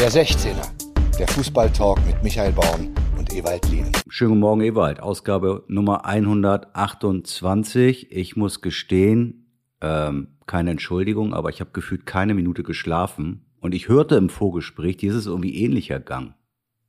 [0.00, 0.66] Der 16er,
[1.18, 3.92] der Fußballtalk mit Michael Baum und Ewald Lien.
[4.08, 5.00] Schönen guten Morgen, Ewald.
[5.00, 8.10] Ausgabe Nummer 128.
[8.10, 9.52] Ich muss gestehen,
[9.82, 13.44] ähm, keine Entschuldigung, aber ich habe gefühlt keine Minute geschlafen.
[13.60, 16.32] Und ich hörte im Vorgespräch, dir ist es irgendwie ähnlicher Gang.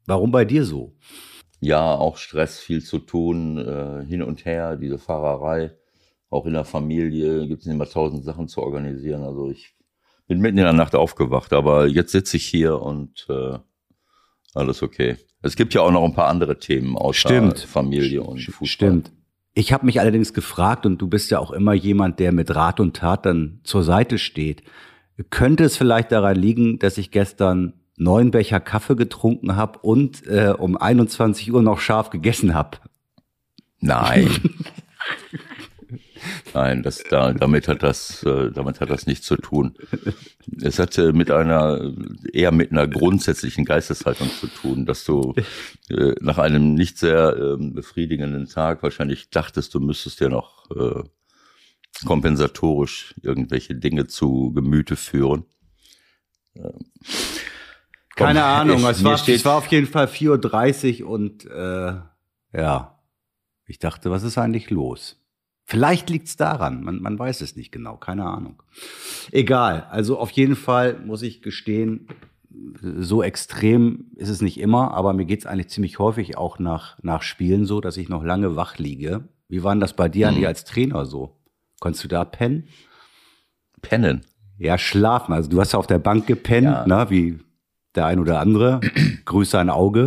[0.06, 0.96] Warum bei dir so?
[1.60, 5.74] Ja, auch Stress, viel zu tun, äh, hin und her, diese Fahrerei.
[6.30, 9.24] Auch in der Familie gibt es immer tausend Sachen zu organisieren.
[9.24, 9.76] Also ich
[10.32, 13.58] bin mitten in der Nacht aufgewacht, aber jetzt sitze ich hier und äh,
[14.54, 15.18] alles okay.
[15.42, 17.60] Es gibt ja auch noch ein paar andere Themen außer Stimmt.
[17.60, 18.66] Familie und Fußball.
[18.66, 19.12] Stimmt.
[19.54, 22.80] Ich habe mich allerdings gefragt, und du bist ja auch immer jemand, der mit Rat
[22.80, 24.64] und Tat dann zur Seite steht.
[25.32, 30.54] Könnte es vielleicht daran liegen, dass ich gestern neun Becher Kaffee getrunken habe und äh,
[30.58, 32.78] um 21 Uhr noch scharf gegessen habe?
[33.82, 34.30] Nein.
[36.54, 39.76] Nein, das, da, damit hat das, äh, damit hat das nichts zu tun.
[40.62, 41.94] Es hatte mit einer,
[42.34, 45.34] eher mit einer grundsätzlichen Geisteshaltung zu tun, dass du
[45.90, 51.04] äh, nach einem nicht sehr äh, befriedigenden Tag wahrscheinlich dachtest, du müsstest dir noch äh,
[52.06, 55.46] kompensatorisch irgendwelche Dinge zu Gemüte führen.
[58.16, 61.46] Keine Komm, Ahnung, ich- es war, steht- es war auf jeden Fall 4.30 Uhr und
[61.46, 61.94] äh,
[62.54, 63.00] ja,
[63.66, 65.18] ich dachte, was ist eigentlich los?
[65.72, 68.62] Vielleicht liegt's daran, man, man weiß es nicht genau, keine Ahnung.
[69.32, 72.08] Egal, also auf jeden Fall muss ich gestehen,
[73.00, 77.22] so extrem ist es nicht immer, aber mir geht's eigentlich ziemlich häufig auch nach, nach
[77.22, 79.30] Spielen so, dass ich noch lange wach liege.
[79.48, 80.34] Wie war denn das bei dir Mhm.
[80.34, 81.38] eigentlich als Trainer so?
[81.80, 82.68] Konntest du da pennen?
[83.82, 84.22] Pennen.
[84.58, 85.32] Ja, schlafen.
[85.34, 86.86] Also du hast ja auf der Bank gepennt, Ja.
[86.86, 87.40] ne, wie
[87.96, 88.82] der ein oder andere.
[89.24, 90.04] Grüße ein Auge.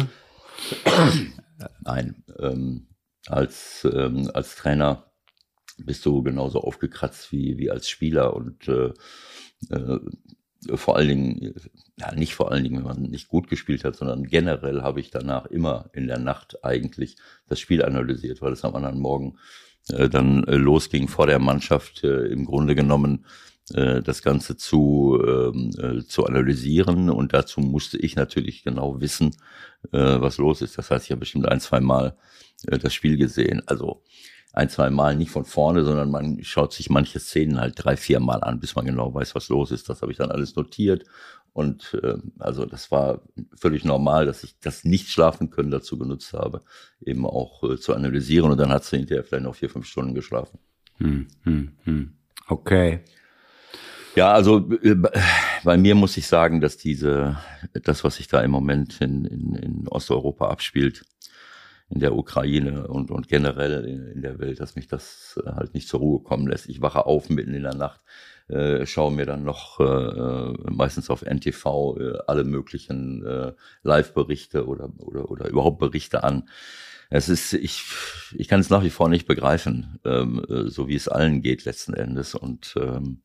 [1.80, 2.86] Nein, ähm,
[3.28, 5.04] als, ähm, als Trainer
[5.78, 8.92] bist du genauso aufgekratzt wie, wie als Spieler und äh,
[9.70, 9.98] äh,
[10.75, 11.55] vor allen Dingen,
[11.98, 15.11] ja nicht vor allen Dingen, wenn man nicht gut gespielt hat, sondern generell habe ich
[15.11, 17.17] danach immer in der Nacht eigentlich
[17.48, 19.39] das Spiel analysiert, weil es am anderen Morgen
[19.89, 23.27] äh, dann äh, losging vor der Mannschaft äh, im Grunde genommen
[23.73, 29.36] äh, das Ganze zu, ähm, äh, zu analysieren und dazu musste ich natürlich genau wissen,
[29.92, 30.79] äh, was los ist.
[30.79, 32.17] Das heißt, ich habe bestimmt ein, zwei Mal
[32.67, 33.63] äh, das Spiel gesehen.
[33.67, 34.02] Also
[34.54, 38.20] ein, zwei Mal nicht von vorne, sondern man schaut sich manche Szenen halt drei, vier
[38.20, 39.88] Mal an, bis man genau weiß, was los ist.
[39.88, 41.04] Das habe ich dann alles notiert.
[41.52, 43.22] Und äh, also das war
[43.54, 46.62] völlig normal, dass ich das nicht schlafen können dazu genutzt habe,
[47.04, 48.50] eben auch äh, zu analysieren.
[48.50, 50.58] Und dann hat sie hinterher vielleicht noch vier, fünf Stunden geschlafen.
[50.98, 52.12] Hm, hm, hm.
[52.48, 53.00] Okay.
[54.14, 54.94] Ja, also äh,
[55.64, 57.38] bei mir muss ich sagen, dass diese,
[57.72, 61.04] das, was sich da im Moment in, in, in Osteuropa abspielt,
[61.90, 65.74] in der Ukraine und, und generell in, in der Welt, dass mich das äh, halt
[65.74, 66.68] nicht zur Ruhe kommen lässt.
[66.68, 68.00] Ich wache auf mitten in der Nacht,
[68.48, 73.52] äh, schaue mir dann noch äh, meistens auf NTV äh, alle möglichen äh,
[73.83, 76.48] Live-Berichte oder, oder, oder überhaupt Berichte an.
[77.11, 77.84] Es ist, ich,
[78.34, 81.64] ich kann es nach wie vor nicht begreifen, ähm, äh, so wie es allen geht
[81.64, 82.34] letzten Endes.
[82.34, 83.22] Und ähm,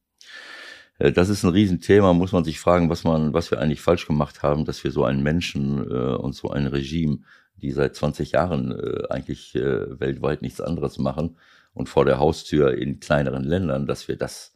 [0.99, 4.05] äh, das ist ein Riesenthema, muss man sich fragen, was man, was wir eigentlich falsch
[4.05, 7.19] gemacht haben, dass wir so einen Menschen äh, und so ein Regime,
[7.59, 11.37] die seit 20 Jahren äh, eigentlich äh, weltweit nichts anderes machen
[11.73, 14.55] und vor der Haustür in kleineren Ländern, dass wir das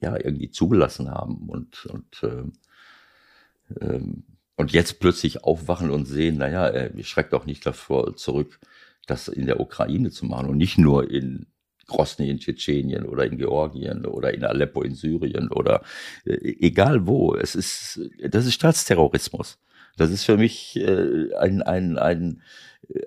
[0.00, 2.52] ja irgendwie zugelassen haben und und ähm,
[3.80, 4.24] ähm,
[4.56, 8.60] und jetzt plötzlich aufwachen und sehen, naja, äh, schreckt auch nicht davor zurück,
[9.06, 11.46] das in der Ukraine zu machen und nicht nur in
[11.86, 15.82] Grosny in Tschetschenien oder in Georgien oder in Aleppo in Syrien oder
[16.24, 17.34] äh, egal wo.
[17.34, 19.58] Es ist, das ist Staatsterrorismus.
[20.00, 22.42] Das ist für mich äh, ein, ein, ein,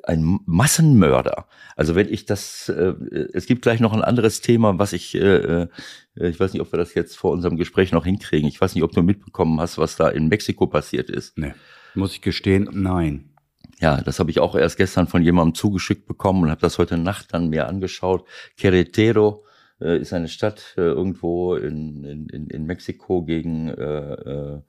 [0.03, 1.47] ein Massenmörder.
[1.75, 2.93] Also wenn ich das, äh,
[3.33, 5.67] es gibt gleich noch ein anderes Thema, was ich, äh, äh,
[6.15, 8.47] ich weiß nicht, ob wir das jetzt vor unserem Gespräch noch hinkriegen.
[8.47, 11.35] Ich weiß nicht, ob du mitbekommen hast, was da in Mexiko passiert ist.
[11.35, 11.53] Nee.
[11.95, 13.31] Muss ich gestehen, nein.
[13.79, 16.97] Ja, das habe ich auch erst gestern von jemandem zugeschickt bekommen und habe das heute
[16.97, 18.27] Nacht dann mir angeschaut.
[18.59, 19.41] Querétaro
[19.81, 24.61] äh, ist eine Stadt äh, irgendwo in, in, in, Mexiko gegen äh, äh,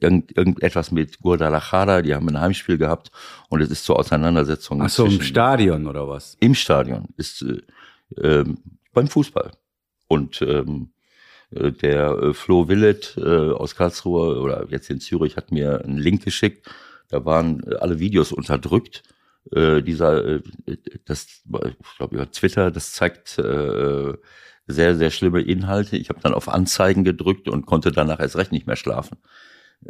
[0.00, 2.02] irgend, irgendetwas mit Guadalajara.
[2.02, 3.10] Die haben ein Heimspiel gehabt
[3.48, 4.82] und es ist zur Auseinandersetzung.
[4.82, 6.36] Ach so, im Stadion oder was?
[6.40, 7.60] im Stadion ist äh,
[8.22, 8.58] ähm,
[8.92, 9.52] beim Fußball.
[10.08, 10.90] Und ähm,
[11.50, 15.98] äh, der äh, Flo Willet äh, aus Karlsruhe oder jetzt in Zürich hat mir einen
[15.98, 16.68] Link geschickt.
[17.08, 19.02] Da waren äh, alle Videos unterdrückt.
[19.52, 20.42] Äh, dieser, äh,
[21.04, 24.14] das, ich glaube über Twitter, das zeigt äh,
[24.66, 25.96] sehr, sehr schlimme Inhalte.
[25.96, 29.18] Ich habe dann auf Anzeigen gedrückt und konnte danach erst recht nicht mehr schlafen.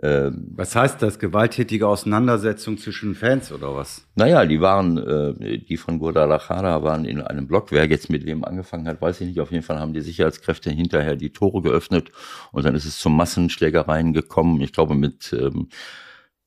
[0.02, 1.19] Ähm, was heißt das?
[1.19, 4.06] Gewalttätige Auseinandersetzung zwischen Fans oder was?
[4.14, 7.70] Naja, die waren, äh, die von Guadalajara waren in einem Block.
[7.70, 9.40] Wer jetzt mit wem angefangen hat, weiß ich nicht.
[9.40, 12.11] Auf jeden Fall haben die Sicherheitskräfte hinterher die Tore geöffnet
[12.52, 14.61] und dann ist es zu Massenschlägereien gekommen.
[14.61, 15.69] Ich glaube, mit ähm,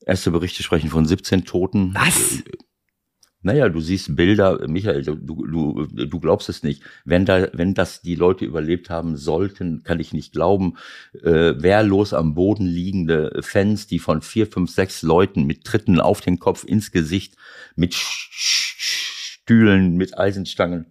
[0.06, 1.94] erste Berichte sprechen von 17 Toten.
[1.94, 2.44] Was?
[3.42, 6.82] Naja, du siehst Bilder, Michael, du, du, du glaubst es nicht.
[7.06, 10.76] Wenn da, wenn das die Leute überlebt haben sollten, kann ich nicht glauben.
[11.14, 16.20] Äh, wehrlos am Boden liegende Fans, die von vier, fünf, sechs Leuten mit Tritten auf
[16.20, 17.36] den Kopf, ins Gesicht,
[17.76, 20.86] mit Stühlen, mit Eisenstangen.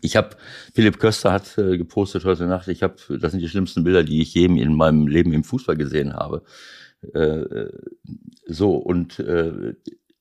[0.00, 0.30] Ich habe,
[0.74, 4.20] Philipp Köster hat äh, gepostet heute Nacht, ich habe, das sind die schlimmsten Bilder, die
[4.20, 6.42] ich je in meinem Leben im Fußball gesehen habe.
[7.14, 7.68] Äh,
[8.46, 9.74] so, und äh,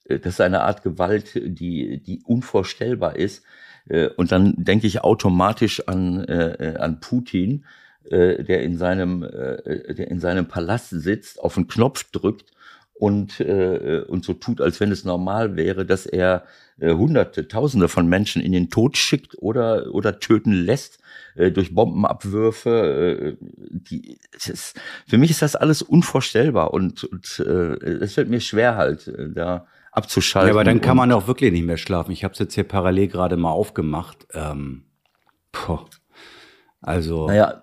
[0.08, 3.44] das ist eine Art Gewalt, die, die unvorstellbar ist.
[3.90, 7.66] Äh, und dann denke ich automatisch an, äh, an Putin,
[8.10, 12.54] der in seinem, der in seinem Palast sitzt, auf den Knopf drückt
[12.94, 16.46] und, und so tut, als wenn es normal wäre, dass er
[16.80, 21.00] Hunderte, Tausende von Menschen in den Tod schickt oder, oder töten lässt
[21.36, 23.36] durch Bombenabwürfe.
[23.42, 29.12] die, ist, für mich ist das alles unvorstellbar und, und es fällt mir schwer halt,
[29.36, 29.68] da
[29.98, 30.50] abzuschalten.
[30.50, 32.12] Ja, aber dann kann man auch wirklich nicht mehr schlafen.
[32.12, 34.28] Ich habe es jetzt hier parallel gerade mal aufgemacht.
[34.34, 34.84] Ähm,
[35.52, 35.82] poh.
[36.82, 37.28] Also.
[37.28, 37.62] Naja.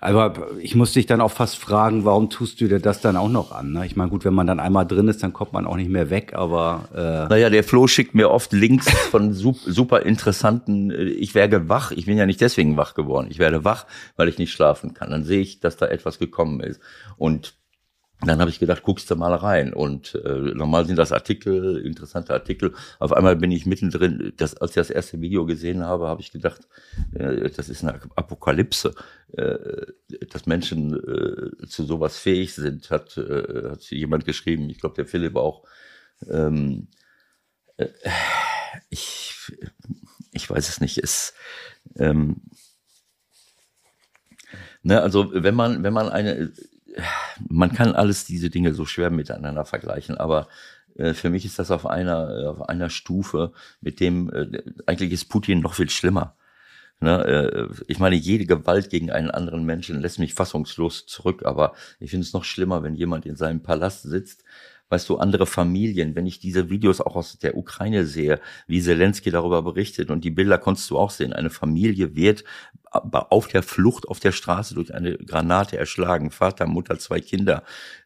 [0.00, 3.28] Aber ich muss dich dann auch fast fragen, warum tust du dir das dann auch
[3.28, 3.72] noch an?
[3.72, 3.84] Ne?
[3.84, 6.08] Ich meine, gut, wenn man dann einmal drin ist, dann kommt man auch nicht mehr
[6.08, 6.88] weg, aber.
[6.94, 11.90] Äh naja, der Flo schickt mir oft Links von super interessanten, äh, ich werde wach,
[11.90, 15.10] ich bin ja nicht deswegen wach geworden, ich werde wach, weil ich nicht schlafen kann.
[15.10, 16.80] Dann sehe ich, dass da etwas gekommen ist.
[17.16, 17.57] Und
[18.20, 19.72] dann habe ich gedacht, guckst du mal rein.
[19.72, 22.74] Und äh, normal sind das Artikel, interessante Artikel.
[22.98, 26.32] Auf einmal bin ich mittendrin, das, als ich das erste Video gesehen habe, habe ich
[26.32, 26.62] gedacht,
[27.14, 28.94] äh, das ist eine Apokalypse.
[29.36, 29.86] Äh,
[30.30, 34.68] dass Menschen äh, zu sowas fähig sind, hat, äh, hat jemand geschrieben.
[34.68, 35.64] Ich glaube, der Philipp auch.
[36.28, 36.88] Ähm,
[37.76, 37.88] äh,
[38.90, 39.34] ich,
[40.32, 40.98] ich weiß es nicht.
[40.98, 41.34] Es,
[41.96, 42.42] ähm,
[44.82, 46.52] ne, also wenn man, wenn man eine
[47.48, 50.48] man kann alles diese Dinge so schwer miteinander vergleichen, aber
[50.96, 55.26] äh, für mich ist das auf einer, auf einer Stufe, mit dem, äh, eigentlich ist
[55.26, 56.36] Putin noch viel schlimmer.
[57.00, 61.74] Ne, äh, ich meine, jede Gewalt gegen einen anderen Menschen lässt mich fassungslos zurück, aber
[62.00, 64.42] ich finde es noch schlimmer, wenn jemand in seinem Palast sitzt,
[64.88, 69.30] weißt du, andere Familien, wenn ich diese Videos auch aus der Ukraine sehe, wie Zelensky
[69.30, 72.44] darüber berichtet und die Bilder konntest du auch sehen, eine Familie wird
[72.90, 77.62] auf der Flucht auf der Straße durch eine Granate erschlagen, Vater, Mutter, zwei Kinder.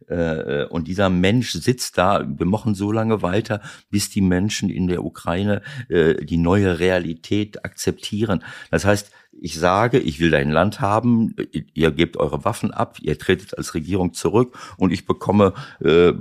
[0.08, 4.88] Äh, und dieser Mensch sitzt da, wir machen so lange weiter, bis die Menschen in
[4.88, 8.42] der Ukraine äh, die neue Realität akzeptieren.
[8.70, 9.12] Das heißt,
[9.42, 11.34] ich sage, ich will dein Land haben,
[11.74, 16.12] ihr gebt eure Waffen ab, ihr tretet als Regierung zurück und ich bekomme, äh,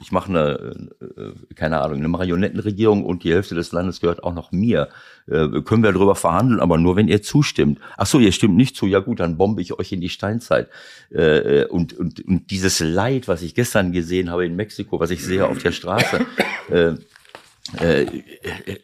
[0.00, 4.34] ich mache eine, äh, keine Ahnung, eine Marionettenregierung und die Hälfte des Landes gehört auch
[4.34, 4.90] noch mir.
[5.26, 7.78] Äh, können wir darüber verhandeln, aber nur wenn ihr zustimmt.
[7.96, 10.68] Ach so, ihr stimmt nicht zu, ja gut, dann bombe ich euch in die Steinzeit.
[11.10, 15.24] Äh, und, und, und dieses Leid, was ich gestern gesehen habe in Mexiko, was ich
[15.24, 16.26] sehe auf der Straße,
[16.70, 16.94] äh,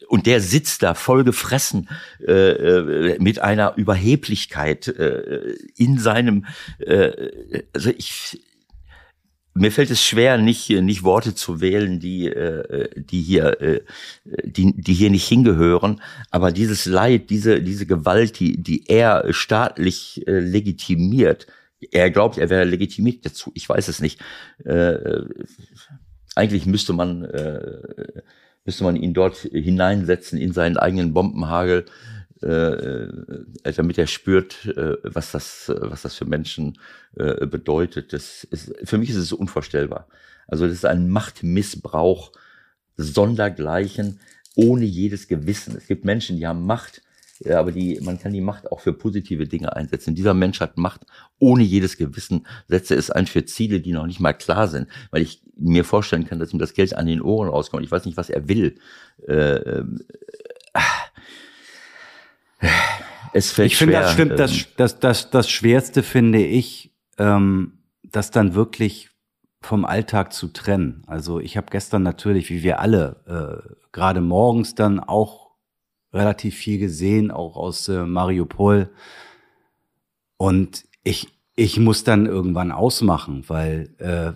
[0.09, 1.89] und der sitzt da voll gefressen
[2.27, 6.47] äh, äh, mit einer Überheblichkeit äh, in seinem
[6.79, 8.41] äh, also ich
[9.55, 13.81] mir fällt es schwer nicht nicht Worte zu wählen die äh, die hier äh,
[14.45, 16.01] die die hier nicht hingehören.
[16.31, 21.49] Aber dieses Leid diese diese Gewalt die die er staatlich äh, legitimiert
[21.91, 24.21] er glaubt er wäre legitimiert dazu ich weiß es nicht.
[24.65, 25.25] Äh,
[26.37, 28.23] eigentlich müsste man äh,
[28.69, 31.87] müsste man ihn dort hineinsetzen in seinen eigenen Bombenhagel,
[32.43, 36.77] äh, äh, damit er spürt, äh, was das, was das für Menschen
[37.17, 38.13] äh, bedeutet.
[38.13, 40.07] Das ist, für mich ist es unvorstellbar.
[40.47, 42.33] Also das ist ein Machtmissbrauch
[42.99, 44.21] sondergleichen,
[44.55, 45.75] ohne jedes Gewissen.
[45.75, 47.01] Es gibt Menschen, die haben Macht,
[47.41, 50.15] ja, aber die, man kann die Macht auch für positive Dinge einsetzen.
[50.15, 51.03] Dieser Mensch hat Macht
[51.39, 55.23] ohne jedes Gewissen, setze es ein für Ziele, die noch nicht mal klar sind, weil
[55.23, 57.85] ich mir vorstellen kann, dass ihm das Geld an den Ohren rauskommt.
[57.85, 58.77] Ich weiß nicht, was er will.
[59.27, 59.85] Äh, äh,
[63.33, 64.33] es fällt ich finde, das stimmt.
[64.33, 69.11] Ähm, das, das, das, das Schwerste finde ich, ähm, das dann wirklich
[69.61, 71.03] vom Alltag zu trennen.
[71.07, 75.48] Also ich habe gestern natürlich, wie wir alle, äh, gerade morgens dann auch
[76.13, 78.91] relativ viel gesehen, auch aus äh, Mariupol.
[80.37, 84.33] Und ich, ich muss dann irgendwann ausmachen, weil äh,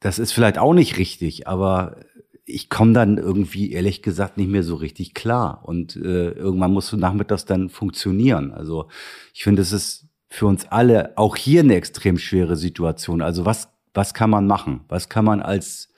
[0.00, 1.96] das ist vielleicht auch nicht richtig, aber
[2.44, 5.62] ich komme dann irgendwie ehrlich gesagt nicht mehr so richtig klar.
[5.64, 8.52] Und äh, irgendwann muss du nachmittags dann funktionieren.
[8.52, 8.88] Also
[9.32, 13.22] ich finde, es ist für uns alle auch hier eine extrem schwere Situation.
[13.22, 14.80] Also was Was kann man machen?
[14.88, 15.90] Was kann man als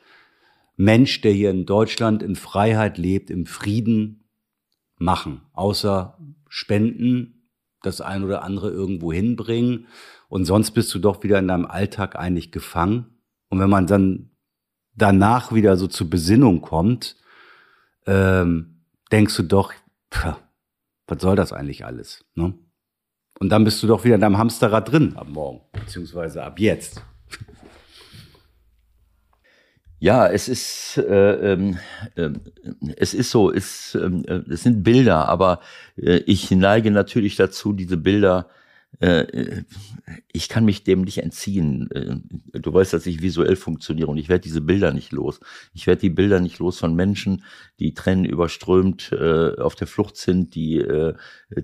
[0.76, 4.23] Mensch, der hier in Deutschland in Freiheit lebt, im Frieden
[5.04, 5.42] machen?
[5.52, 6.18] Außer
[6.48, 7.50] spenden,
[7.82, 9.86] das ein oder andere irgendwo hinbringen.
[10.28, 13.06] Und sonst bist du doch wieder in deinem Alltag eigentlich gefangen.
[13.48, 14.30] Und wenn man dann
[14.94, 17.16] danach wieder so zur Besinnung kommt,
[18.06, 19.72] ähm, denkst du doch,
[20.12, 20.36] pff,
[21.06, 22.24] was soll das eigentlich alles?
[22.34, 22.54] Ne?
[23.38, 27.02] Und dann bist du doch wieder in deinem Hamsterrad drin ab morgen, beziehungsweise ab jetzt.
[30.00, 31.74] Ja, es ist, äh, äh,
[32.96, 35.60] es ist so, es, äh, es sind Bilder, aber
[35.96, 38.48] äh, ich neige natürlich dazu, diese Bilder
[40.32, 41.88] ich kann mich dem nicht entziehen.
[41.92, 42.16] Äh,
[42.58, 45.40] du weißt, dass ich visuell funktioniere und ich werde diese Bilder nicht los.
[45.72, 47.44] Ich werde die Bilder nicht los von Menschen,
[47.78, 51.14] die Tränen überströmt äh, auf der Flucht sind, die äh,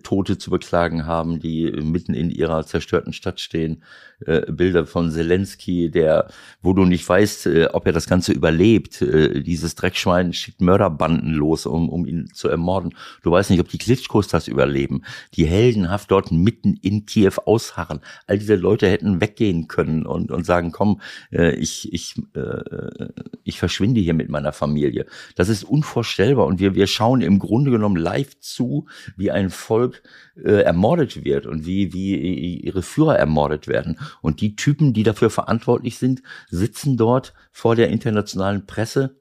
[0.03, 3.83] Tote zu beklagen haben, die mitten in ihrer zerstörten Stadt stehen.
[4.27, 6.29] Äh, Bilder von Zelensky, der,
[6.63, 9.03] wo du nicht weißt, äh, ob er das Ganze überlebt.
[9.03, 12.95] Äh, dieses Dreckschwein schickt Mörderbanden los, um, um ihn zu ermorden.
[13.23, 15.03] Du weißt nicht, ob die Klitschkos das überleben.
[15.35, 18.01] Die heldenhaft dort mitten in Kiew ausharren.
[18.27, 21.01] All diese Leute hätten weggehen können und, und sagen, komm,
[21.33, 23.09] äh, ich, ich, äh,
[23.45, 25.07] ich verschwinde hier mit meiner Familie.
[25.37, 28.87] Das ist unvorstellbar und wir, wir schauen im Grunde genommen live zu,
[29.17, 30.03] wie ein Volk
[30.37, 33.99] äh, ermordet wird und wie, wie ihre Führer ermordet werden.
[34.23, 39.20] Und die Typen, die dafür verantwortlich sind, sitzen dort vor der internationalen Presse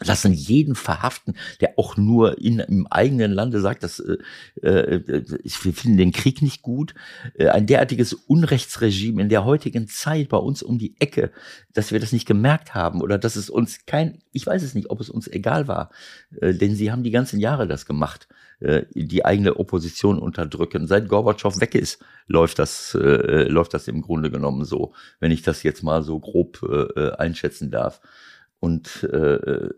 [0.00, 5.24] lassen jeden verhaften, der auch nur in, im eigenen Lande sagt, dass äh, äh,
[5.62, 6.94] wir finden den Krieg nicht gut.
[7.34, 11.30] Äh, ein derartiges Unrechtsregime in der heutigen Zeit bei uns um die Ecke,
[11.72, 14.90] dass wir das nicht gemerkt haben oder dass es uns kein, ich weiß es nicht,
[14.90, 15.90] ob es uns egal war,
[16.40, 18.28] äh, denn sie haben die ganzen Jahre das gemacht.
[18.58, 20.86] Äh, die eigene Opposition unterdrücken.
[20.86, 25.42] Seit Gorbatschow weg ist, läuft das, äh, läuft das im Grunde genommen so, wenn ich
[25.42, 28.00] das jetzt mal so grob äh, einschätzen darf.
[28.66, 29.68] Und äh,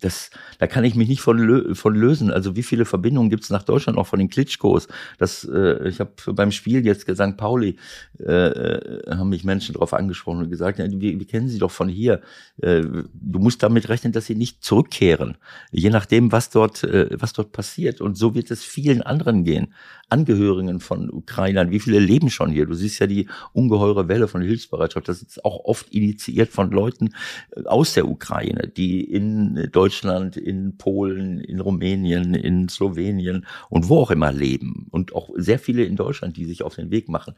[0.00, 2.30] das, da kann ich mich nicht von, lö von lösen.
[2.30, 4.88] Also wie viele Verbindungen gibt es nach Deutschland auch von den Klitschkos?
[5.18, 7.36] Das, äh, ich habe beim Spiel jetzt St.
[7.36, 7.76] Pauli
[8.18, 11.90] äh, haben mich Menschen darauf angesprochen und gesagt, ja, wir, wir kennen sie doch von
[11.90, 12.22] hier.
[12.62, 15.36] Äh, du musst damit rechnen, dass sie nicht zurückkehren,
[15.70, 18.00] je nachdem, was dort, äh, was dort passiert.
[18.00, 19.74] Und so wird es vielen anderen gehen.
[20.08, 22.66] Angehörigen von Ukrainern, wie viele leben schon hier?
[22.66, 25.08] Du siehst ja die ungeheure Welle von Hilfsbereitschaft.
[25.08, 27.14] Das ist auch oft initiiert von Leuten
[27.56, 33.98] äh, aus der Ukraine, die in Deutschland, in Polen, in Rumänien, in Slowenien und wo
[33.98, 34.86] auch immer leben.
[34.90, 37.34] Und auch sehr viele in Deutschland, die sich auf den Weg machen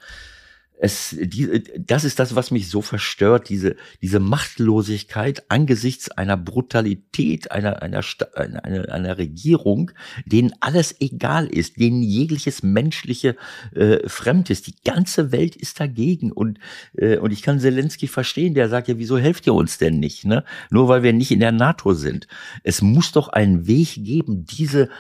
[0.78, 7.50] es, die, das ist das, was mich so verstört, diese, diese Machtlosigkeit angesichts einer Brutalität
[7.50, 8.02] einer, einer,
[8.35, 9.90] einer, einer Regierung,
[10.26, 13.37] denen alles egal ist, denen jegliches menschliche
[13.75, 14.66] äh, fremd ist.
[14.66, 16.59] Die ganze Welt ist dagegen und,
[16.97, 20.26] äh, und ich kann Zelensky verstehen, der sagt ja, wieso helft ihr uns denn nicht,
[20.26, 20.45] ne?
[20.71, 22.26] Nur weil wir nicht in der NATO sind.
[22.62, 24.90] Es muss doch einen Weg geben, diese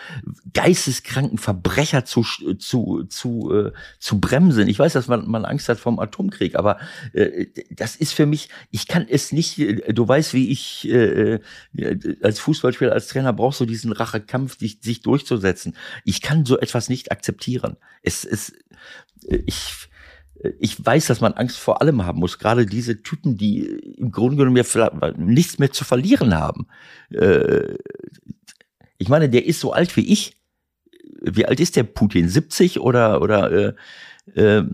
[0.54, 2.22] geisteskranken Verbrecher zu,
[2.58, 4.68] zu, zu, äh, zu bremsen.
[4.68, 6.56] Ich weiß, dass man, man Angst Hat vom Atomkrieg.
[6.56, 6.78] Aber
[7.12, 11.40] äh, das ist für mich, ich kann es nicht, äh, du weißt, wie ich äh,
[11.76, 15.76] äh, als Fußballspieler, als Trainer brauchst du diesen Rachekampf, sich, sich durchzusetzen.
[16.04, 17.76] Ich kann so etwas nicht akzeptieren.
[18.02, 18.52] Es ist,
[19.28, 19.88] ich,
[20.58, 22.38] ich weiß, dass man Angst vor allem haben muss.
[22.38, 23.64] Gerade diese Typen, die
[23.98, 26.66] im Grunde genommen ja nichts mehr zu verlieren haben.
[27.10, 27.76] Äh,
[28.98, 30.36] ich meine, der ist so alt wie ich.
[31.22, 32.28] Wie alt ist der Putin?
[32.28, 33.74] 70 oder oder
[34.34, 34.64] äh, äh,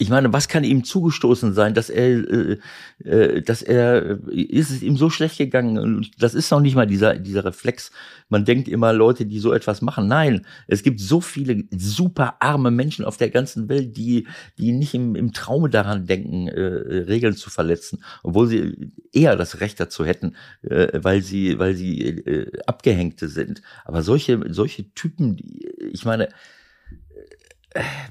[0.00, 2.58] ich meine, was kann ihm zugestoßen sein, dass er, äh,
[3.04, 6.08] äh, dass er, ist es ihm so schlecht gegangen?
[6.18, 7.92] Das ist noch nicht mal dieser, dieser Reflex.
[8.30, 10.08] Man denkt immer, Leute, die so etwas machen.
[10.08, 14.26] Nein, es gibt so viele super arme Menschen auf der ganzen Welt, die,
[14.56, 16.62] die nicht im, im Traume daran denken, äh,
[17.02, 22.00] Regeln zu verletzen, obwohl sie eher das Recht dazu hätten, äh, weil sie, weil sie
[22.00, 23.60] äh, Abgehängte sind.
[23.84, 26.30] Aber solche, solche Typen, die, ich meine,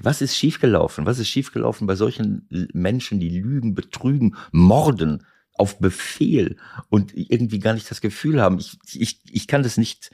[0.02, 1.06] was ist schiefgelaufen?
[1.06, 6.56] Was ist schiefgelaufen bei solchen Menschen, die lügen, betrügen, morden auf Befehl
[6.88, 8.58] und irgendwie gar nicht das Gefühl haben?
[8.58, 10.10] Ich, ich, ich kann das nicht.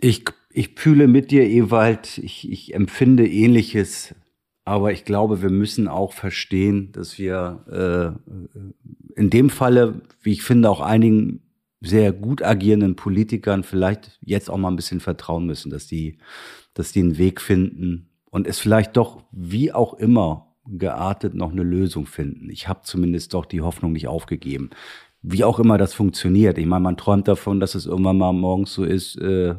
[0.00, 2.18] Ich, ich fühle mit dir, Ewald.
[2.18, 4.14] Ich, ich empfinde Ähnliches.
[4.64, 10.42] Aber ich glaube, wir müssen auch verstehen, dass wir äh, in dem Falle, wie ich
[10.42, 11.42] finde, auch einigen
[11.82, 16.16] sehr gut agierenden Politikern vielleicht jetzt auch mal ein bisschen vertrauen müssen, dass die
[16.74, 21.62] dass die einen Weg finden und es vielleicht doch, wie auch immer, geartet noch eine
[21.62, 22.50] Lösung finden.
[22.50, 24.70] Ich habe zumindest doch die Hoffnung nicht aufgegeben.
[25.22, 26.58] Wie auch immer das funktioniert.
[26.58, 29.54] Ich meine, man träumt davon, dass es irgendwann mal morgens so ist, äh,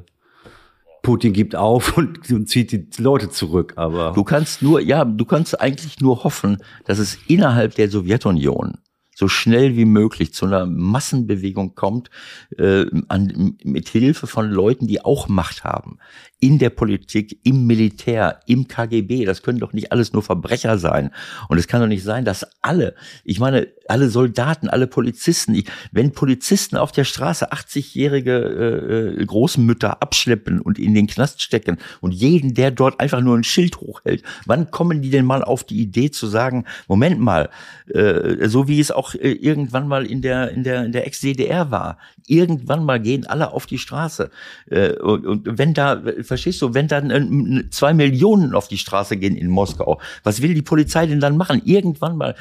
[1.02, 3.74] Putin gibt auf und, und zieht die Leute zurück.
[3.76, 8.80] Aber du kannst nur, ja, du kannst eigentlich nur hoffen, dass es innerhalb der Sowjetunion
[9.16, 12.12] so schnell wie möglich zu einer Massenbewegung kommt,
[12.58, 15.98] äh, an, mit Hilfe von Leuten, die auch Macht haben
[16.46, 19.26] in der Politik, im Militär, im KGB.
[19.26, 21.10] Das können doch nicht alles nur Verbrecher sein.
[21.50, 22.94] Und es kann doch nicht sein, dass alle,
[23.24, 30.02] ich meine, alle Soldaten, alle Polizisten, ich, wenn Polizisten auf der Straße 80-jährige äh, Großmütter
[30.02, 34.24] abschleppen und in den Knast stecken und jeden, der dort einfach nur ein Schild hochhält,
[34.46, 37.50] wann kommen die denn mal auf die Idee zu sagen, Moment mal,
[37.94, 41.70] äh, so wie es auch äh, irgendwann mal in der, in der, in der Ex-DDR
[41.70, 41.98] war,
[42.28, 44.32] irgendwann mal gehen alle auf die Straße.
[44.70, 49.18] Äh, und, und wenn da verstehst du, wenn dann äh, zwei Millionen auf die Straße
[49.18, 51.62] gehen in Moskau, was will die Polizei denn dann machen?
[51.66, 52.36] Irgendwann mal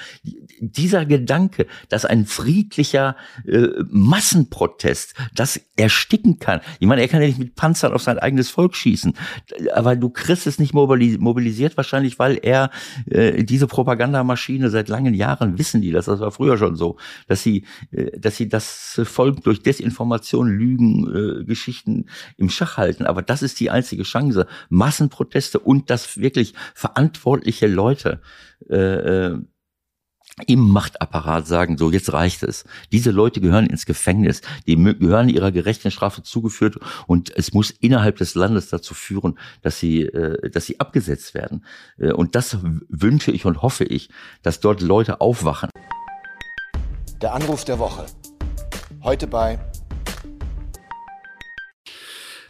[0.61, 3.17] dieser Gedanke, dass ein friedlicher
[3.47, 6.61] äh, Massenprotest das ersticken kann.
[6.79, 9.15] Ich meine, er kann ja nicht mit Panzern auf sein eigenes Volk schießen,
[9.75, 12.71] aber du kriegst es nicht mobilisiert wahrscheinlich, weil er
[13.11, 16.97] äh, diese Propagandamaschine seit langen Jahren wissen die das, das war früher schon so,
[17.27, 22.07] dass sie, äh, dass sie das Volk durch Desinformation, Lügen, äh, Geschichten
[22.37, 23.07] im Schach halten.
[23.07, 24.47] Aber das ist die einzige Chance.
[24.69, 28.21] Massenproteste und dass wirklich verantwortliche Leute
[28.69, 29.39] äh, äh,
[30.47, 32.65] im Machtapparat sagen, so jetzt reicht es.
[32.91, 38.17] Diese Leute gehören ins Gefängnis, die gehören ihrer gerechten Strafe zugeführt und es muss innerhalb
[38.17, 41.65] des Landes dazu führen, dass sie, äh, dass sie abgesetzt werden.
[41.99, 42.59] Äh, und das
[42.89, 44.11] wünsche ich und hoffe ich,
[44.43, 45.71] dass dort Leute aufwachen.
[47.25, 48.05] Der Anruf der Woche.
[49.03, 49.59] Heute bei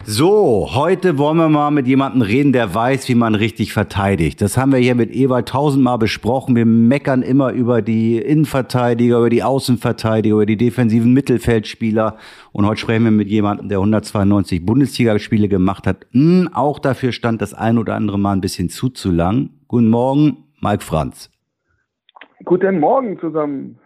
[0.05, 4.41] so, heute wollen wir mal mit jemandem reden, der weiß, wie man richtig verteidigt.
[4.41, 6.57] Das haben wir hier mit Ewald tausendmal besprochen.
[6.57, 12.17] Wir meckern immer über die Innenverteidiger, über die Außenverteidiger, über die defensiven Mittelfeldspieler.
[12.51, 16.05] Und heute sprechen wir mit jemandem, der 192 Bundesligaspiele gemacht hat.
[16.11, 19.51] Hm, auch dafür stand das ein oder andere Mal ein bisschen zu zu lang.
[19.69, 21.31] Guten Morgen, Mike Franz.
[22.45, 23.79] Guten Morgen zusammen.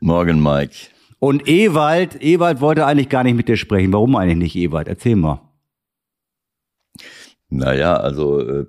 [0.00, 0.74] Morgen, Mike.
[1.18, 3.92] Und Ewald, Ewald wollte eigentlich gar nicht mit dir sprechen.
[3.92, 4.86] Warum eigentlich nicht, Ewald?
[4.86, 5.40] Erzähl mal.
[7.48, 8.66] Naja, also äh,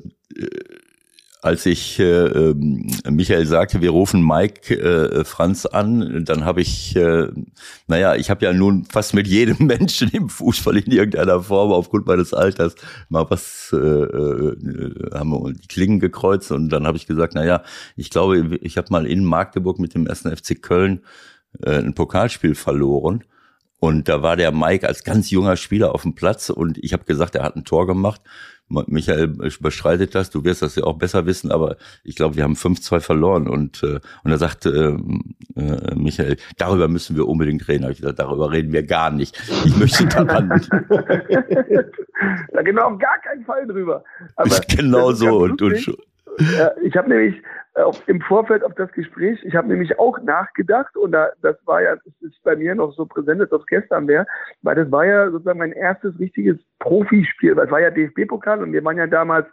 [1.41, 6.97] als ich äh, ähm, Michael sagte, wir rufen Mike äh, Franz an, dann habe ich,
[6.97, 7.29] äh,
[7.87, 12.07] naja, ich habe ja nun fast mit jedem Menschen im Fußball in irgendeiner Form aufgrund
[12.07, 12.75] meines Alters
[13.07, 17.63] mal was, äh, äh, haben wir die Klingen gekreuzt und dann habe ich gesagt, naja,
[17.95, 21.01] ich glaube, ich habe mal in Magdeburg mit dem ersten FC Köln
[21.63, 23.23] äh, ein Pokalspiel verloren.
[23.79, 27.05] Und da war der Mike als ganz junger Spieler auf dem Platz und ich habe
[27.05, 28.21] gesagt, er hat ein Tor gemacht.
[28.69, 32.53] Michael bestreitet das, du wirst das ja auch besser wissen, aber ich glaube, wir haben
[32.53, 33.47] 5-2 verloren.
[33.47, 34.99] Und, äh, und er sagte
[35.55, 37.85] äh, äh, Michael, darüber müssen wir unbedingt reden.
[37.85, 39.41] Hab ich gesagt, darüber reden wir gar nicht.
[39.65, 40.69] Ich möchte daran nicht.
[40.71, 44.03] da gehen wir auf gar keinen Fall drüber.
[44.35, 45.39] Aber genau so.
[45.39, 45.97] Und, und,
[46.83, 47.41] ich habe nämlich
[47.75, 51.55] äh, auf, im Vorfeld auf das Gespräch, ich habe nämlich auch nachgedacht und da, das
[51.65, 54.25] war ja, das ist bei mir noch so präsent, als ob es gestern wäre,
[54.61, 58.73] weil das war ja sozusagen mein erstes richtiges Profispiel, weil es war ja DFB-Pokal und
[58.73, 59.47] wir waren ja damals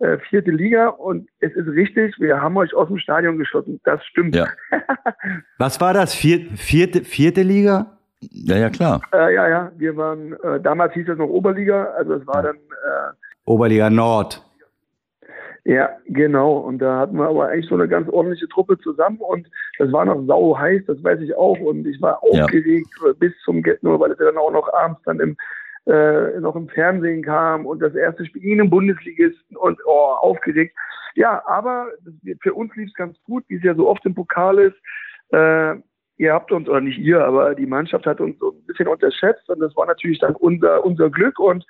[0.00, 4.04] äh, vierte Liga und es ist richtig, wir haben euch aus dem Stadion geschossen, das
[4.04, 4.34] stimmt.
[4.34, 4.48] Ja.
[5.58, 7.98] Was war das, Vier, vierte, vierte Liga?
[8.20, 9.00] Ja, ja, klar.
[9.12, 12.56] Äh, ja, ja, wir waren, äh, damals hieß es noch Oberliga, also es war dann...
[12.56, 13.12] Äh,
[13.44, 14.42] Oberliga Nord.
[15.64, 16.56] Ja, genau.
[16.56, 19.48] Und da hatten wir aber eigentlich so eine ganz ordentliche Truppe zusammen und
[19.78, 21.58] das war noch sau heiß, das weiß ich auch.
[21.60, 23.12] Und ich war aufgeregt ja.
[23.18, 25.36] bis zum Get nur, weil es ja dann auch noch abends dann im
[25.86, 30.76] äh, noch im Fernsehen kam und das erste Spiel in einem Bundesligisten und oh, aufgeregt.
[31.14, 31.88] Ja, aber
[32.40, 34.76] für uns lief es ganz gut, wie es ja so oft im Pokal ist.
[35.32, 35.76] Äh,
[36.18, 39.48] ihr habt uns, oder nicht ihr, aber die Mannschaft hat uns so ein bisschen unterschätzt
[39.48, 41.66] und das war natürlich dann unser, unser Glück und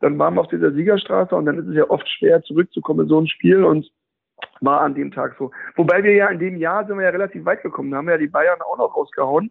[0.00, 3.08] dann waren wir auf dieser Siegerstraße und dann ist es ja oft schwer zurückzukommen in
[3.08, 3.90] so ein Spiel und
[4.60, 5.50] war an dem Tag so.
[5.76, 7.90] Wobei wir ja in dem Jahr sind wir ja relativ weit gekommen.
[7.90, 9.50] Da haben wir ja die Bayern auch noch rausgehauen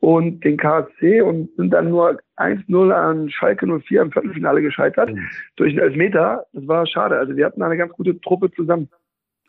[0.00, 5.28] und den KSC und sind dann nur 1-0 an Schalke 04 im Viertelfinale gescheitert mhm.
[5.56, 6.46] durch einen Elfmeter.
[6.52, 7.18] Das war schade.
[7.18, 8.88] Also wir hatten eine ganz gute Truppe zusammen.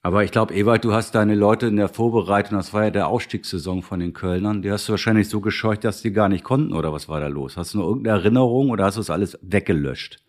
[0.04, 3.08] Aber ich glaube, Ewald, du hast deine Leute in der Vorbereitung, das war ja der
[3.08, 6.74] Aufstiegssaison von den Kölnern, die hast du wahrscheinlich so gescheucht, dass die gar nicht konnten,
[6.74, 7.56] oder was war da los?
[7.56, 10.24] Hast du noch irgendeine Erinnerung oder hast du das alles weggelöscht?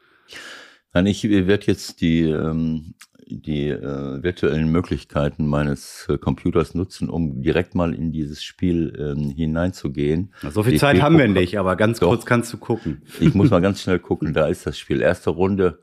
[0.93, 2.95] Nein, ich werde jetzt die, ähm,
[3.27, 9.31] die äh, virtuellen Möglichkeiten meines äh, Computers nutzen, um direkt mal in dieses Spiel ähm,
[9.31, 10.35] hineinzugehen.
[10.51, 12.09] So viel Zeit haben wir nicht, aber ganz Doch.
[12.09, 13.03] kurz kannst du gucken.
[13.21, 15.01] Ich muss mal ganz schnell gucken, da ist das Spiel.
[15.01, 15.79] Erste Runde,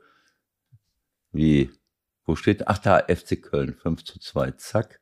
[1.32, 1.70] wie,
[2.24, 5.00] wo steht, ach da, FC Köln, 5 zu 2, zack,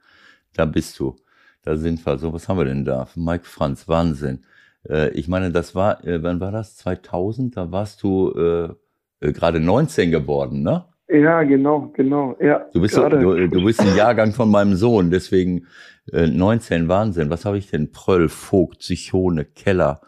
[0.54, 1.16] da bist du.
[1.62, 2.16] Da sind wir.
[2.18, 3.08] So, was haben wir denn da?
[3.14, 4.44] Mike Franz, Wahnsinn.
[4.88, 6.76] Äh, ich meine, das war, äh, wann war das?
[6.76, 8.74] 2000, da warst du, äh,
[9.20, 10.84] äh, gerade 19 geworden, ne?
[11.08, 12.36] Ja, genau, genau.
[12.38, 15.66] Ja, du, bist so, du, du bist ein Jahrgang von meinem Sohn, deswegen
[16.12, 17.30] äh, 19, Wahnsinn.
[17.30, 17.92] Was habe ich denn?
[17.92, 20.02] Pröll, Vogt, Zichone, Keller,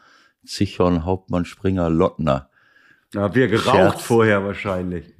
[0.44, 2.50] Zichon, Hauptmann, Springer, Lottner.
[3.14, 4.02] Ja, wir geraucht Scherz.
[4.02, 5.14] vorher wahrscheinlich.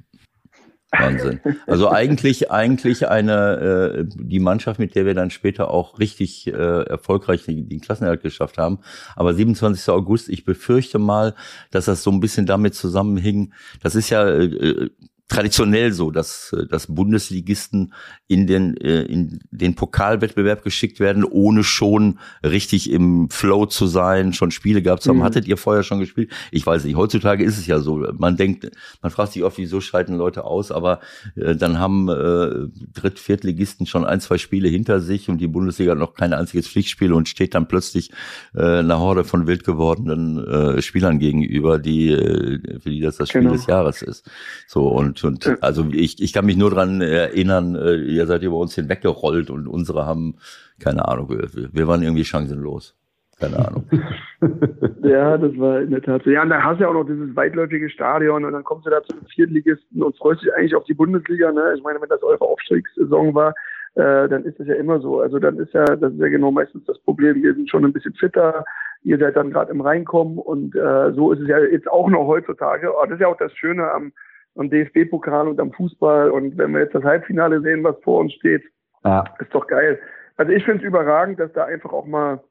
[0.91, 1.39] Wahnsinn.
[1.67, 6.51] Also eigentlich, eigentlich eine äh, die Mannschaft, mit der wir dann später auch richtig äh,
[6.51, 8.79] erfolgreich den, den Klassenerhalt geschafft haben.
[9.15, 9.89] Aber 27.
[9.89, 11.33] August, ich befürchte mal,
[11.71, 13.53] dass das so ein bisschen damit zusammenhing.
[13.81, 14.89] Das ist ja äh,
[15.31, 17.93] traditionell so, dass, äh, dass Bundesligisten
[18.27, 24.33] in den, äh, in den Pokalwettbewerb geschickt werden, ohne schon richtig im Flow zu sein,
[24.33, 25.19] schon Spiele gehabt zu haben.
[25.19, 25.23] Mhm.
[25.23, 26.31] Hattet ihr vorher schon gespielt?
[26.51, 26.97] Ich weiß nicht.
[26.97, 28.05] Heutzutage ist es ja so.
[28.17, 28.69] Man denkt,
[29.01, 30.99] man fragt sich oft, wieso schalten Leute aus, aber
[31.35, 35.91] äh, dann haben äh, Dritt-, Viertligisten schon ein, zwei Spiele hinter sich und die Bundesliga
[35.91, 38.11] hat noch kein einziges Pflichtspiel und steht dann plötzlich
[38.53, 43.29] äh, einer Horde von wild gewordenen äh, Spielern gegenüber, die, äh, für die das das
[43.29, 43.53] Spiel genau.
[43.53, 44.29] des Jahres ist.
[44.67, 48.57] So und und also ich, ich kann mich nur dran erinnern, äh, ihr seid über
[48.57, 50.35] uns hinweggerollt und unsere haben,
[50.79, 52.95] keine Ahnung, wir, wir waren irgendwie chancenlos.
[53.41, 53.89] Keine Ahnung.
[55.01, 56.29] ja, das war in der Tat so.
[56.29, 58.91] Ja, und da hast du ja auch noch dieses weitläufige Stadion und dann kommst du
[58.91, 61.51] da zu den Viertligisten und freust dich eigentlich auf die Bundesliga.
[61.51, 61.73] Ne?
[61.75, 63.55] Ich meine, wenn das eure Aufstiegssaison war,
[63.95, 65.21] äh, dann ist das ja immer so.
[65.21, 67.41] Also dann ist ja, das ist ja genau meistens das Problem.
[67.41, 68.63] Wir sind schon ein bisschen fitter.
[69.03, 72.27] Ihr seid dann gerade im Reinkommen und äh, so ist es ja jetzt auch noch
[72.27, 72.89] heutzutage.
[72.89, 74.11] Aber das ist ja auch das Schöne am,
[74.55, 76.31] am DFB-Pokal und am Fußball.
[76.31, 78.63] Und wenn wir jetzt das Halbfinale sehen, was vor uns steht,
[79.03, 79.23] ja.
[79.39, 79.99] ist doch geil.
[80.37, 82.41] Also ich finde es überragend, dass da einfach auch mal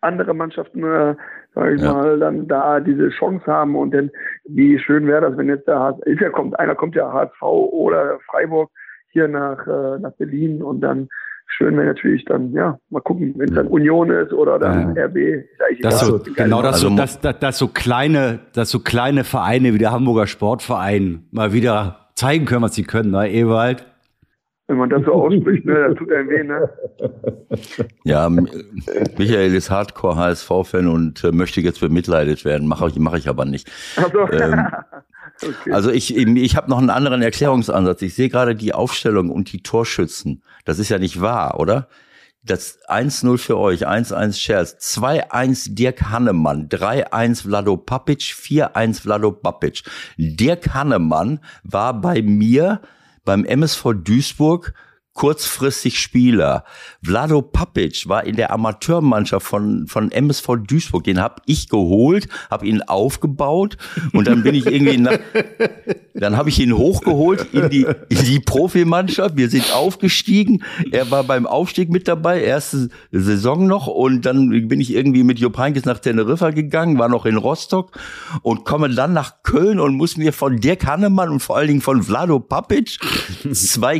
[0.00, 1.14] andere Mannschaften, äh,
[1.54, 1.92] sage ich ja.
[1.92, 3.76] mal, dann da diese Chance haben.
[3.76, 4.10] Und dann,
[4.44, 7.42] wie schön wäre das, wenn jetzt der HSV, ist ja kommt, einer kommt ja HSV
[7.42, 8.70] oder Freiburg
[9.08, 11.08] hier nach, äh, nach Berlin und dann
[11.56, 15.04] schön wäre natürlich dann, ja, mal gucken, wenn es dann Union ist oder dann ja.
[15.04, 15.44] RB.
[15.80, 19.74] Das so, genau, dass, also, so, dass, dass, dass so kleine, dass so kleine Vereine
[19.74, 23.86] wie der Hamburger Sportverein mal wieder zeigen können, was sie können, ne, Ewald?
[24.68, 26.70] Wenn man das so ausspricht, ne, das tut einem weh, ne?
[28.04, 33.28] Ja, Michael ist Hardcore HSV-Fan und äh, möchte jetzt bemitleidet werden, mache ich, mach ich
[33.28, 33.70] aber nicht.
[33.96, 34.28] Ach so.
[34.30, 34.66] Ähm,
[35.42, 35.72] Okay.
[35.72, 38.02] Also ich, ich habe noch einen anderen Erklärungsansatz.
[38.02, 40.42] Ich sehe gerade die Aufstellung und die Torschützen.
[40.64, 41.88] Das ist ja nicht wahr, oder?
[42.44, 49.82] Das 1-0 für euch, 1-1 Scherz, 2-1 Dirk Hannemann, 3-1 Vlado Papic, 4-1 Vlado Papic.
[50.16, 52.80] Dirk Hannemann war bei mir
[53.24, 54.74] beim MSV Duisburg
[55.14, 56.64] kurzfristig Spieler.
[57.02, 61.04] Vlado Papic war in der Amateurmannschaft von, von MSV Duisburg.
[61.04, 63.76] Den habe ich geholt, habe ihn aufgebaut
[64.12, 65.18] und dann bin ich irgendwie nach,
[66.14, 69.36] dann habe ich ihn hochgeholt in die, in die Profimannschaft.
[69.36, 70.62] Wir sind aufgestiegen.
[70.90, 75.38] Er war beim Aufstieg mit dabei, erste Saison noch und dann bin ich irgendwie mit
[75.38, 77.98] Jupp Heynckes nach Teneriffa gegangen, war noch in Rostock
[78.40, 81.80] und komme dann nach Köln und muss mir von Dirk Hannemann und vor allen Dingen
[81.82, 82.98] von Vlado Papic
[83.52, 83.98] zwei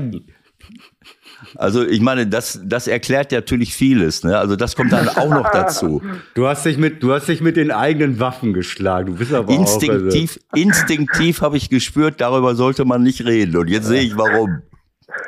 [1.57, 4.25] also ich meine, das, das erklärt natürlich vieles.
[4.25, 4.39] Ne?
[4.39, 6.03] Also das kommt dann auch noch dazu.
[6.35, 9.13] Du hast dich mit, du hast dich mit den eigenen Waffen geschlagen.
[9.13, 13.57] Du bist aber instinktiv, auch, also instinktiv habe ich gespürt, darüber sollte man nicht reden.
[13.57, 14.63] Und jetzt sehe ich warum.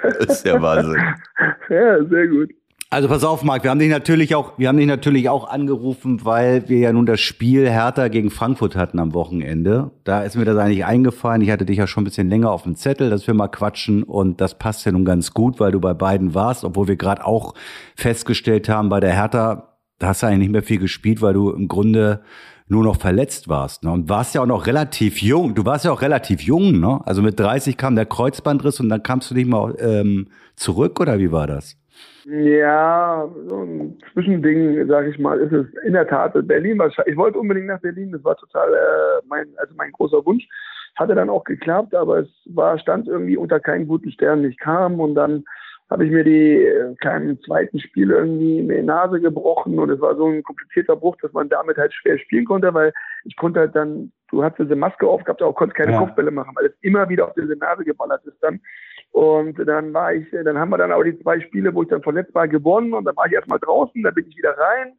[0.02, 1.02] Das ist der Wahnsinn.
[1.68, 2.50] Ja, sehr gut.
[2.94, 6.24] Also pass auf, Marc, wir haben dich natürlich auch, wir haben dich natürlich auch angerufen,
[6.24, 9.90] weil wir ja nun das Spiel Hertha gegen Frankfurt hatten am Wochenende.
[10.04, 11.42] Da ist mir das eigentlich eingefallen.
[11.42, 14.04] Ich hatte dich ja schon ein bisschen länger auf dem Zettel, dass wir mal quatschen
[14.04, 17.26] und das passt ja nun ganz gut, weil du bei beiden warst, obwohl wir gerade
[17.26, 17.54] auch
[17.96, 21.50] festgestellt haben, bei der Hertha, da hast du eigentlich nicht mehr viel gespielt, weil du
[21.50, 22.20] im Grunde
[22.68, 23.82] nur noch verletzt warst.
[23.82, 23.90] Ne?
[23.90, 25.56] Und warst ja auch noch relativ jung.
[25.56, 27.00] Du warst ja auch relativ jung, ne?
[27.04, 31.18] Also mit 30 kam der Kreuzbandriss und dann kamst du nicht mal ähm, zurück oder
[31.18, 31.76] wie war das?
[32.24, 36.32] Ja, so ein Zwischending, sage ich mal, ist es in der Tat.
[36.46, 40.24] Berlin war, ich wollte unbedingt nach Berlin, das war total äh, mein, also mein großer
[40.24, 40.48] Wunsch.
[40.96, 44.44] Hatte dann auch geklappt, aber es war, stand irgendwie unter keinen guten Sternen.
[44.44, 45.44] Ich kam und dann
[45.90, 50.00] habe ich mir die äh, kleinen zweiten Spiele irgendwie in die Nase gebrochen und es
[50.00, 52.92] war so ein komplizierter Bruch, dass man damit halt schwer spielen konnte, weil
[53.24, 55.98] ich konnte halt dann, du hast diese Maske aufgehabt, aber konntest keine ja.
[55.98, 58.60] Kopfbälle machen, weil es immer wieder auf diese Nase geballert ist dann.
[59.14, 62.02] Und dann war ich, dann haben wir dann auch die zwei Spiele, wo ich dann
[62.02, 64.94] verletzt war, gewonnen und dann war ich erstmal draußen, dann bin ich wieder rein.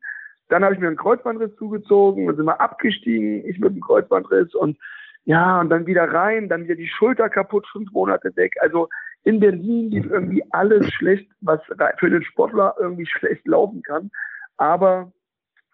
[0.48, 4.56] Dann habe ich mir einen Kreuzbandriss zugezogen, dann sind wir abgestiegen, ich mit dem Kreuzbandriss
[4.56, 4.78] und
[5.26, 8.54] ja, und dann wieder rein, dann wieder die Schulter kaputt, fünf Monate weg.
[8.62, 8.88] Also
[9.26, 11.60] in Berlin lief irgendwie alles schlecht, was
[11.98, 14.12] für den Sportler irgendwie schlecht laufen kann.
[14.56, 15.12] Aber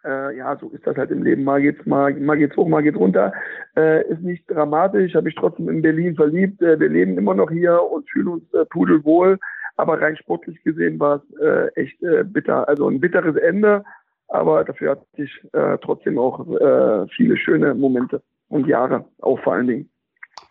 [0.05, 1.43] äh, ja, so ist das halt im Leben.
[1.43, 3.33] Mal geht's mal, mal geht's hoch, mal geht's runter.
[3.75, 5.15] Äh, ist nicht dramatisch.
[5.15, 6.61] Habe ich trotzdem in Berlin verliebt.
[6.61, 9.37] Äh, wir leben immer noch hier und fühlen uns äh, pudelwohl.
[9.77, 12.67] Aber rein sportlich gesehen war es äh, echt äh, bitter.
[12.67, 13.83] Also ein bitteres Ende.
[14.27, 19.53] Aber dafür hatte ich äh, trotzdem auch äh, viele schöne Momente und Jahre, auch vor
[19.53, 19.89] allen Dingen.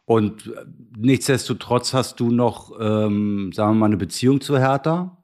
[0.04, 0.64] Und äh,
[0.98, 5.16] nichtsdestotrotz hast du noch, ähm, sagen wir mal, eine Beziehung zu Hertha?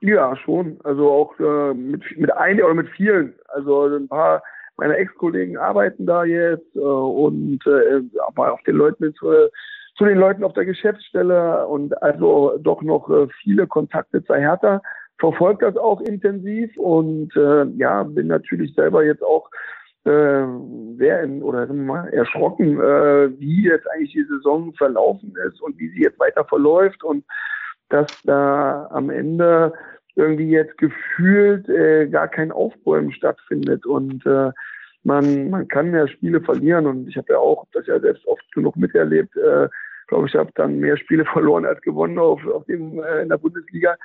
[0.00, 0.78] Ja, schon.
[0.82, 3.34] Also auch äh, mit, mit einigen oder mit vielen.
[3.48, 4.42] Also ein paar
[4.76, 9.26] meiner Ex-Kollegen arbeiten da jetzt äh, und äh, aber auch den Leuten zu,
[9.96, 14.80] zu den Leuten auf der Geschäftsstelle und also doch noch äh, viele Kontakte zur Hertha.
[15.18, 19.50] Verfolgt das auch intensiv und äh, ja, bin natürlich selber jetzt auch
[20.04, 20.46] äh,
[20.96, 25.90] sehr in, oder mal, erschrocken, äh, wie jetzt eigentlich die Saison verlaufen ist und wie
[25.90, 27.22] sie jetzt weiter verläuft und
[27.90, 29.72] dass da am Ende
[30.16, 34.50] irgendwie jetzt gefühlt äh, gar kein Aufbäumen stattfindet und äh,
[35.02, 38.44] man, man kann ja Spiele verlieren und ich habe ja auch das ja selbst oft
[38.52, 39.36] genug miterlebt.
[39.36, 39.68] Äh,
[40.10, 43.38] glaube ich, habe dann mehr Spiele verloren als gewonnen auf, auf dem, äh, in der
[43.38, 43.96] Bundesliga.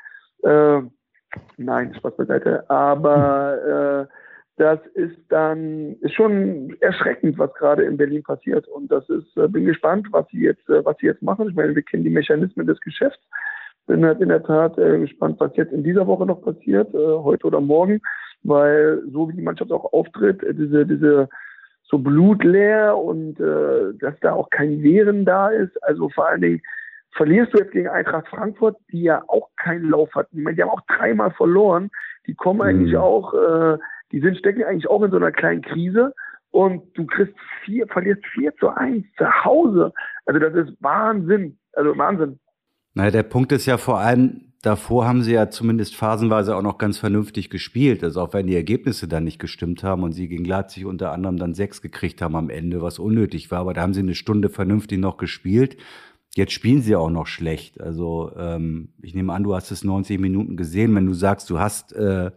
[0.43, 0.81] Äh,
[1.57, 2.69] nein, Spaß beiseite.
[2.69, 4.13] Aber äh,
[4.57, 8.67] das ist dann ist schon erschreckend, was gerade in Berlin passiert.
[8.69, 11.49] Und das ist, äh, bin gespannt, was sie jetzt, äh, was sie jetzt machen.
[11.49, 13.21] Ich meine, wir kennen die Mechanismen des Geschäfts.
[13.87, 16.97] Bin halt in der Tat äh, gespannt, was jetzt in dieser Woche noch passiert, äh,
[16.97, 18.01] heute oder morgen,
[18.43, 21.29] weil so wie die Mannschaft auch auftritt, äh, diese, diese
[21.83, 25.81] so blutleer und äh, dass da auch kein Wehren da ist.
[25.83, 26.61] Also vor allen Dingen
[27.11, 30.37] verlierst du jetzt gegen Eintracht Frankfurt, die ja auch keinen Lauf hatten.
[30.37, 31.89] Ich meine, die haben auch dreimal verloren.
[32.27, 32.65] Die kommen mhm.
[32.65, 33.77] eigentlich auch, äh,
[34.11, 36.13] die sind stecken eigentlich auch in so einer kleinen Krise
[36.51, 39.93] und du kriegst vier, verlierst vier zu eins zu Hause.
[40.25, 41.57] Also das ist Wahnsinn.
[41.73, 42.39] Also Wahnsinn.
[42.95, 46.77] Naja, der Punkt ist ja vor allem, davor haben sie ja zumindest phasenweise auch noch
[46.77, 48.03] ganz vernünftig gespielt.
[48.03, 51.37] Also auch wenn die Ergebnisse dann nicht gestimmt haben und sie gegen Leipzig unter anderem
[51.37, 54.49] dann sechs gekriegt haben am Ende, was unnötig war, aber da haben sie eine Stunde
[54.49, 55.77] vernünftig noch gespielt.
[56.35, 57.81] Jetzt spielen sie auch noch schlecht.
[57.81, 60.95] Also ähm, ich nehme an, du hast es 90 Minuten gesehen.
[60.95, 62.31] Wenn du sagst, du hast äh,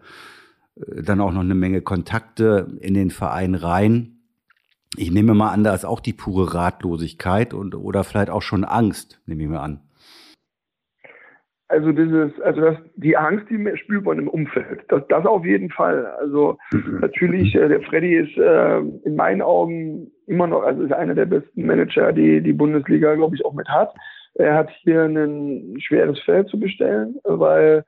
[0.77, 4.19] dann auch noch eine Menge Kontakte in den Verein rein.
[4.97, 8.65] Ich nehme mal an, da ist auch die pure Ratlosigkeit und oder vielleicht auch schon
[8.65, 9.81] Angst, nehme ich mir an.
[11.71, 14.81] Also dieses, also das, die Angst, die spürt man im Umfeld.
[14.89, 16.07] Das, das auf jeden Fall.
[16.19, 17.01] Also mhm.
[17.01, 21.27] natürlich, äh, der Freddy ist äh, in meinen Augen immer noch, also ist einer der
[21.27, 23.95] besten Manager, die die Bundesliga, glaube ich, auch mit hat.
[24.35, 27.85] Er hat hier ein schweres Feld zu bestellen, weil,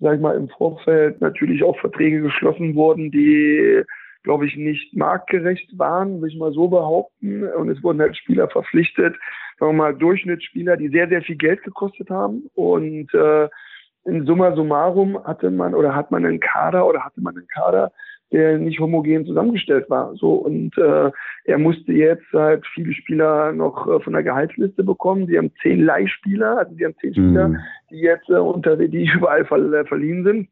[0.00, 3.84] sag ich mal, im Vorfeld natürlich auch Verträge geschlossen wurden, die
[4.22, 7.44] glaube ich, nicht marktgerecht waren, will ich mal so behaupten.
[7.44, 9.16] Und es wurden halt Spieler verpflichtet,
[9.58, 12.44] sagen wir mal, Durchschnittsspieler, die sehr, sehr viel Geld gekostet haben.
[12.54, 13.48] Und äh,
[14.04, 17.92] in summa summarum hatte man oder hat man einen Kader oder hatte man einen Kader,
[18.32, 20.14] der nicht homogen zusammengestellt war.
[20.16, 21.10] So und äh,
[21.44, 25.26] er musste jetzt halt viele Spieler noch äh, von der Gehaltsliste bekommen.
[25.26, 27.58] Sie haben zehn Leihspieler, also sie haben zehn Spieler, mhm.
[27.90, 30.48] die jetzt äh, unter die überall ver verliehen sind.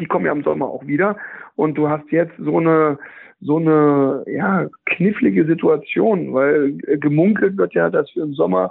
[0.00, 1.16] Die kommen ja im Sommer auch wieder.
[1.56, 2.98] Und du hast jetzt so eine
[3.44, 8.70] so eine ja, knifflige Situation, weil gemunkelt wird ja, dass wir im Sommer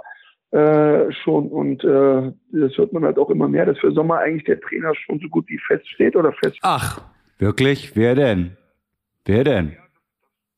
[0.50, 4.44] äh, schon und äh, das hört man halt auch immer mehr, dass für Sommer eigentlich
[4.44, 6.58] der Trainer schon so gut wie feststeht oder fest.
[6.62, 7.02] Ach,
[7.38, 7.96] wirklich?
[7.96, 8.56] Wer denn?
[9.24, 9.76] Wer denn?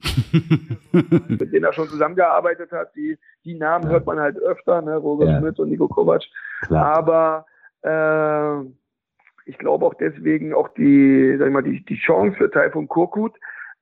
[0.93, 2.95] mit denen er schon zusammengearbeitet hat.
[2.95, 4.97] Die, die Namen hört man halt öfter, ne?
[4.97, 5.39] Roger ja.
[5.39, 6.23] Schmidt und Nico Kovac.
[6.63, 6.97] Klar.
[6.97, 7.47] Aber
[7.83, 8.69] äh,
[9.45, 13.35] ich glaube auch deswegen auch die, sag ich mal, die, die Chance für Taifun Korkut,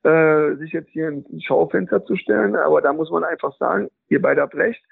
[0.03, 2.55] äh, sich jetzt hier ins Schaufenster zu stellen.
[2.55, 4.83] Aber da muss man einfach sagen, ihr beide habt recht.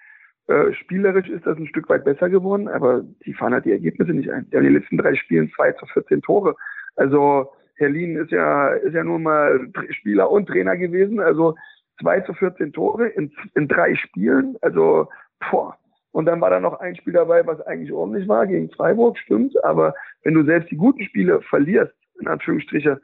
[0.48, 4.12] Äh, spielerisch ist das ein Stück weit besser geworden, aber die fahren halt die Ergebnisse
[4.12, 4.50] nicht ein.
[4.50, 6.56] Die haben die letzten drei Spielen zwei zu 14 Tore.
[6.96, 11.20] Also Herr Lien ist ja, ist ja nur mal Spieler und Trainer gewesen.
[11.20, 11.56] Also
[12.00, 14.58] zwei zu 14 Tore in, in drei Spielen.
[14.62, 15.10] Also,
[15.52, 15.78] boah.
[16.12, 19.64] Und dann war da noch ein Spiel dabei, was eigentlich ordentlich war, gegen Freiburg, stimmt.
[19.64, 23.02] Aber wenn du selbst die guten Spiele verlierst, in Anführungsstriche,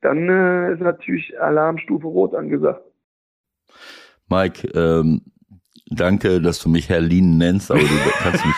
[0.00, 2.82] dann äh, ist natürlich Alarmstufe Rot angesagt.
[4.28, 5.22] Mike, ähm,
[5.90, 7.86] danke, dass du mich Herr Lien nennst, aber du
[8.18, 8.56] kannst mich,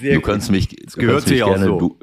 [0.14, 1.78] du kannst mich, du gehört kannst mich gerne, so.
[1.78, 1.98] du,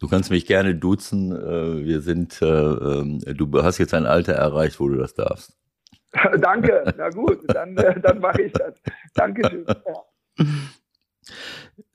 [0.00, 1.32] du, kannst mich gerne duzen.
[1.32, 5.56] Äh, wir sind, äh, ähm, du hast jetzt ein Alter erreicht, wo du das darfst.
[6.40, 8.74] danke, na gut, dann, äh, dann mache ich das.
[9.14, 9.64] Dankeschön.
[9.66, 10.44] Ja.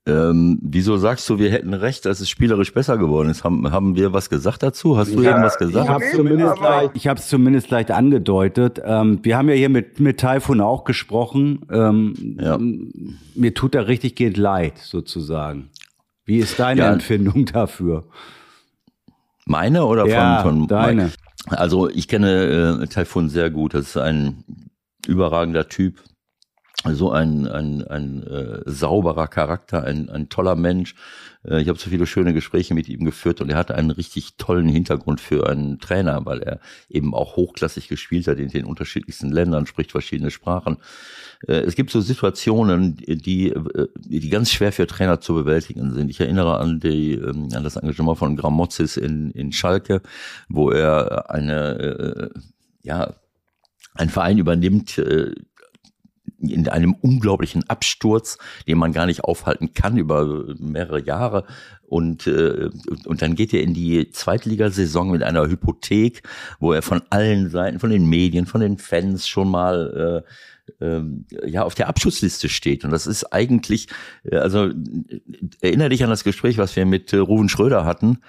[0.10, 3.43] Ähm, wieso sagst du, wir hätten recht, dass es spielerisch besser geworden ist?
[3.43, 4.97] Haben, haben wir was gesagt dazu?
[4.97, 5.86] Hast du ja, irgendwas gesagt?
[5.86, 8.82] Ich habe es zumindest, leicht, zumindest leicht angedeutet.
[8.84, 11.65] Ähm, wir haben ja hier mit, mit Taifun auch gesprochen.
[11.71, 12.58] Ähm, ja.
[13.36, 15.69] Mir tut er richtig gehend leid, sozusagen.
[16.25, 16.91] Wie ist deine ja.
[16.91, 18.05] Empfindung dafür?
[19.45, 21.03] Meine oder ja, von, von deine?
[21.03, 21.15] Mike?
[21.47, 23.73] Also ich kenne äh, Taifun sehr gut.
[23.73, 24.43] Das ist ein
[25.08, 26.04] überragender Typ
[26.85, 30.95] so ein, ein, ein äh, sauberer Charakter, ein, ein toller Mensch.
[31.43, 34.37] Äh, ich habe so viele schöne Gespräche mit ihm geführt und er hatte einen richtig
[34.37, 39.29] tollen Hintergrund für einen Trainer, weil er eben auch hochklassig gespielt hat in den unterschiedlichsten
[39.29, 40.77] Ländern, spricht verschiedene Sprachen.
[41.47, 46.09] Äh, es gibt so Situationen, die, äh, die ganz schwer für Trainer zu bewältigen sind.
[46.09, 50.01] Ich erinnere an, die, ähm, an das Engagement von Gramozis in, in Schalke,
[50.47, 52.39] wo er eine, äh,
[52.83, 53.15] ja,
[53.95, 55.01] ein Verein übernimmt,
[56.41, 61.45] in einem unglaublichen Absturz, den man gar nicht aufhalten kann über mehrere Jahre.
[61.88, 62.69] Und, äh,
[63.06, 66.23] und dann geht er in die Zweitligasaison mit einer Hypothek,
[66.60, 71.02] wo er von allen Seiten, von den Medien, von den Fans schon mal äh, äh,
[71.45, 72.84] ja auf der Abschussliste steht.
[72.84, 73.88] Und das ist eigentlich,
[74.23, 74.69] äh, also
[75.62, 78.19] erinnere dich an das Gespräch, was wir mit äh, Ruven Schröder hatten,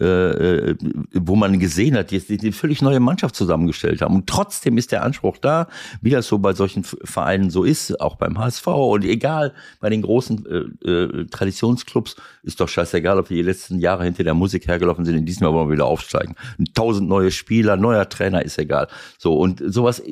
[0.00, 0.76] äh, äh,
[1.12, 4.14] wo man gesehen hat, die, die, die völlig neue Mannschaft zusammengestellt haben.
[4.16, 5.68] Und trotzdem ist der Anspruch da,
[6.00, 10.02] wie das so bei solchen Vereinen so ist, auch beim HSV und egal, bei den
[10.02, 14.66] großen äh, äh, Traditionsclubs ist doch scheißegal, ob wir die letzten Jahre hinter der Musik
[14.66, 16.34] hergelaufen sind, in diesem Jahr wollen wir wieder aufsteigen.
[16.74, 18.88] Tausend neue Spieler, neuer Trainer ist egal.
[19.18, 20.02] So, und sowas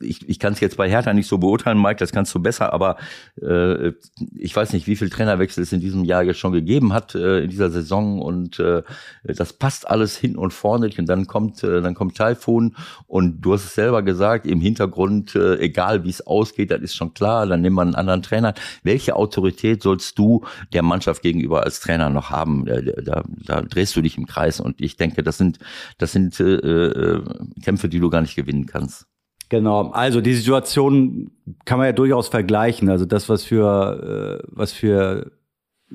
[0.00, 2.72] ich, ich kann es jetzt bei Hertha nicht so beurteilen, Mike, das kannst du besser,
[2.72, 2.96] aber
[3.40, 3.92] äh,
[4.36, 7.40] ich weiß nicht, wie viel Trainerwechsel es in diesem Jahr jetzt schon gegeben hat äh,
[7.40, 8.82] in dieser Saison und äh,
[9.24, 13.52] das passt alles hin und vorne und dann kommt äh, dann kommt Taifun und du
[13.52, 17.46] hast es selber gesagt, im Hintergrund, äh, egal wie es ausgeht, das ist schon klar,
[17.46, 18.54] dann nimmt man einen anderen Trainer.
[18.82, 22.64] Welche Autorität sollst du der Mannschaft gegenüber als Trainer noch haben?
[22.64, 25.58] Da, da, da drehst du dich im Kreis und ich denke, das sind
[25.98, 27.24] das sind äh, äh,
[27.62, 29.06] Kämpfe, die du gar nicht gewinnen kannst.
[29.48, 31.30] Genau, also die Situation
[31.64, 32.90] kann man ja durchaus vergleichen.
[32.90, 35.32] Also das, was für, äh, was für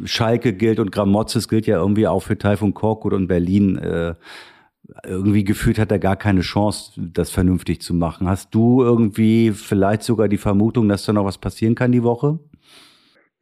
[0.06, 3.78] Schalke gilt und Gramozis gilt ja irgendwie auch für Taifun Korkut und Berlin.
[3.78, 4.16] Äh,
[5.06, 8.28] irgendwie gefühlt hat er gar keine Chance, das vernünftig zu machen.
[8.28, 12.40] Hast du irgendwie vielleicht sogar die Vermutung, dass da noch was passieren kann die Woche?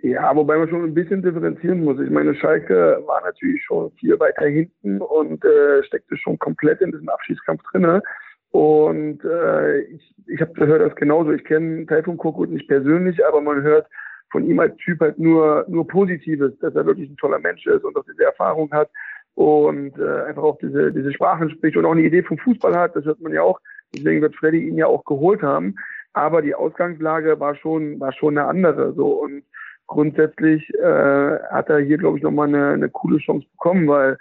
[0.03, 1.99] Ja, wobei man schon ein bisschen differenzieren muss.
[1.99, 6.91] Ich meine, Schalke war natürlich schon viel weiter hinten und äh, steckte schon komplett in
[6.91, 8.01] diesem Abschießkampf drinne.
[8.51, 11.31] Und äh, ich, ich habe gehört das genauso.
[11.31, 13.87] Ich kenne Taifun Korkut nicht persönlich, aber man hört
[14.29, 17.83] von ihm als Typ halt nur, nur Positives, dass er wirklich ein toller Mensch ist
[17.83, 18.89] und dass er diese Erfahrung hat
[19.35, 22.95] und äh, einfach auch diese, diese Sprachen spricht und auch eine Idee vom Fußball hat.
[22.95, 23.59] Das hört man ja auch.
[23.93, 25.75] Deswegen wird Freddy ihn ja auch geholt haben.
[26.13, 28.93] Aber die Ausgangslage war schon, war schon eine andere.
[28.93, 29.43] So und
[29.87, 34.17] grundsätzlich äh, hat er hier, glaube ich, nochmal eine, eine coole Chance bekommen, weil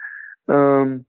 [0.49, 1.05] ähm,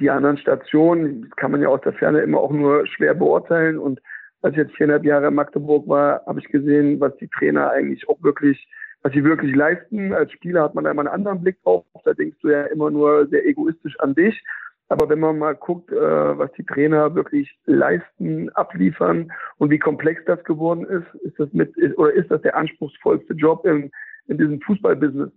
[0.00, 3.78] die anderen Stationen kann man ja aus der Ferne immer auch nur schwer beurteilen.
[3.78, 4.00] Und
[4.42, 8.08] als ich jetzt viereinhalb Jahre in Magdeburg war, habe ich gesehen, was die Trainer eigentlich
[8.08, 8.66] auch wirklich,
[9.02, 10.12] was sie wirklich leisten.
[10.12, 11.84] Als Spieler hat man da immer einen anderen Blick drauf.
[12.04, 14.42] Da denkst du ja immer nur sehr egoistisch an dich.
[14.88, 20.24] Aber wenn man mal guckt, äh, was die Trainer wirklich leisten, abliefern und wie komplex
[20.24, 23.92] das geworden ist, ist das mit oder ist das der anspruchsvollste Job in,
[24.26, 25.30] in diesem Fußballbusiness?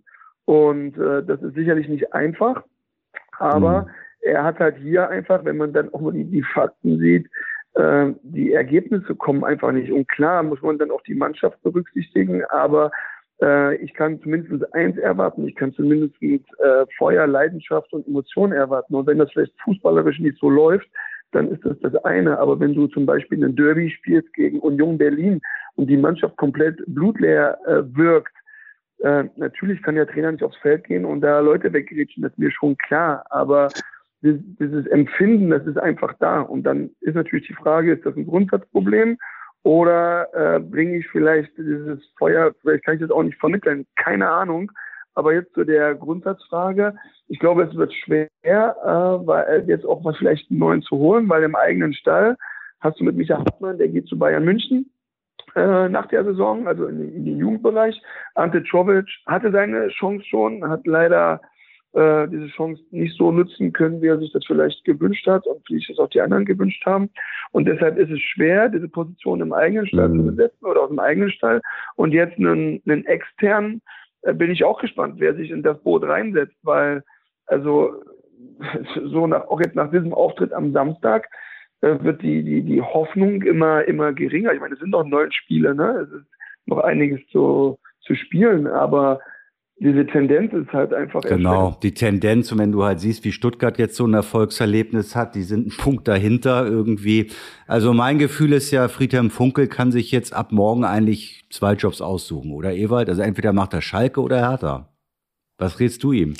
[0.46, 2.64] Und äh, das ist sicherlich nicht einfach,
[3.38, 3.90] aber mhm
[4.24, 7.28] er hat halt hier einfach, wenn man dann auch mal die, die Fakten sieht,
[7.74, 9.92] äh, die Ergebnisse kommen einfach nicht.
[9.92, 12.90] Und klar muss man dann auch die Mannschaft berücksichtigen, aber
[13.42, 16.40] äh, ich kann zumindest eins erwarten, ich kann zumindest äh,
[16.96, 18.94] Feuer, Leidenschaft und Emotionen erwarten.
[18.94, 20.88] Und wenn das vielleicht fußballerisch nicht so läuft,
[21.32, 22.38] dann ist das das eine.
[22.38, 25.40] Aber wenn du zum Beispiel ein Derby spielst gegen Union Berlin
[25.74, 28.32] und die Mannschaft komplett blutleer äh, wirkt,
[29.00, 32.38] äh, natürlich kann der Trainer nicht aufs Feld gehen und da Leute weggerätschen, das ist
[32.38, 33.24] mir schon klar.
[33.30, 33.68] Aber
[34.24, 36.40] dieses Empfinden, das ist einfach da.
[36.40, 39.18] Und dann ist natürlich die Frage, ist das ein Grundsatzproblem
[39.62, 44.28] oder äh, bringe ich vielleicht dieses Feuer, vielleicht kann ich das auch nicht vermitteln, keine
[44.28, 44.72] Ahnung.
[45.14, 46.94] Aber jetzt zu der Grundsatzfrage.
[47.28, 51.28] Ich glaube, es wird schwer, äh, weil jetzt auch mal vielleicht einen neuen zu holen,
[51.28, 52.36] weil im eigenen Stall
[52.80, 54.90] hast du mit Micha Hartmann, der geht zu Bayern München
[55.54, 58.00] äh, nach der Saison, also in, in den Jugendbereich.
[58.34, 61.40] Ante Czovic hatte seine Chance schon, hat leider
[61.94, 65.60] äh, diese Chance nicht so nutzen können, wie er sich das vielleicht gewünscht hat und
[65.68, 67.10] wie sich das auch die anderen gewünscht haben.
[67.52, 70.18] Und deshalb ist es schwer, diese Position im eigenen Stall mhm.
[70.18, 71.60] zu besetzen oder aus dem eigenen Stall.
[71.96, 73.80] Und jetzt einen, einen externen
[74.22, 77.04] äh, bin ich auch gespannt, wer sich in das Boot reinsetzt, weil
[77.46, 78.02] also
[79.04, 81.28] so nach, auch jetzt nach diesem Auftritt am Samstag
[81.80, 84.52] äh, wird die, die, die Hoffnung immer, immer geringer.
[84.52, 86.06] Ich meine, es sind noch neun Spiele, ne?
[86.08, 86.26] Es ist
[86.66, 89.20] noch einiges zu, zu spielen, aber
[89.84, 91.20] diese Tendenz ist halt einfach.
[91.20, 95.34] Genau, die Tendenz, und wenn du halt siehst, wie Stuttgart jetzt so ein Erfolgserlebnis hat,
[95.34, 97.30] die sind ein Punkt dahinter irgendwie.
[97.66, 102.00] Also mein Gefühl ist ja, Friedhelm Funkel kann sich jetzt ab morgen eigentlich zwei Jobs
[102.00, 103.10] aussuchen, oder Ewald?
[103.10, 104.88] Also entweder macht er Schalke oder Hertha.
[105.58, 106.32] Was rätst du ihm?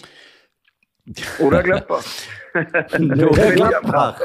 [1.39, 2.03] Oder Gladbach.
[2.55, 4.21] oder Gladbach.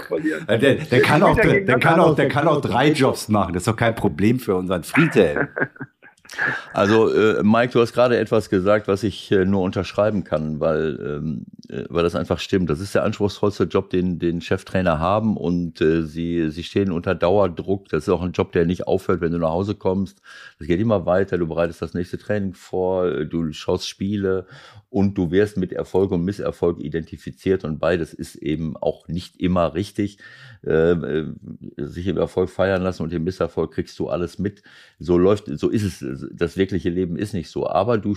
[0.47, 3.53] Der, der, kann auch, der, kann auch, der kann auch drei Jobs machen.
[3.53, 5.49] Das ist doch kein Problem für unseren Friedhelm.
[6.73, 10.99] Also, äh, Mike, du hast gerade etwas gesagt, was ich äh, nur unterschreiben kann, weil,
[11.01, 12.69] ähm, äh, weil das einfach stimmt.
[12.69, 17.15] Das ist der anspruchsvollste Job, den, den Cheftrainer haben und äh, sie, sie stehen unter
[17.15, 17.89] Dauerdruck.
[17.89, 20.21] Das ist auch ein Job, der nicht aufhört, wenn du nach Hause kommst.
[20.59, 21.37] Das geht immer weiter.
[21.37, 24.45] Du bereitest das nächste Training vor, du schaust Spiele
[24.89, 29.73] und du wirst mit Erfolg und Misserfolg identifiziert und beides ist eben auch nicht immer
[29.73, 30.19] richtig.
[30.65, 31.25] Äh, äh,
[31.77, 34.61] sich im Erfolg feiern lassen und im Misserfolg kriegst du alles mit.
[34.99, 36.18] So läuft, so ist es.
[36.31, 37.67] Das wirkliche Leben ist nicht so.
[37.67, 38.15] Aber du,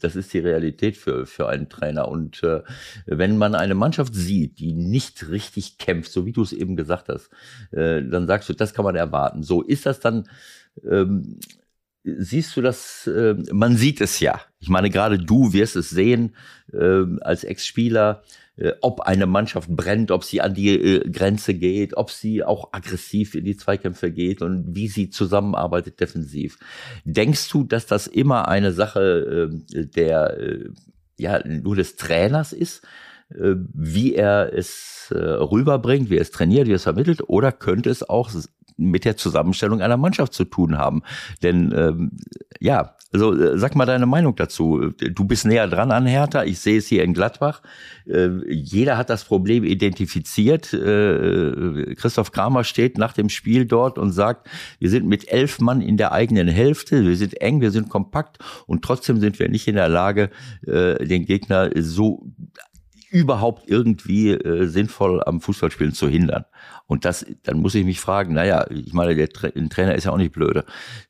[0.00, 2.08] das ist die Realität für, für einen Trainer.
[2.08, 2.62] Und äh,
[3.06, 7.08] wenn man eine Mannschaft sieht, die nicht richtig kämpft, so wie du es eben gesagt
[7.08, 7.30] hast,
[7.72, 9.42] äh, dann sagst du, das kann man erwarten.
[9.42, 10.28] So ist das dann,
[10.88, 11.38] ähm,
[12.04, 14.40] siehst du das, äh, man sieht es ja.
[14.60, 16.34] Ich meine, gerade du wirst es sehen
[16.72, 18.22] äh, als Ex-Spieler,
[18.80, 23.34] ob eine Mannschaft brennt, ob sie an die äh, Grenze geht, ob sie auch aggressiv
[23.34, 26.58] in die Zweikämpfe geht und wie sie zusammenarbeitet defensiv.
[27.04, 30.70] Denkst du, dass das immer eine Sache äh, der, äh,
[31.18, 32.82] ja, nur des Trainers ist?
[33.30, 37.52] Äh, wie er es äh, rüberbringt, wie er es trainiert, wie er es vermittelt, oder
[37.52, 38.30] könnte es auch
[38.78, 41.02] mit der Zusammenstellung einer Mannschaft zu tun haben.
[41.42, 42.12] Denn ähm,
[42.60, 44.90] ja, also äh, sag mal deine Meinung dazu.
[44.90, 46.44] Du bist näher dran an Hertha.
[46.44, 47.62] Ich sehe es hier in Gladbach.
[48.06, 50.72] Äh, jeder hat das Problem identifiziert.
[50.72, 54.48] Äh, Christoph Kramer steht nach dem Spiel dort und sagt,
[54.78, 57.04] wir sind mit elf Mann in der eigenen Hälfte.
[57.04, 60.30] Wir sind eng, wir sind kompakt und trotzdem sind wir nicht in der Lage,
[60.66, 62.26] äh, den Gegner so
[63.10, 66.44] überhaupt irgendwie äh, sinnvoll am Fußballspielen zu hindern.
[66.86, 70.12] Und das, dann muss ich mich fragen, naja, ich meine, der Tra Trainer ist ja
[70.12, 70.64] auch nicht blöde.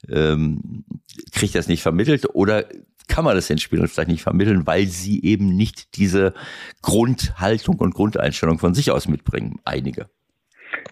[0.08, 0.84] Ähm,
[1.32, 2.64] kriegt das nicht vermittelt oder
[3.08, 6.34] kann man das den Spielern vielleicht nicht vermitteln, weil sie eben nicht diese
[6.82, 10.06] Grundhaltung und Grundeinstellung von sich aus mitbringen, einige.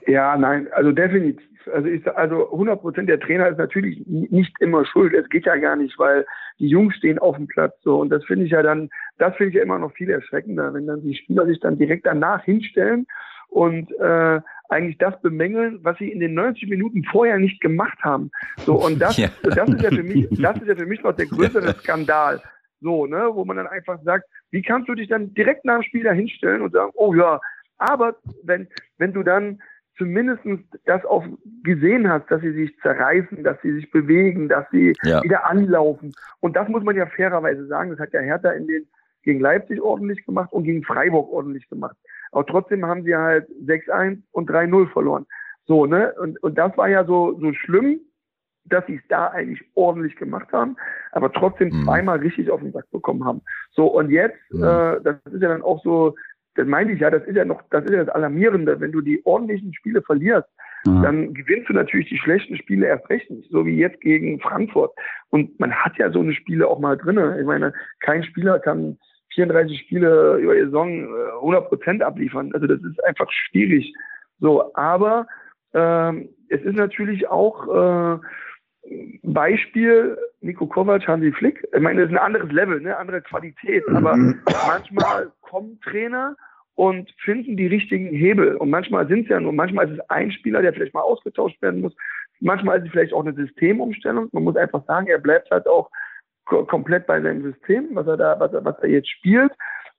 [0.07, 1.43] Ja, nein, also definitiv.
[1.73, 5.13] Also, ich, also 100 Prozent der Trainer ist natürlich nicht immer schuld.
[5.15, 6.25] Es geht ja gar nicht, weil
[6.59, 8.89] die Jungs stehen auf dem Platz so und das finde ich ja dann,
[9.19, 12.07] das finde ich ja immer noch viel erschreckender, wenn dann die Spieler sich dann direkt
[12.07, 13.07] danach hinstellen
[13.49, 18.31] und äh, eigentlich das bemängeln, was sie in den 90 Minuten vorher nicht gemacht haben.
[18.59, 19.29] So und das, ja.
[19.43, 22.43] das ist ja für mich, das ist ja für mich noch der größere Skandal.
[22.81, 25.83] So, ne, wo man dann einfach sagt, wie kannst du dich dann direkt nach dem
[25.83, 27.41] Spiel da hinstellen und sagen, oh ja,
[27.79, 29.61] aber wenn, wenn du dann
[29.97, 30.43] zumindest
[30.85, 31.25] das auch
[31.63, 35.23] gesehen hast, dass sie sich zerreißen, dass sie sich bewegen, dass sie ja.
[35.23, 36.13] wieder anlaufen.
[36.41, 38.87] Und das muss man ja fairerweise sagen, das hat ja Hertha in den
[39.23, 41.97] gegen Leipzig ordentlich gemacht und gegen Freiburg ordentlich gemacht.
[42.31, 45.27] Aber trotzdem haben sie halt 6-1 und 3-0 verloren.
[45.67, 46.15] So, ne?
[46.21, 48.01] Und, und das war ja so, so schlimm,
[48.65, 50.77] dass sie es da eigentlich ordentlich gemacht haben,
[51.13, 51.85] aber trotzdem mhm.
[51.85, 53.43] zweimal richtig auf den Sack bekommen haben.
[53.73, 54.63] So, und jetzt, mhm.
[54.63, 56.15] äh, das ist ja dann auch so,
[56.57, 59.01] das meinte ich ja, das ist ja noch, das ist ja das Alarmierende, wenn du
[59.01, 60.49] die ordentlichen Spiele verlierst,
[60.87, 61.03] mhm.
[61.03, 64.93] dann gewinnst du natürlich die schlechten Spiele erst recht nicht, so wie jetzt gegen Frankfurt.
[65.31, 67.39] Und man hat ja so eine Spiele auch mal drinne.
[67.39, 68.99] Ich meine, kein Spieler kann
[69.35, 72.51] 34 Spiele über die Saison 100 äh, Prozent abliefern.
[72.55, 73.95] Also das ist einfach schwierig.
[74.41, 75.27] So, aber
[75.75, 78.19] ähm, es ist natürlich auch äh,
[79.22, 81.66] Beispiel Nico Kovac, Hansi Flick.
[81.74, 83.84] Ich meine, das ist ein anderes Level, ne, andere Qualität.
[83.89, 84.41] Aber mhm.
[84.66, 86.37] manchmal kommen Trainer
[86.74, 88.57] und finden die richtigen Hebel.
[88.57, 91.61] Und manchmal sind es ja nur, manchmal ist es ein Spieler, der vielleicht mal ausgetauscht
[91.62, 91.97] werden muss.
[92.41, 94.28] Manchmal ist es vielleicht auch eine Systemumstellung.
[94.32, 95.91] Man muss einfach sagen, er bleibt halt auch
[96.45, 99.53] komplett bei seinem System, was er da, was er, was er jetzt spielt.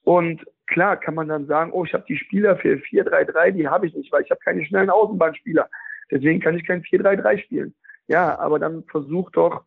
[0.03, 3.87] Und klar kann man dann sagen, oh, ich habe die Spieler für 4-3-3, die habe
[3.87, 5.67] ich nicht, weil ich habe keine schnellen Außenbahnspieler.
[6.11, 7.75] Deswegen kann ich kein 4-3-3 spielen.
[8.07, 9.63] Ja, aber dann versuch doch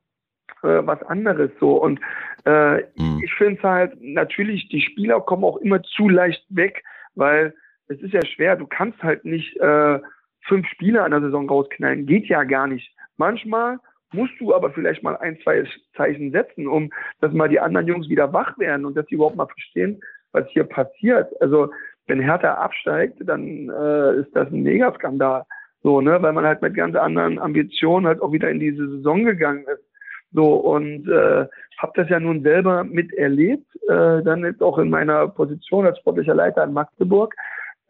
[0.62, 1.82] äh, was anderes so.
[1.82, 2.00] Und
[2.44, 3.20] äh, mhm.
[3.22, 6.82] ich finde es halt, natürlich, die Spieler kommen auch immer zu leicht weg,
[7.14, 7.54] weil
[7.88, 9.98] es ist ja schwer, du kannst halt nicht äh,
[10.42, 12.06] fünf Spieler an der Saison rausknallen.
[12.06, 12.94] Geht ja gar nicht.
[13.16, 13.78] Manchmal
[14.12, 15.64] musst du aber vielleicht mal ein, zwei
[15.96, 19.36] Zeichen setzen, um dass mal die anderen Jungs wieder wach werden und dass sie überhaupt
[19.36, 20.00] mal verstehen,
[20.32, 21.30] was hier passiert.
[21.40, 21.70] Also
[22.06, 25.44] wenn Hertha absteigt, dann äh, ist das ein Megaskandal.
[25.82, 29.24] So, ne, weil man halt mit ganz anderen Ambitionen halt auch wieder in diese Saison
[29.24, 29.84] gegangen ist.
[30.32, 31.46] So, und äh,
[31.78, 36.34] habe das ja nun selber miterlebt, äh, dann jetzt auch in meiner Position als sportlicher
[36.34, 37.34] Leiter in Magdeburg.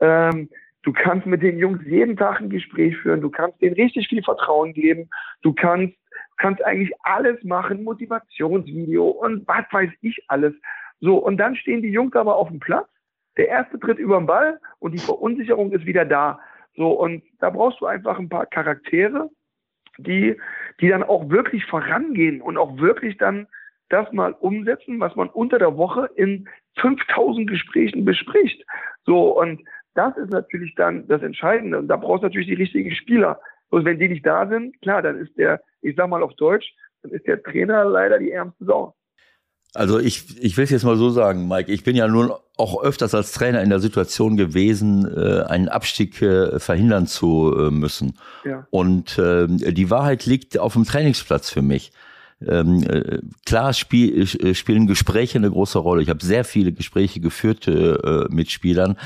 [0.01, 0.49] Ähm,
[0.82, 4.22] du kannst mit den Jungs jeden Tag ein Gespräch führen, du kannst denen richtig viel
[4.22, 5.11] Vertrauen geben,
[5.43, 5.95] du kannst
[6.41, 10.55] kannst eigentlich alles machen, Motivationsvideo und was weiß ich alles.
[11.01, 12.88] So, und dann stehen die Jungs aber auf dem Platz,
[13.36, 16.41] der erste tritt über den Ball und die Verunsicherung ist wieder da.
[16.76, 19.30] So, und da brauchst du einfach ein paar Charaktere,
[19.98, 20.36] die,
[20.80, 23.46] die dann auch wirklich vorangehen und auch wirklich dann
[23.88, 28.64] das mal umsetzen, was man unter der Woche in 5000 Gesprächen bespricht.
[29.04, 29.62] So, und
[29.94, 31.78] das ist natürlich dann das Entscheidende.
[31.78, 33.40] Und da brauchst du natürlich die richtigen Spieler.
[33.70, 36.72] Und wenn die nicht da sind, klar, dann ist der, ich sag mal auf Deutsch,
[37.02, 38.94] dann ist der Trainer leider die ärmste Sau.
[39.74, 42.82] Also ich, ich will es jetzt mal so sagen, Mike, ich bin ja nun auch
[42.82, 48.18] öfters als Trainer in der Situation gewesen, äh, einen Abstieg äh, verhindern zu äh, müssen.
[48.44, 48.66] Ja.
[48.70, 51.92] Und äh, die Wahrheit liegt auf dem Trainingsplatz für mich.
[52.47, 56.03] Ähm, äh, klar spiel, äh, spielen Gespräche eine große Rolle.
[56.03, 58.97] Ich habe sehr viele Gespräche geführt äh, mit Spielern.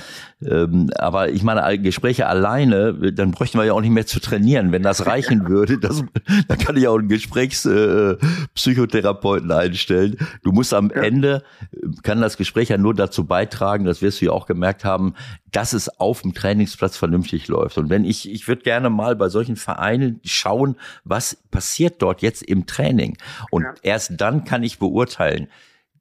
[0.44, 4.70] Ähm, aber ich meine, Gespräche alleine, dann bräuchten wir ja auch nicht mehr zu trainieren.
[4.70, 6.04] Wenn das reichen würde, das,
[6.48, 10.18] dann kann ich auch einen Gesprächspsychotherapeuten äh, einstellen.
[10.42, 11.02] Du musst am ja.
[11.02, 11.42] Ende,
[12.02, 15.14] kann das Gespräch ja nur dazu beitragen, das wirst du ja auch gemerkt haben,
[15.50, 17.78] dass es auf dem Trainingsplatz vernünftig läuft.
[17.78, 22.42] Und wenn ich, ich würde gerne mal bei solchen Vereinen schauen, was passiert dort jetzt
[22.42, 23.16] im Training.
[23.50, 23.74] Und ja.
[23.82, 25.48] erst dann kann ich beurteilen,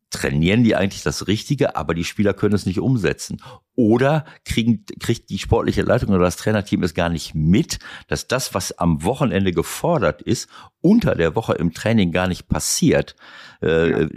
[0.09, 3.41] trainieren die eigentlich das Richtige, aber die Spieler können es nicht umsetzen.
[3.76, 8.53] Oder kriegen, kriegt die sportliche Leitung oder das Trainerteam es gar nicht mit, dass das,
[8.53, 10.47] was am Wochenende gefordert ist,
[10.84, 13.15] unter der Woche im Training gar nicht passiert.
[13.61, 14.07] Äh, ja.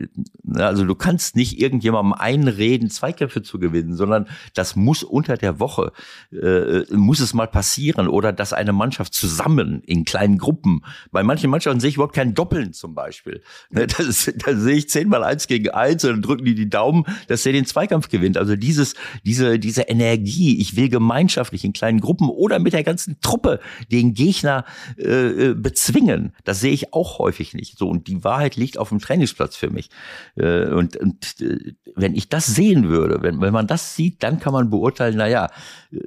[0.57, 5.93] Also du kannst nicht irgendjemandem einreden, Zweikämpfe zu gewinnen, sondern das muss unter der Woche,
[6.33, 10.83] äh, muss es mal passieren oder dass eine Mannschaft zusammen in kleinen Gruppen,
[11.13, 13.43] bei manchen Mannschaften sehe ich überhaupt kein Doppeln zum Beispiel.
[13.71, 17.45] Ne, da sehe ich zehnmal eins gegen eins und dann drücken die die Daumen, dass
[17.45, 18.37] der den Zweikampf gewinnt.
[18.37, 18.95] Also dieses,
[19.25, 23.61] diese diese, diese Energie, ich will gemeinschaftlich in kleinen Gruppen oder mit der ganzen Truppe
[23.91, 24.65] den Gegner
[24.99, 27.79] äh, äh, bezwingen, das sehe ich auch häufig nicht.
[27.79, 29.91] So, und die Wahrheit liegt auf dem Trainingsplatz für mich.
[30.37, 34.41] Äh, und und äh, wenn ich das sehen würde, wenn, wenn man das sieht, dann
[34.41, 35.49] kann man beurteilen, naja,
[35.93, 35.99] äh,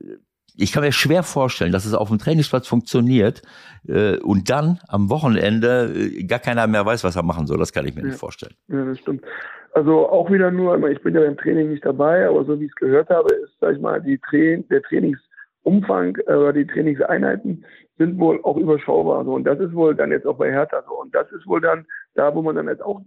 [0.61, 3.41] ich kann mir schwer vorstellen, dass es auf dem Trainingsplatz funktioniert
[3.87, 7.57] äh, und dann am Wochenende äh, gar keiner mehr weiß, was er machen soll.
[7.57, 8.07] Das kann ich mir ja.
[8.07, 8.55] nicht vorstellen.
[8.67, 9.23] Ja, das stimmt.
[9.73, 12.71] Also auch wieder nur, ich bin ja beim Training nicht dabei, aber so wie ich
[12.71, 17.65] es gehört habe, ist, sag ich mal, die Tra der Trainingsumfang äh, oder die Trainingseinheiten
[17.97, 19.23] sind wohl auch überschaubar.
[19.25, 19.33] So.
[19.33, 20.99] Und das ist wohl dann jetzt auch bei Hertha so.
[21.01, 23.01] Und das ist wohl dann da, wo man dann jetzt auch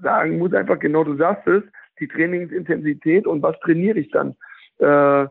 [0.00, 1.62] sagen muss, einfach genau, du sagst es,
[1.98, 4.36] die Trainingsintensität und was trainiere ich dann.
[4.78, 5.26] Äh,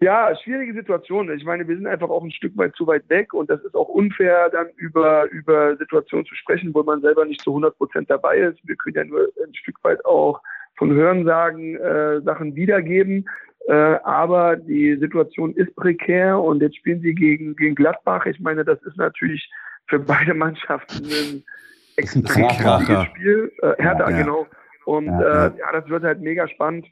[0.00, 1.34] ja, schwierige Situation.
[1.36, 3.74] Ich meine, wir sind einfach auch ein Stück weit zu weit weg und das ist
[3.74, 8.10] auch unfair, dann über, über Situationen zu sprechen, wo man selber nicht zu 100 Prozent
[8.10, 8.58] dabei ist.
[8.64, 10.40] Wir können ja nur ein Stück weit auch
[10.76, 13.26] von Hörensagen äh, Sachen wiedergeben.
[13.66, 13.72] Äh,
[14.04, 18.26] aber die Situation ist prekär und jetzt spielen sie gegen, gegen Gladbach.
[18.26, 19.50] Ich meine, das ist natürlich
[19.88, 21.42] für beide Mannschaften ein
[21.96, 23.52] extrem krasses Spiel.
[23.62, 24.22] Äh, Hertha, ja, ja.
[24.22, 24.46] genau.
[24.84, 26.86] Und ja, äh, ja, das wird halt mega spannend,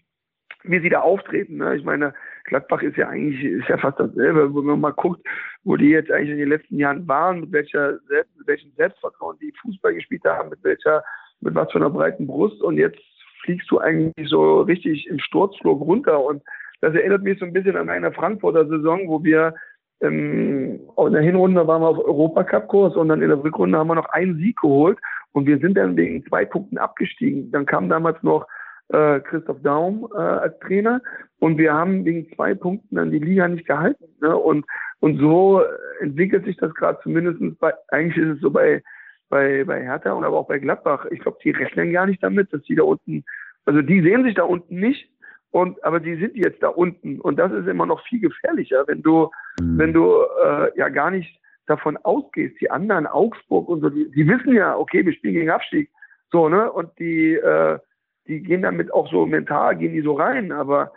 [0.64, 1.58] wie sie da auftreten.
[1.58, 1.76] Ne?
[1.76, 2.12] Ich meine,
[2.54, 5.26] Gladbach ist ja eigentlich, ist ja fast dasselbe, wenn man mal guckt,
[5.64, 9.36] wo die jetzt eigentlich in den letzten Jahren waren, mit welcher Selbst, mit welchem Selbstvertrauen
[9.40, 11.02] die Fußball gespielt haben, mit welcher,
[11.40, 12.62] mit was für einer breiten Brust.
[12.62, 13.00] Und jetzt
[13.42, 16.24] fliegst du eigentlich so richtig im Sturzflug runter.
[16.24, 16.44] Und
[16.80, 19.54] das erinnert mich so ein bisschen an eine Frankfurter Saison, wo wir
[20.00, 23.96] ähm, in der Hinrunde waren wir auf Europacup-Kurs und dann in der Rückrunde haben wir
[23.96, 24.98] noch einen Sieg geholt.
[25.32, 27.50] Und wir sind dann wegen zwei Punkten abgestiegen.
[27.50, 28.46] Dann kam damals noch
[28.94, 31.00] äh, Christoph Daum äh, als Trainer
[31.40, 34.04] und wir haben wegen zwei Punkten dann die Liga nicht gehalten.
[34.20, 34.36] Ne?
[34.36, 34.64] Und,
[35.00, 35.62] und so
[36.00, 38.82] entwickelt sich das gerade zumindest bei, eigentlich ist es so bei,
[39.28, 41.06] bei, bei Hertha und aber auch bei Gladbach.
[41.10, 43.24] Ich glaube, die rechnen gar nicht damit, dass die da unten,
[43.64, 45.10] also die sehen sich da unten nicht,
[45.50, 49.02] und aber die sind jetzt da unten und das ist immer noch viel gefährlicher, wenn
[49.02, 49.30] du,
[49.60, 49.78] mhm.
[49.78, 50.10] wenn du
[50.44, 54.76] äh, ja gar nicht davon ausgehst, die anderen Augsburg und so, die, die wissen ja,
[54.76, 55.90] okay, wir spielen gegen Abstieg,
[56.32, 57.78] so ne, und die äh,
[58.26, 60.92] die gehen damit auch so mental, gehen die so rein, aber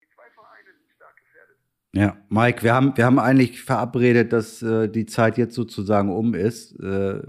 [0.00, 1.56] die zwei Vereine sind stark gefährdet.
[1.94, 6.34] Ja, Mike, wir haben, wir haben eigentlich verabredet, dass äh, die Zeit jetzt sozusagen um
[6.34, 6.78] ist.
[6.80, 7.22] Äh,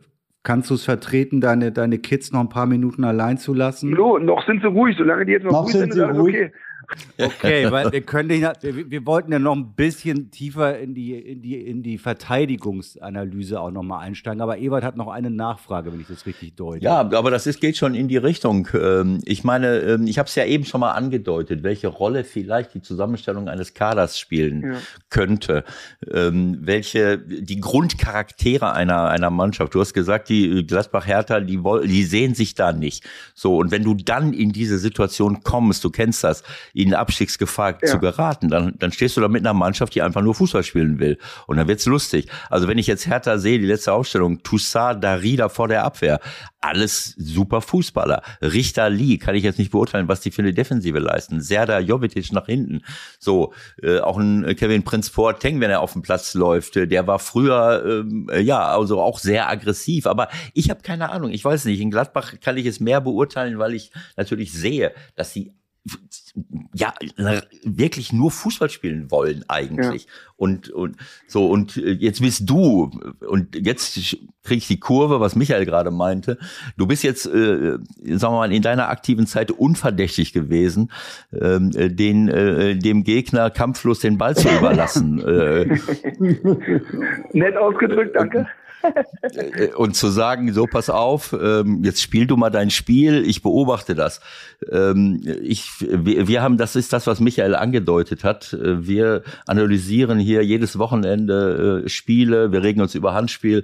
[0.43, 3.91] kannst du es vertreten, deine, deine Kids noch ein paar Minuten allein zu lassen?
[3.91, 6.36] No, noch sind sie ruhig, solange die jetzt noch, noch ruhig sind, sind ist ruhig.
[6.36, 6.52] okay.
[7.19, 11.13] Okay, weil wir können nicht, wir, wir, wollten ja noch ein bisschen tiefer in die,
[11.15, 14.41] in die, in die Verteidigungsanalyse auch nochmal einsteigen.
[14.41, 16.83] Aber Ewald hat noch eine Nachfrage, wenn ich das richtig deute.
[16.83, 18.67] Ja, aber das ist, geht schon in die Richtung.
[18.73, 22.73] Ähm, ich meine, ähm, ich habe es ja eben schon mal angedeutet, welche Rolle vielleicht
[22.73, 24.77] die Zusammenstellung eines Kaders spielen ja.
[25.09, 25.65] könnte.
[26.11, 29.75] Ähm, welche, die Grundcharaktere einer, einer Mannschaft.
[29.75, 33.03] Du hast gesagt, die Gladbach-Hertha, die, die sehen sich da nicht.
[33.35, 36.43] So, und wenn du dann in diese Situation kommst, du kennst das,
[36.80, 37.88] in Abstiegsgefahr ja.
[37.89, 38.47] zu geraten.
[38.47, 41.17] Dann, dann stehst du da mit einer Mannschaft, die einfach nur Fußball spielen will.
[41.45, 42.27] Und dann wird's lustig.
[42.49, 46.21] Also wenn ich jetzt Hertha sehe, die letzte Aufstellung, Toussaint, Darida vor der Abwehr,
[46.61, 48.21] alles super Fußballer.
[48.41, 51.41] Richter Lee kann ich jetzt nicht beurteilen, was die für eine Defensive leisten.
[51.41, 52.82] Serda Jovetic nach hinten.
[53.19, 53.53] So,
[53.84, 57.19] äh, auch ein Kevin Prinz Boateng, wenn er auf dem Platz läuft, äh, der war
[57.19, 60.07] früher, ähm, ja, also auch sehr aggressiv.
[60.07, 61.82] Aber ich habe keine Ahnung, ich weiß nicht.
[61.82, 65.51] In Gladbach kann ich es mehr beurteilen, weil ich natürlich sehe, dass sie
[66.73, 66.93] ja
[67.63, 70.03] wirklich nur Fußball spielen wollen eigentlich.
[70.03, 70.11] Ja.
[70.36, 70.95] Und, und
[71.27, 72.91] so, und äh, jetzt bist du,
[73.27, 76.38] und jetzt kriege ich die Kurve, was Michael gerade meinte.
[76.77, 80.91] Du bist jetzt, äh, sagen wir mal, in deiner aktiven Zeit unverdächtig gewesen,
[81.34, 85.19] ähm, äh, den, äh, dem Gegner kampflos den Ball zu überlassen.
[85.19, 85.65] äh,
[87.34, 88.47] Nett ausgedrückt, danke.
[89.21, 93.41] Äh, und zu sagen, so pass auf, ähm, jetzt spiel du mal dein Spiel, ich
[93.41, 94.21] beobachte das.
[94.71, 98.53] Ähm, ich, wir, haben, das ist das, was Michael angedeutet hat.
[98.53, 103.63] Äh, wir analysieren hier jedes Wochenende äh, Spiele, wir regen uns über Handspiel,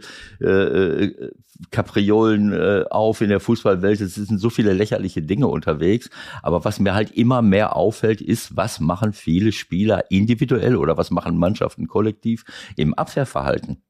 [1.72, 4.02] Kapriolen auf in der Fußballwelt.
[4.02, 6.10] Es sind so viele lächerliche Dinge unterwegs.
[6.42, 11.12] Aber was mir halt immer mehr auffällt, ist, was machen viele Spieler individuell oder was
[11.12, 12.44] machen Mannschaften kollektiv
[12.76, 13.82] im Abwehrverhalten.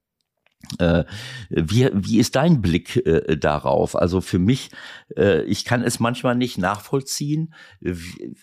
[0.79, 1.03] Äh,
[1.49, 3.95] wie, wie ist dein Blick äh, darauf?
[3.95, 4.71] Also für mich,
[5.15, 8.35] äh, ich kann es manchmal nicht nachvollziehen, wie,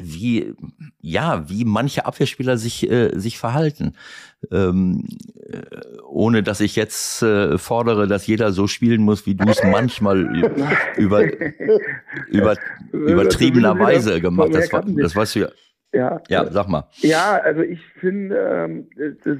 [0.00, 0.54] wie
[1.00, 3.94] ja, wie manche Abwehrspieler sich, äh, sich verhalten.
[4.50, 5.04] Ähm,
[5.48, 5.60] äh,
[6.08, 10.18] ohne dass ich jetzt äh, fordere, dass jeder so spielen muss, wie du es manchmal
[10.96, 11.24] über,
[12.28, 12.56] über,
[12.92, 14.72] übertriebenerweise gemacht hast.
[14.72, 15.48] Das, das weißt du ja.
[15.92, 16.84] Ja, ja, sag mal.
[16.96, 18.90] Ja, also ich finde, ähm,
[19.24, 19.38] das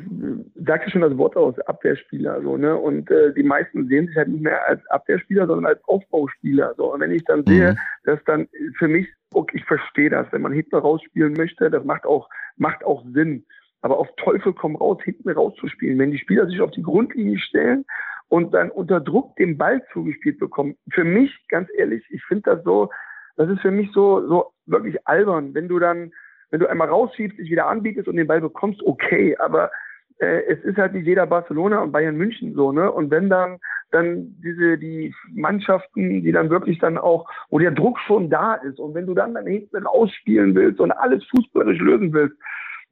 [0.55, 2.77] sagt ja schon das Wort aus, Abwehrspieler, so, ne?
[2.77, 6.75] Und äh, die meisten sehen sich halt nicht mehr als Abwehrspieler, sondern als Aufbauspieler.
[6.77, 6.95] So.
[6.95, 7.79] Und wenn ich dann sehe, mhm.
[8.05, 12.07] dass dann für mich, okay, ich verstehe das, wenn man hinten rausspielen möchte, das macht
[12.07, 13.45] auch, macht auch Sinn.
[13.83, 15.99] Aber auf Teufel komm raus, hinten rauszuspielen.
[15.99, 17.85] Wenn die Spieler sich auf die Grundlinie stellen
[18.29, 22.65] und dann unter Druck den Ball zugespielt bekommen, für mich, ganz ehrlich, ich finde das
[22.65, 22.91] so,
[23.37, 26.13] das ist für mich so, so wirklich albern, wenn du dann
[26.51, 29.71] wenn du einmal rausschiebst, dich wieder anbietest und den Ball bekommst, okay, aber
[30.19, 32.91] äh, es ist halt nicht jeder Barcelona und Bayern München so, ne?
[32.91, 33.59] Und wenn dann
[33.93, 38.79] dann diese die Mannschaften, die dann wirklich dann auch, wo der Druck schon da ist
[38.79, 42.37] und wenn du dann dann hinten rausspielen willst und alles fußballerisch lösen willst,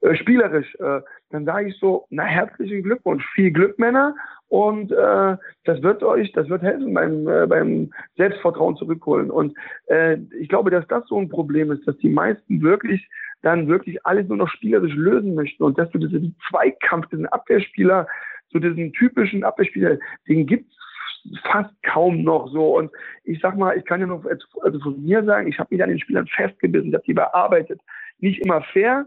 [0.01, 4.15] äh, spielerisch, äh, dann sage ich so, na herzlichen Glückwunsch, viel Glück Männer
[4.49, 10.19] und äh, das wird euch, das wird helfen beim, äh, beim Selbstvertrauen zurückholen und äh,
[10.39, 13.09] ich glaube, dass das so ein Problem ist, dass die meisten wirklich
[13.43, 18.07] dann wirklich alles nur noch spielerisch lösen möchten und dass du diesen Zweikampf, diesen Abwehrspieler,
[18.51, 20.75] so diesen typischen Abwehrspieler, den gibt's
[21.43, 22.77] fast kaum noch so.
[22.77, 22.91] Und
[23.25, 24.25] ich sag mal, ich kann ja noch
[24.63, 27.81] also von mir sagen, ich habe mich an den Spielern festgebissen, ich habe die bearbeitet.
[28.19, 29.07] Nicht immer fair,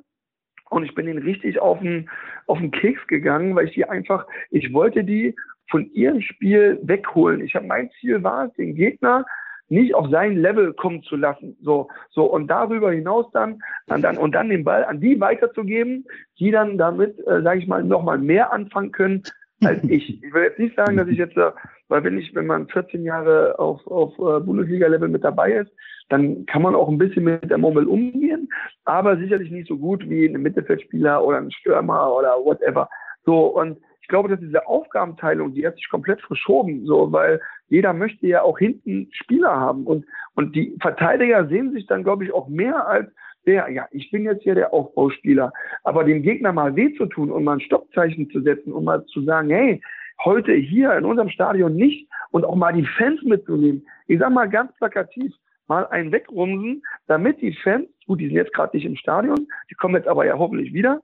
[0.70, 2.10] und ich bin denen richtig auf den,
[2.46, 5.36] auf den Keks gegangen, weil ich die einfach, ich wollte die
[5.70, 7.42] von ihrem Spiel wegholen.
[7.42, 9.26] Ich habe mein Ziel war es, den Gegner
[9.70, 11.58] nicht auf sein Level kommen zu lassen.
[11.62, 16.06] So, so und darüber hinaus dann, und dann und dann den Ball an die weiterzugeben,
[16.40, 19.24] die dann damit, äh, sage ich mal, nochmal mehr anfangen können
[19.64, 20.24] als ich.
[20.24, 21.52] Ich will jetzt nicht sagen, dass ich jetzt, äh,
[21.90, 25.72] weil wenn ich, wenn man 14 Jahre auf, auf äh, Bundesliga-Level mit dabei ist,
[26.10, 28.50] dann kann man auch ein bisschen mit der Murmel umgehen,
[28.86, 32.90] aber sicherlich nicht so gut wie ein Mittelfeldspieler oder ein Stürmer oder whatever.
[33.26, 37.92] So und ich glaube, dass diese Aufgabenteilung, die hat sich komplett verschoben, so, weil jeder
[37.92, 42.34] möchte ja auch hinten Spieler haben und, und die Verteidiger sehen sich dann, glaube ich,
[42.34, 43.12] auch mehr als
[43.46, 45.52] der, ja, ich bin jetzt hier der Aufbauspieler,
[45.84, 49.06] aber dem Gegner mal weh zu tun und mal ein Stoppzeichen zu setzen und mal
[49.08, 49.82] zu sagen, hey,
[50.24, 53.86] heute hier in unserem Stadion nicht und auch mal die Fans mitzunehmen.
[54.08, 55.34] Ich sag mal ganz plakativ,
[55.68, 59.76] mal einen wegrumsen, damit die Fans, gut, die sind jetzt gerade nicht im Stadion, die
[59.76, 61.02] kommen jetzt aber ja hoffentlich wieder,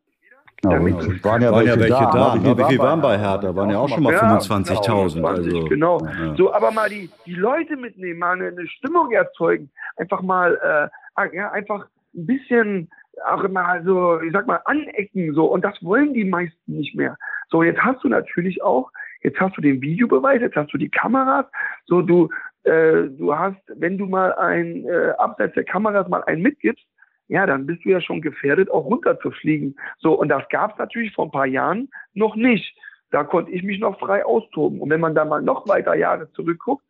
[0.63, 0.95] ja, genau.
[1.23, 2.35] waren ja waren welche, ja welche da.
[2.37, 2.57] da.
[2.57, 3.53] Wie viel waren bei Hertha?
[3.53, 5.15] Waren ja auch schon mal ja, 25.000.
[5.15, 5.99] Genau, also, genau.
[6.05, 6.35] Ja.
[6.37, 11.35] So, aber mal die, die Leute mitnehmen, mal eine, eine Stimmung erzeugen, einfach mal, äh,
[11.35, 12.89] ja, einfach ein bisschen
[13.25, 15.45] auch immer so, ich sag mal, anecken so.
[15.45, 17.17] Und das wollen die meisten nicht mehr.
[17.49, 18.89] So, jetzt hast du natürlich auch,
[19.23, 21.45] jetzt hast du den Videobeweis, jetzt hast du die Kameras.
[21.85, 22.29] So, du,
[22.63, 26.85] äh, du hast, wenn du mal ein äh, abseits der Kameras mal einen mitgibst,
[27.29, 29.75] ja, dann bist du ja schon gefährdet, auch runterzufliegen.
[29.97, 32.77] So, und das gab es natürlich vor ein paar Jahren noch nicht.
[33.11, 34.79] Da konnte ich mich noch frei austoben.
[34.79, 36.83] Und wenn man da mal noch weiter Jahre zurückguckt,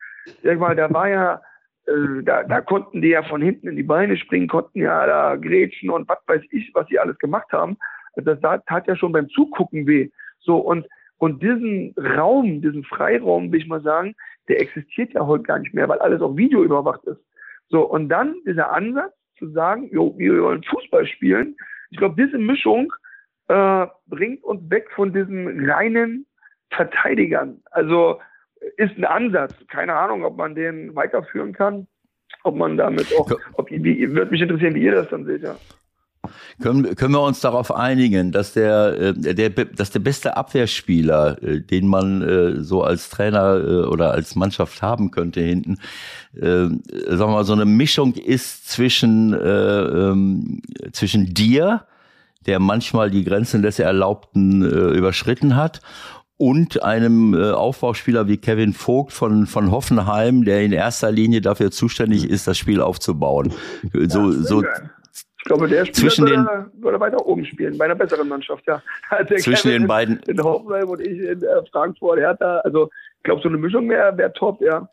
[0.43, 1.41] sag mal, da war ja,
[1.85, 5.35] äh, da, da konnten die ja von hinten in die Beine springen, konnten ja da
[5.35, 7.77] grätschen und was weiß ich, was sie alles gemacht haben.
[8.15, 10.09] Das tat ja schon beim Zugucken weh.
[10.39, 14.15] So, und, und diesen Raum, diesen Freiraum, will ich mal sagen,
[14.47, 17.21] der existiert ja heute gar nicht mehr, weil alles auf Video überwacht ist.
[17.69, 21.55] So, und dann dieser Ansatz, zu sagen, jo, wir wollen Fußball spielen.
[21.89, 22.93] Ich glaube, diese Mischung
[23.47, 26.25] äh, bringt uns weg von diesen reinen
[26.71, 27.61] Verteidigern.
[27.71, 28.19] Also
[28.77, 29.53] ist ein Ansatz.
[29.67, 31.87] Keine Ahnung, ob man den weiterführen kann,
[32.43, 35.55] ob man damit auch, ob, wie, würde mich interessieren, wie ihr das dann seht, ja.
[36.61, 41.61] Können, können wir uns darauf einigen, dass der, äh, der, dass der beste Abwehrspieler, äh,
[41.61, 45.77] den man äh, so als Trainer oder als Mannschaft haben könnte hinten,
[46.35, 51.85] sagen wir mal, so eine Mischung ist zwischen, äh, ähm, zwischen dir,
[52.47, 55.81] der manchmal die Grenzen des Erlaubten überschritten hat,
[56.37, 61.71] und einem äh, Aufbauspieler wie Kevin Vogt von, von Hoffenheim, der in erster Linie dafür
[61.71, 63.53] zuständig ist, das Spiel aufzubauen.
[63.93, 64.63] So, so,
[65.43, 68.63] ich glaube, der Spieler zwischen würde, den, würde weiter oben spielen, bei einer besseren Mannschaft,
[68.65, 68.81] ja.
[69.27, 70.19] zwischen Kevin den beiden.
[70.25, 72.59] In, Hoffenheim und ich in äh, Frankfurt, Hertha.
[72.59, 74.87] Also, ich glaube, so eine Mischung wäre wär top, ja.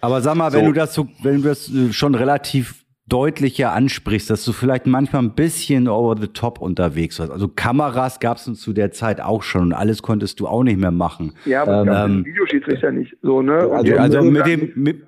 [0.00, 0.58] Aber sag mal, so.
[0.58, 4.86] wenn du das so, wenn du das äh, schon relativ deutlicher ansprichst, dass du vielleicht
[4.88, 7.30] manchmal ein bisschen over the top unterwegs warst.
[7.30, 10.80] Also Kameras gab es zu der Zeit auch schon und alles konntest du auch nicht
[10.80, 11.34] mehr machen.
[11.44, 13.58] Ja, aber ähm, Videoschiedsrichter nicht so, ne?
[13.70, 15.02] Also, also mit dem mit,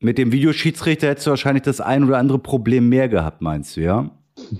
[0.00, 3.82] mit dem Videoschiedsrichter hättest du wahrscheinlich das ein oder andere Problem mehr gehabt, meinst du,
[3.82, 4.10] ja?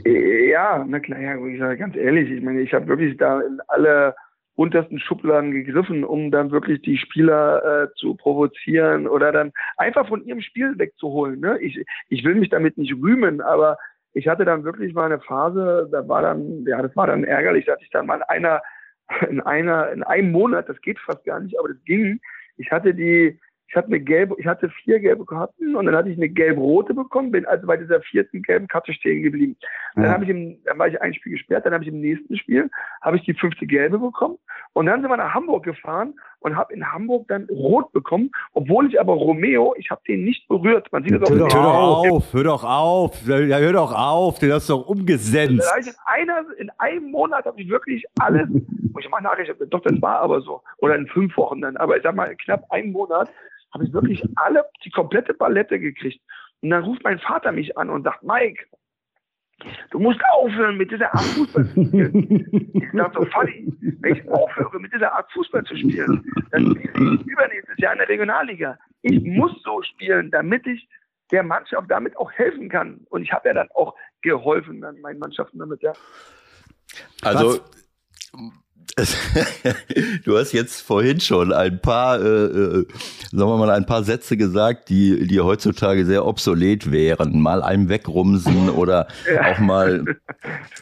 [0.04, 3.60] Ja, na klar, ja, ich sage ganz ehrlich, ich meine, ich habe wirklich da in
[3.68, 4.14] alle
[4.54, 10.22] untersten Schubladen gegriffen, um dann wirklich die Spieler äh, zu provozieren oder dann einfach von
[10.22, 11.40] ihrem Spiel wegzuholen.
[11.40, 11.58] Ne?
[11.60, 13.78] Ich, ich will mich damit nicht rühmen, aber
[14.12, 17.64] ich hatte dann wirklich mal eine Phase, da war dann, ja, das war dann ärgerlich,
[17.64, 18.60] dass ich dann mal in einer,
[19.30, 22.20] in einer, in einem Monat, das geht fast gar nicht, aber das ging.
[22.58, 26.08] Ich hatte die, ich hatte eine gelbe, ich hatte vier gelbe Karten und dann hatte
[26.08, 29.56] ich eine gelb-rote bekommen, bin also bei dieser vierten gelben Karte stehen geblieben.
[29.94, 32.36] Dann habe ich im, dann war ich ein Spiel gesperrt, dann habe ich im nächsten
[32.36, 32.68] Spiel
[33.00, 34.38] habe ich die fünfte gelbe bekommen
[34.72, 38.88] und dann sind wir nach Hamburg gefahren und habe in Hamburg dann rot bekommen, obwohl
[38.88, 40.90] ich aber Romeo, ich habe den nicht berührt.
[40.90, 44.40] Man sieht das auch hör, hör doch auf, hör doch auf, ja, hör doch auf,
[44.40, 45.52] den hast du doch umgesetzt.
[45.52, 48.48] in, einer, in einem Monat habe ich wirklich alles,
[48.98, 52.02] ich mal nachrechnen, doch das war aber so, oder in fünf Wochen dann, aber ich
[52.02, 53.30] sag mal knapp einen Monat
[53.72, 56.20] habe ich wirklich alle, die komplette Palette gekriegt.
[56.60, 58.64] Und dann ruft mein Vater mich an und sagt, Mike,
[59.90, 62.70] du musst aufhören, mit dieser Art Fußball zu spielen.
[62.74, 67.14] ich dachte so, Fanny, wenn ich aufhöre, mit dieser Art Fußball zu spielen, dann spiele
[67.14, 68.78] ich übernächstes Jahr in der Regionalliga.
[69.02, 70.88] Ich muss so spielen, damit ich
[71.30, 73.00] der Mannschaft damit auch helfen kann.
[73.08, 75.92] Und ich habe ja dann auch geholfen an meinen Mannschaften damit, ja.
[77.22, 77.70] Also, Was?
[80.24, 82.86] du hast jetzt vorhin schon ein paar, äh, äh,
[83.32, 87.40] sagen wir mal, ein paar Sätze gesagt, die, die heutzutage sehr obsolet wären.
[87.40, 89.52] Mal einem wegrumsen oder ja.
[89.52, 90.04] auch mal,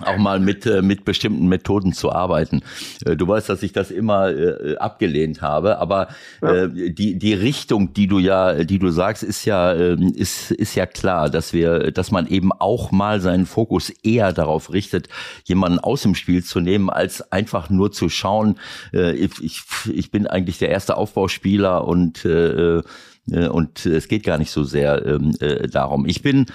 [0.00, 2.62] auch mal mit, äh, mit bestimmten Methoden zu arbeiten.
[3.04, 6.08] Äh, du weißt, dass ich das immer äh, abgelehnt habe, aber
[6.42, 6.64] ja.
[6.64, 10.74] äh, die, die Richtung, die du ja, die du sagst, ist ja, äh, ist, ist
[10.74, 15.08] ja klar, dass wir, dass man eben auch mal seinen Fokus eher darauf richtet,
[15.44, 18.58] jemanden aus dem Spiel zu nehmen, als einfach nur zu schauen,
[18.92, 24.38] äh, ich, ich bin eigentlich der erste Aufbauspieler und, äh, äh, und es geht gar
[24.38, 26.06] nicht so sehr ähm, äh, darum.
[26.06, 26.46] Ich bin,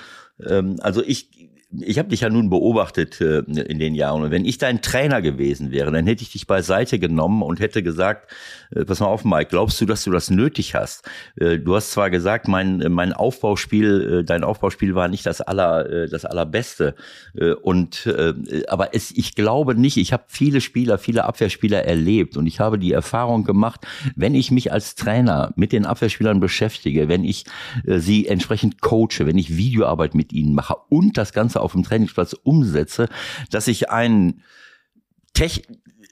[0.45, 1.29] ähm, also ich,
[1.81, 4.23] ich habe dich ja nun beobachtet äh, in den Jahren.
[4.23, 7.81] Und wenn ich dein Trainer gewesen wäre, dann hätte ich dich beiseite genommen und hätte
[7.81, 8.31] gesagt,
[8.71, 11.09] äh, pass mal auf, Mike, glaubst du, dass du das nötig hast?
[11.35, 15.89] Äh, du hast zwar gesagt, mein mein Aufbauspiel, äh, dein Aufbauspiel war nicht das aller
[15.89, 16.95] äh, das allerbeste.
[17.35, 18.33] Äh, und äh,
[18.67, 22.37] aber es ich glaube nicht, ich habe viele Spieler, viele Abwehrspieler erlebt.
[22.37, 23.81] Und ich habe die Erfahrung gemacht,
[24.15, 27.45] wenn ich mich als Trainer mit den Abwehrspielern beschäftige, wenn ich
[27.85, 31.83] äh, sie entsprechend coache, wenn ich Videoarbeit mit ihnen mache und das ganze auf dem
[31.83, 33.09] Trainingsplatz umsetze,
[33.49, 34.43] dass ich einen
[35.33, 35.63] Tech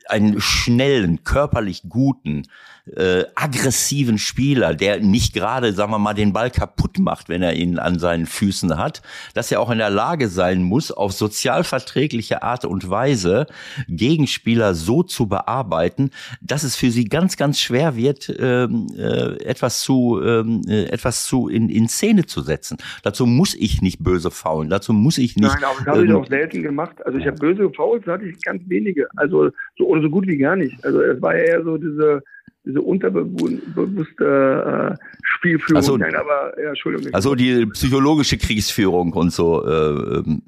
[0.08, 2.48] einen schnellen, körperlich guten,
[2.96, 7.54] äh, aggressiven Spieler, der nicht gerade, sagen wir mal, den Ball kaputt macht, wenn er
[7.54, 9.02] ihn an seinen Füßen hat,
[9.34, 13.48] dass er auch in der Lage sein muss, auf sozialverträgliche Art und Weise
[13.88, 16.12] Gegenspieler so zu bearbeiten,
[16.42, 21.26] dass es für sie ganz, ganz schwer wird, ähm, äh, etwas zu, ähm, äh, etwas
[21.26, 22.78] zu in, in Szene zu setzen.
[23.04, 25.54] Dazu muss ich nicht böse faulen, dazu muss ich nicht.
[25.54, 26.96] Nein, aber das habe ich ähm, auch selten gemacht.
[27.06, 29.08] Also ich habe böse Fouls, hatte ich ganz wenige.
[29.16, 30.84] Also so oder so gut wie gar nicht.
[30.84, 32.24] Also es war ja eher so diese
[32.66, 35.78] diese unterbewusste äh, Spielführung.
[35.78, 37.14] Also, Nein, aber ja, Entschuldigung.
[37.14, 39.66] Also die psychologische Kriegsführung und so.
[39.66, 40.44] Äh, ähm,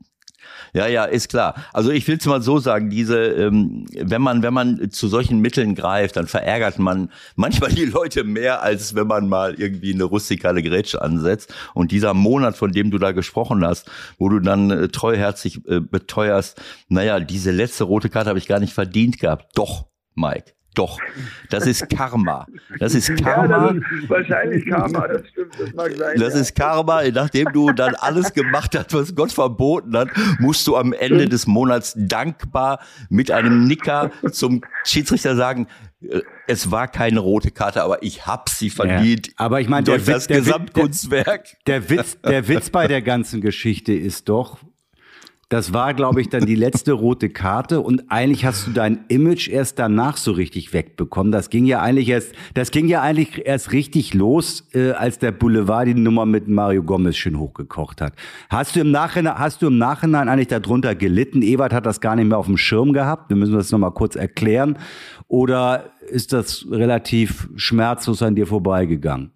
[0.75, 1.53] ja, ja, ist klar.
[1.71, 5.39] Also ich will es mal so sagen, diese, ähm, wenn man, wenn man zu solchen
[5.39, 10.05] Mitteln greift, dann verärgert man manchmal die Leute mehr, als wenn man mal irgendwie eine
[10.05, 11.53] rustikale Grätsche ansetzt.
[11.75, 15.79] Und dieser Monat, von dem du da gesprochen hast, wo du dann äh, treuherzig äh,
[15.79, 16.59] beteuerst,
[16.89, 19.51] naja, diese letzte rote Karte habe ich gar nicht verdient gehabt.
[19.55, 19.85] Doch,
[20.15, 20.53] Mike.
[20.75, 20.99] Doch,
[21.49, 22.47] das ist Karma.
[22.79, 23.67] Das ist Karma.
[23.67, 26.19] Ja, das ist wahrscheinlich Karma, das stimmt, das mag sein.
[26.19, 26.39] Das ja.
[26.39, 30.09] ist Karma, nachdem du dann alles gemacht hast, was Gott verboten hat,
[30.39, 35.67] musst du am Ende des Monats dankbar mit einem Nicker zum Schiedsrichter sagen,
[36.01, 39.27] äh, es war keine rote Karte, aber ich hab sie verdient.
[39.27, 41.57] Ja, aber ich meine, der, das Gesamtkunstwerk.
[41.65, 44.59] Der, der, Witz, der Witz bei der ganzen Geschichte ist doch,
[45.53, 49.47] Das war, glaube ich, dann die letzte rote Karte und eigentlich hast du dein Image
[49.47, 51.31] erst danach so richtig wegbekommen.
[51.31, 55.31] Das ging ja eigentlich erst, das ging ja eigentlich erst richtig los, äh, als der
[55.31, 58.13] Boulevard die Nummer mit Mario Gomez schön hochgekocht hat.
[58.49, 61.43] Hast du im Nachhinein, hast du im Nachhinein eigentlich darunter gelitten?
[61.43, 63.29] Ewald hat das gar nicht mehr auf dem Schirm gehabt.
[63.29, 64.79] Wir müssen das nochmal kurz erklären.
[65.27, 69.33] Oder ist das relativ schmerzlos an dir vorbeigegangen?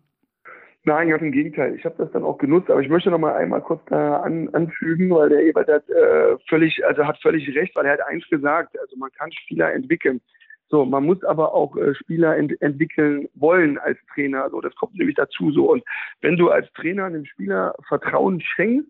[0.87, 1.75] Nein, ganz im Gegenteil.
[1.75, 4.47] Ich habe das dann auch genutzt, aber ich möchte noch mal einmal kurz da an,
[4.53, 8.25] anfügen, weil der Ebert hat äh, völlig, also hat völlig recht, weil er hat eins
[8.29, 10.21] gesagt, also man kann Spieler entwickeln.
[10.69, 14.49] So, man muss aber auch äh, Spieler ent entwickeln wollen als Trainer.
[14.49, 15.69] So, das kommt nämlich dazu so.
[15.69, 15.83] Und
[16.21, 18.89] wenn du als Trainer einem Spieler Vertrauen schenkst,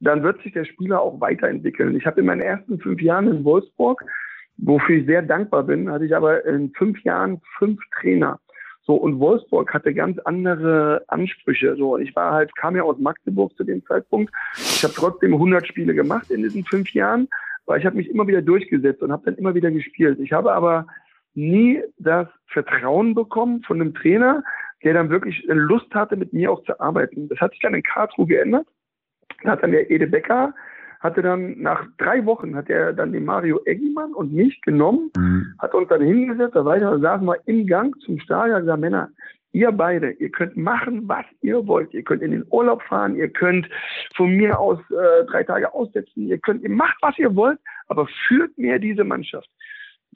[0.00, 1.94] dann wird sich der Spieler auch weiterentwickeln.
[1.94, 4.04] Ich habe in meinen ersten fünf Jahren in Wolfsburg,
[4.56, 8.40] wofür ich sehr dankbar bin, hatte ich aber in fünf Jahren fünf Trainer.
[8.88, 11.76] So, und Wolfsburg hatte ganz andere Ansprüche.
[11.76, 14.32] So, ich war halt, kam ja aus Magdeburg zu dem Zeitpunkt.
[14.56, 17.28] Ich habe trotzdem 100 Spiele gemacht in diesen fünf Jahren,
[17.66, 20.18] weil ich habe mich immer wieder durchgesetzt und habe dann immer wieder gespielt.
[20.20, 20.86] Ich habe aber
[21.34, 24.42] nie das Vertrauen bekommen von einem Trainer,
[24.82, 27.28] der dann wirklich Lust hatte, mit mir auch zu arbeiten.
[27.28, 28.66] Das hat sich dann in Karlsruhe geändert.
[29.42, 30.54] Da hat dann der Ede Becker
[31.00, 35.54] hatte dann nach drei Wochen hat er dann den Mario Eggimann und mich genommen, mhm.
[35.58, 39.10] hat uns dann hingesetzt, da weiter, da saßen wir im Gang zum Stadion, gesagt, Männer,
[39.52, 41.92] ihr beide, ihr könnt machen, was ihr wollt.
[41.94, 43.68] Ihr könnt in den Urlaub fahren, ihr könnt
[44.14, 48.06] von mir aus äh, drei Tage aussetzen, ihr könnt, ihr macht, was ihr wollt, aber
[48.26, 49.48] führt mir diese Mannschaft.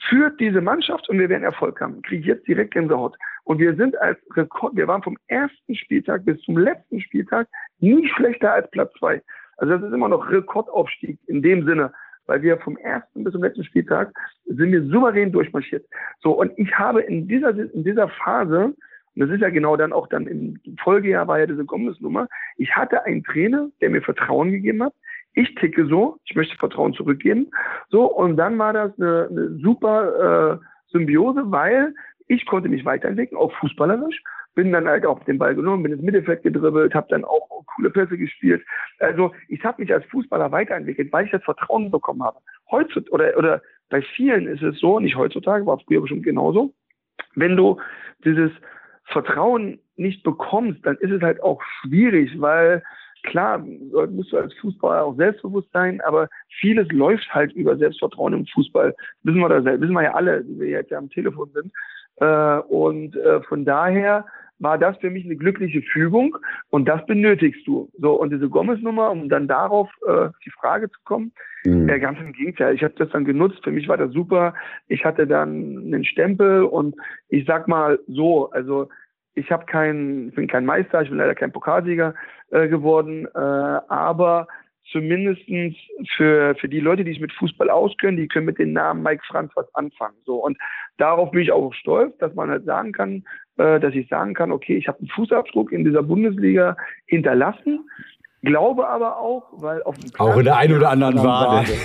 [0.08, 2.02] Führt diese Mannschaft und wir werden Erfolg haben.
[2.02, 3.16] Kriege jetzt direkt Gänsehaut.
[3.44, 8.08] Und wir sind als Rekord, wir waren vom ersten Spieltag bis zum letzten Spieltag nie
[8.08, 9.22] schlechter als Platz zwei.
[9.62, 11.92] Also das ist immer noch Rekordaufstieg in dem Sinne,
[12.26, 14.12] weil wir vom ersten bis zum letzten Spieltag
[14.44, 15.86] sind wir souverän durchmarschiert.
[16.20, 18.74] So, und ich habe in dieser, in dieser Phase,
[19.14, 22.74] und das ist ja genau dann auch dann im Folgejahr war ja diese Gomez-Nummer, ich
[22.74, 24.94] hatte einen Trainer, der mir Vertrauen gegeben hat.
[25.34, 27.48] Ich ticke so, ich möchte Vertrauen zurückgeben.
[27.88, 31.94] So, und dann war das eine, eine super äh, Symbiose, weil
[32.28, 34.22] ich konnte mich weiterentwickeln, auch fußballerisch
[34.54, 37.90] bin dann halt auch den Ball genommen, bin ins Mittelfeld gedribbelt, habe dann auch coole
[37.90, 38.62] Pässe gespielt.
[38.98, 42.38] Also ich habe mich als Fußballer weiterentwickelt, weil ich das Vertrauen bekommen habe.
[42.70, 46.74] Heutzutage oder oder bei vielen ist es so, nicht heutzutage, war früher bestimmt genauso.
[47.34, 47.80] Wenn du
[48.24, 48.50] dieses
[49.04, 52.82] Vertrauen nicht bekommst, dann ist es halt auch schwierig, weil
[53.22, 56.28] klar, musst du als Fußballer auch selbstbewusst sein, aber
[56.60, 58.94] vieles läuft halt über Selbstvertrauen im Fußball.
[59.22, 61.72] Wissen wir da, wissen wir ja alle, die wir jetzt ja am Telefon sind.
[62.22, 64.24] Äh, und äh, von daher
[64.60, 66.36] war das für mich eine glückliche Fügung
[66.70, 67.90] und das benötigst du.
[67.98, 71.32] So, und diese Gomez-Nummer, um dann darauf äh, die Frage zu kommen,
[71.64, 71.88] mhm.
[71.88, 74.54] äh, ganz im Gegenteil, ich habe das dann genutzt, für mich war das super.
[74.86, 76.94] Ich hatte dann einen Stempel und
[77.28, 78.88] ich sag mal so, also
[79.34, 82.14] ich habe kein, bin kein Meister, ich bin leider kein Pokalsieger
[82.50, 84.46] äh, geworden, äh, aber
[84.92, 85.74] zumindestens
[86.16, 89.22] für, für die Leute, die sich mit Fußball auskennen, die können mit dem Namen Mike
[89.26, 90.16] Franz was anfangen.
[90.24, 90.58] So und
[90.98, 93.24] darauf bin ich auch stolz, dass man halt sagen kann,
[93.56, 96.76] äh, dass ich sagen kann, okay, ich habe einen Fußabdruck in dieser Bundesliga
[97.06, 97.88] hinterlassen,
[98.42, 101.72] glaube aber auch, weil auf dem Platz, auch in der einen oder anderen Wade.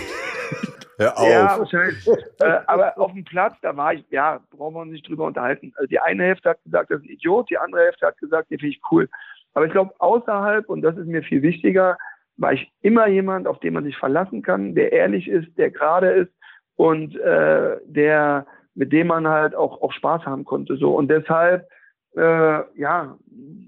[1.00, 1.30] Hör auf.
[1.30, 2.08] Ja, wahrscheinlich.
[2.40, 5.72] äh, aber auf dem Platz, da war ich, ja, brauchen wir uns nicht drüber unterhalten.
[5.76, 8.50] Also die eine Hälfte hat gesagt, das ist ein Idiot, die andere Hälfte hat gesagt,
[8.50, 9.08] den finde ich cool.
[9.54, 11.98] Aber ich glaube, außerhalb, und das ist mir viel wichtiger,
[12.38, 16.10] war ich immer jemand, auf den man sich verlassen kann, der ehrlich ist, der gerade
[16.10, 16.32] ist
[16.76, 20.78] und äh, der mit dem man halt auch, auch Spaß haben konnte.
[20.78, 21.68] So und deshalb
[22.16, 23.18] äh, ja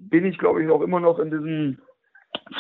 [0.09, 1.77] bin ich, glaube ich, auch immer noch in diesem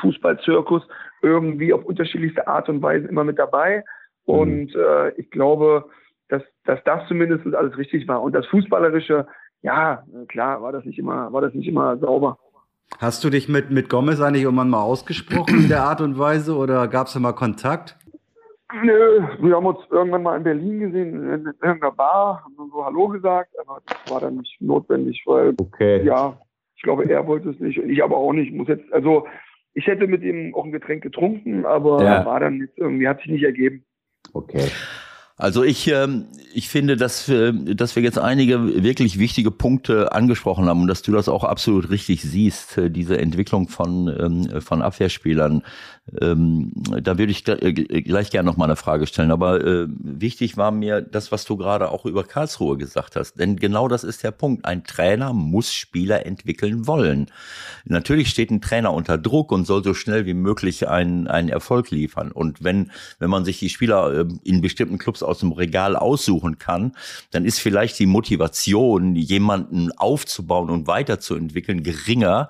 [0.01, 0.87] Fußballzirkus
[1.21, 3.83] irgendwie auf unterschiedlichste Art und Weise immer mit dabei.
[4.25, 4.33] Mhm.
[4.33, 5.85] Und äh, ich glaube,
[6.29, 8.21] dass, dass das zumindest alles richtig war.
[8.21, 9.27] Und das Fußballerische,
[9.61, 12.37] ja, klar, war das nicht immer, war das nicht immer sauber.
[12.97, 16.55] Hast du dich mit, mit Gomez eigentlich irgendwann mal ausgesprochen in der Art und Weise
[16.55, 17.97] oder gab es da mal Kontakt?
[18.83, 23.07] Nö, wir haben uns irgendwann mal in Berlin gesehen, in irgendeiner Bar, haben so Hallo
[23.07, 26.03] gesagt, aber das war dann nicht notwendig, weil, okay.
[26.03, 26.37] ja,
[26.75, 28.53] ich glaube, er wollte es nicht und ich aber auch nicht.
[28.53, 29.27] Muss jetzt, also,
[29.73, 32.25] ich hätte mit ihm auch ein Getränk getrunken, aber ja.
[32.25, 33.83] war dann jetzt irgendwie, hat sich nicht ergeben.
[34.33, 34.69] Okay.
[35.39, 40.65] Also ich, ähm, ich finde, dass wir, dass wir jetzt einige wirklich wichtige Punkte angesprochen
[40.65, 44.81] haben und dass du das auch absolut richtig siehst, äh, diese Entwicklung von, ähm, von
[44.81, 45.63] Abwehrspielern.
[46.21, 46.71] Ähm,
[47.01, 49.31] da würde ich äh, gleich gerne noch eine Frage stellen.
[49.31, 53.39] Aber äh, wichtig war mir das, was du gerade auch über Karlsruhe gesagt hast.
[53.39, 54.65] Denn genau das ist der Punkt.
[54.65, 57.27] Ein Trainer muss Spieler entwickeln wollen.
[57.85, 61.91] Natürlich steht ein Trainer unter Druck und soll so schnell wie möglich einen, einen Erfolg
[61.91, 62.31] liefern.
[62.31, 66.57] Und wenn, wenn man sich die Spieler äh, in bestimmten Clubs aus dem Regal aussuchen
[66.57, 66.93] kann,
[67.31, 72.49] dann ist vielleicht die Motivation, jemanden aufzubauen und weiterzuentwickeln, geringer,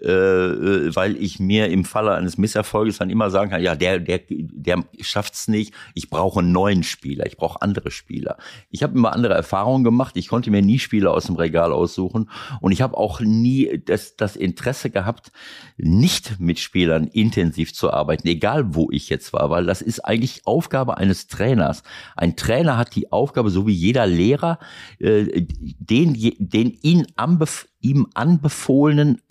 [0.00, 3.98] äh, äh, weil ich mir im Falle eines Misserfolges dann immer sagen kann, ja, der,
[3.98, 8.36] der, der schafft's nicht, ich brauche einen neuen Spieler, ich brauche andere Spieler.
[8.70, 12.30] Ich habe immer andere Erfahrungen gemacht, ich konnte mir nie Spieler aus dem Regal aussuchen
[12.60, 15.32] und ich habe auch nie das, das Interesse gehabt,
[15.76, 20.46] nicht mit Spielern intensiv zu arbeiten, egal wo ich jetzt war, weil das ist eigentlich
[20.46, 21.82] Aufgabe eines Trainers.
[22.18, 24.58] Ein Trainer hat die Aufgabe, so wie jeder Lehrer,
[24.98, 25.46] äh,
[25.78, 29.22] den, den ihn anbef ihm anbefohlenen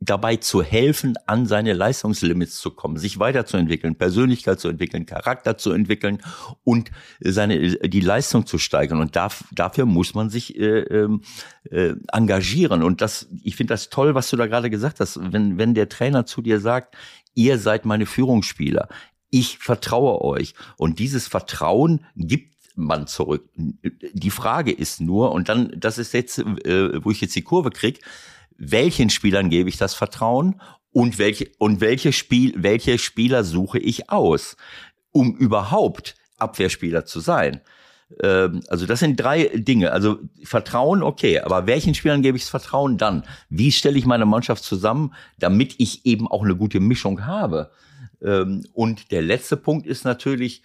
[0.00, 5.72] dabei zu helfen, an seine Leistungslimits zu kommen, sich weiterzuentwickeln, Persönlichkeit zu entwickeln, Charakter zu
[5.72, 6.22] entwickeln
[6.64, 6.90] und
[7.20, 9.00] seine die Leistung zu steigern.
[9.00, 11.20] Und darf, dafür muss man sich äh, ähm,
[11.70, 12.82] äh, engagieren.
[12.82, 15.20] Und das, ich finde das toll, was du da gerade gesagt hast.
[15.20, 16.96] Wenn wenn der Trainer zu dir sagt,
[17.34, 18.88] ihr seid meine Führungsspieler,
[19.30, 20.54] ich vertraue euch.
[20.76, 23.48] Und dieses Vertrauen gibt man zurück.
[23.54, 27.70] Die Frage ist nur, und dann, das ist jetzt, äh, wo ich jetzt die Kurve
[27.70, 28.00] krieg,
[28.56, 30.60] welchen Spielern gebe ich das Vertrauen
[30.92, 34.56] und welche, und welche Spiel, welche Spieler suche ich aus,
[35.12, 37.60] um überhaupt Abwehrspieler zu sein.
[38.22, 39.92] Ähm, also das sind drei Dinge.
[39.92, 43.24] Also Vertrauen, okay, aber welchen Spielern gebe ich das Vertrauen dann?
[43.48, 47.70] Wie stelle ich meine Mannschaft zusammen, damit ich eben auch eine gute Mischung habe?
[48.22, 50.62] Ähm, und der letzte Punkt ist natürlich,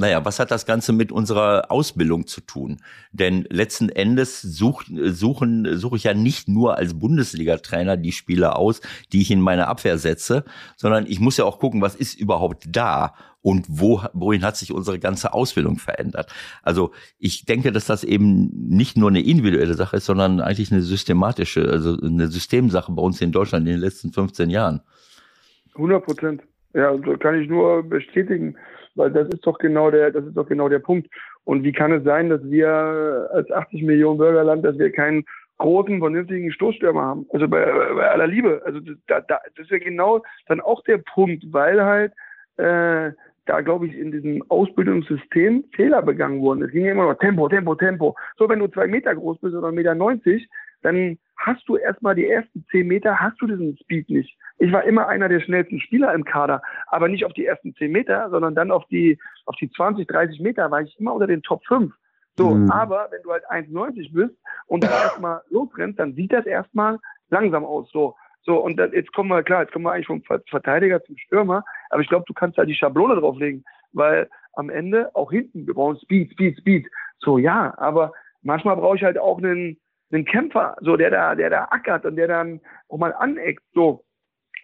[0.00, 2.80] naja, was hat das Ganze mit unserer Ausbildung zu tun?
[3.10, 8.80] Denn letzten Endes such, suchen, suche ich ja nicht nur als Bundesliga-Trainer die Spieler aus,
[9.12, 10.44] die ich in meine Abwehr setze,
[10.76, 14.72] sondern ich muss ja auch gucken, was ist überhaupt da und wo, wohin hat sich
[14.72, 16.30] unsere ganze Ausbildung verändert.
[16.62, 20.82] Also ich denke, dass das eben nicht nur eine individuelle Sache ist, sondern eigentlich eine
[20.82, 24.80] systematische, also eine Systemsache bei uns in Deutschland in den letzten 15 Jahren.
[25.78, 26.42] 100 Prozent.
[26.74, 28.56] Ja, kann ich nur bestätigen.
[28.94, 31.08] Weil das ist doch genau der, das ist doch genau der Punkt.
[31.44, 32.68] Und wie kann es sein, dass wir
[33.32, 35.24] als 80 Millionen Bürgerland, dass wir keinen
[35.58, 37.26] großen, vernünftigen Stoßstürmer haben?
[37.32, 38.60] Also bei, bei aller Liebe.
[38.64, 42.12] Also da, da, das ist ja genau dann auch der Punkt, weil halt
[42.56, 43.12] äh,
[43.46, 46.62] da, glaube ich, in diesem Ausbildungssystem Fehler begangen wurden.
[46.62, 48.14] Es ging ja immer noch Tempo, Tempo, Tempo.
[48.36, 50.48] So, wenn du zwei Meter groß bist oder 1,90 Meter, 90,
[50.82, 54.36] dann hast du erstmal die ersten zehn Meter, hast du diesen Speed nicht.
[54.58, 57.92] Ich war immer einer der schnellsten Spieler im Kader, aber nicht auf die ersten zehn
[57.92, 61.42] Meter, sondern dann auf die, auf die 20, 30 Meter war ich immer unter den
[61.42, 61.92] Top 5.
[62.36, 62.70] So, mhm.
[62.70, 64.34] aber wenn du halt 1,90 bist
[64.66, 66.98] und dann erstmal losrennst, dann sieht das erstmal
[67.30, 67.90] langsam aus.
[67.92, 71.18] So, so, und dann, jetzt kommen wir, klar, jetzt kommen wir eigentlich vom Verteidiger zum
[71.18, 75.66] Stürmer, aber ich glaube, du kannst da die Schablone drauflegen, weil am Ende auch hinten,
[75.66, 76.88] wir brauchen Speed, Speed, Speed.
[77.18, 79.78] So, ja, aber manchmal brauche ich halt auch einen,
[80.10, 84.04] einen Kämpfer, so der da, der da ackert und der dann auch mal aneckt, so.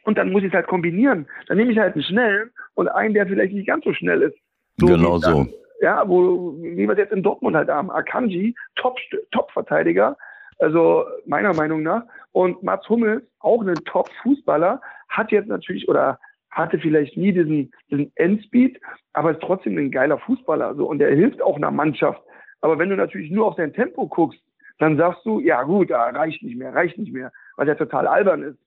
[0.05, 1.27] Und dann muss ich es halt kombinieren.
[1.47, 4.37] Dann nehme ich halt einen schnellen und einen, der vielleicht nicht ganz so schnell ist.
[4.77, 5.47] So genau dann, so.
[5.81, 7.91] Ja, wo, wie wir es jetzt in Dortmund halt haben.
[7.91, 8.99] Akanji, Top,
[9.33, 10.17] Top-Verteidiger,
[10.59, 12.05] also meiner Meinung nach.
[12.33, 16.19] Und Mats Hummels, auch ein Top-Fußballer, hat jetzt natürlich oder
[16.51, 18.81] hatte vielleicht nie diesen, diesen Endspeed,
[19.13, 20.75] aber ist trotzdem ein geiler Fußballer.
[20.77, 22.23] So, und der hilft auch einer Mannschaft.
[22.61, 24.41] Aber wenn du natürlich nur auf sein Tempo guckst,
[24.79, 28.07] dann sagst du, ja gut, da reicht nicht mehr, reicht nicht mehr, weil der total
[28.07, 28.59] albern ist.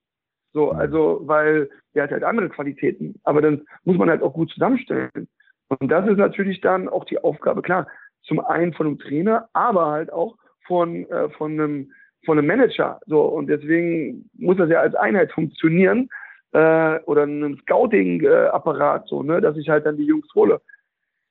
[0.58, 3.22] So, also, weil der hat halt andere Qualitäten.
[3.26, 5.28] Aber dann muss man halt auch gut zusammenstellen.
[5.68, 7.86] Und das ist natürlich dann auch die Aufgabe, klar,
[8.24, 10.36] zum einen von einem Trainer, aber halt auch
[10.66, 11.92] von, äh, von einem,
[12.26, 13.00] von einem Manager.
[13.06, 16.10] So, und deswegen muss das ja als Einheit funktionieren,
[16.54, 20.60] äh, oder einem Scouting-Apparat, so, ne, dass ich halt dann die Jungs hole.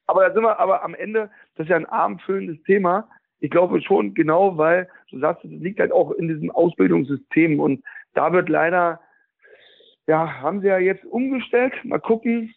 [0.06, 3.08] Aber da sind wir aber am Ende, das ist ja ein abendfüllendes Thema.
[3.40, 7.82] Ich glaube schon genau, weil du sagst, es liegt halt auch in diesem Ausbildungssystem und
[8.14, 9.00] da wird leider
[10.06, 11.72] ja, haben sie ja jetzt umgestellt.
[11.84, 12.54] Mal gucken.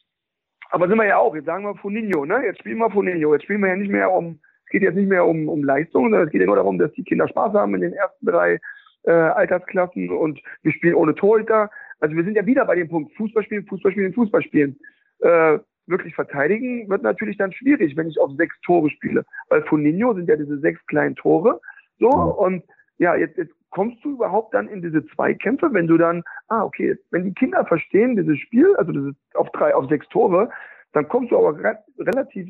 [0.72, 1.36] Aber sind wir ja auch.
[1.36, 2.44] Jetzt sagen wir Funinho, ne?
[2.46, 3.34] Jetzt spielen wir Funinho.
[3.34, 6.06] Jetzt spielen wir ja nicht mehr um, es geht jetzt nicht mehr um, um Leistung,
[6.06, 8.60] sondern es geht ja nur darum, dass die Kinder Spaß haben in den ersten drei
[9.04, 11.72] äh, Altersklassen und wir spielen ohne Torhüter.
[12.00, 14.78] Also wir sind ja wieder bei dem Punkt Fußball spielen, Fußball spielen, Fußball spielen.
[15.20, 19.26] Äh, wirklich verteidigen wird natürlich dann schwierig, wenn ich auf sechs Tore spiele.
[19.50, 21.60] Weil Funinho sind ja diese sechs kleinen Tore.
[21.98, 22.64] So, und
[23.00, 26.98] ja, jetzt, jetzt kommst du überhaupt dann in diese Zweikämpfe, wenn du dann, ah, okay,
[27.12, 30.50] wenn die Kinder verstehen dieses Spiel, also dieses auf drei, auf sechs Tore,
[30.94, 32.50] dann kommst du aber re relativ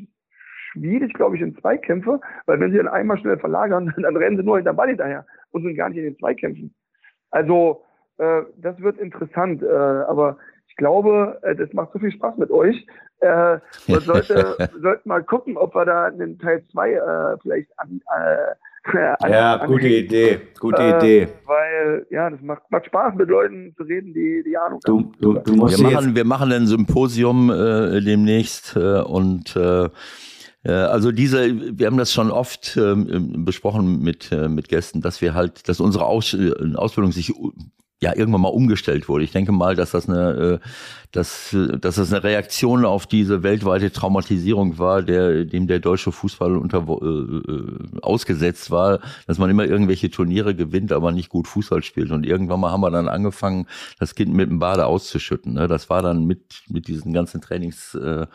[0.72, 4.42] schwierig, glaube ich, in Zweikämpfe, weil wenn sie dann einmal schnell verlagern, dann rennen sie
[4.42, 6.74] nur hinter Ball hinterher und sind gar nicht in den Zweikämpfen.
[7.30, 7.84] Also,
[8.18, 12.50] äh, das wird interessant, äh, aber ich glaube, äh, das macht so viel Spaß mit
[12.50, 12.86] euch.
[13.20, 13.58] Äh,
[13.88, 18.54] man sollte, sollte mal gucken, ob wir da in Teil zwei äh, vielleicht an, äh,
[19.28, 21.28] ja, gute Idee, gute äh, Idee.
[21.44, 25.12] Weil, ja, das macht, macht Spaß, mit Leuten zu reden, die die Ahnung du, haben.
[25.20, 29.88] Du, du musst wir, machen, wir machen ein Symposium äh, demnächst äh, und äh,
[30.62, 35.34] Also diese, wir haben das schon oft ähm, besprochen mit, äh, mit Gästen, dass wir
[35.34, 37.32] halt, dass unsere Aus, äh, Ausbildung sich
[38.02, 39.24] ja irgendwann mal umgestellt wurde.
[39.24, 40.58] Ich denke mal, dass das eine, äh,
[41.12, 46.56] dass, dass das eine Reaktion auf diese weltweite Traumatisierung war, der, dem der deutsche Fußball
[46.56, 52.10] unter, äh, ausgesetzt war, dass man immer irgendwelche Turniere gewinnt, aber nicht gut Fußball spielt.
[52.10, 53.66] Und irgendwann mal haben wir dann angefangen,
[53.98, 55.54] das Kind mit dem Bade auszuschütten.
[55.54, 55.68] Ne?
[55.68, 58.26] Das war dann mit, mit diesen ganzen Trainings, äh,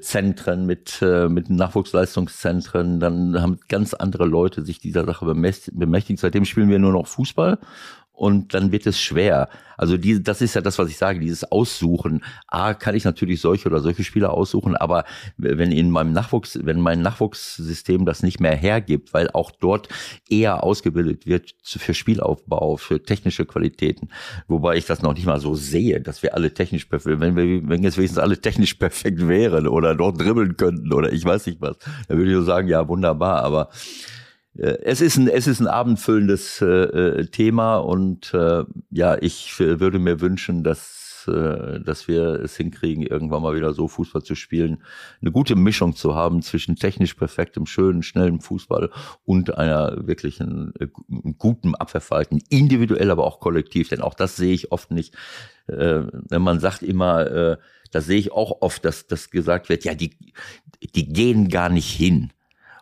[0.00, 2.98] Zentren, mit, äh, mit Nachwuchsleistungszentren.
[2.98, 6.18] Dann haben ganz andere Leute sich dieser Sache bemächtigt.
[6.18, 7.58] Seitdem spielen wir nur noch Fußball
[8.16, 9.48] und dann wird es schwer.
[9.76, 12.24] Also die, das ist ja das, was ich sage, dieses Aussuchen.
[12.46, 15.04] A, kann ich natürlich solche oder solche Spieler aussuchen, aber
[15.36, 19.88] wenn in meinem Nachwuchs, wenn mein Nachwuchssystem das nicht mehr hergibt, weil auch dort
[20.30, 24.08] eher ausgebildet wird für Spielaufbau, für technische Qualitäten,
[24.48, 27.68] wobei ich das noch nicht mal so sehe, dass wir alle technisch perfekt, wenn wir,
[27.68, 31.60] wenn jetzt wenigstens alle technisch perfekt wären oder dort dribbeln könnten oder ich weiß nicht
[31.60, 31.76] was,
[32.08, 33.68] dann würde ich so sagen, ja, wunderbar, aber
[34.58, 39.98] es ist ein, es ist ein abendfüllendes äh, äh, Thema und äh, ja, ich würde
[39.98, 44.82] mir wünschen, dass, äh, dass wir es hinkriegen, irgendwann mal wieder so Fußball zu spielen,
[45.20, 48.90] eine gute Mischung zu haben zwischen technisch perfektem, schönen, schnellen Fußball
[49.24, 50.88] und einer wirklichen äh,
[51.38, 55.14] guten Abwehrverhalten, individuell, aber auch kollektiv, denn auch das sehe ich oft nicht.
[55.66, 57.56] Äh, wenn man sagt immer, äh,
[57.90, 60.16] das sehe ich auch oft, dass, dass gesagt wird, ja, die,
[60.94, 62.32] die gehen gar nicht hin.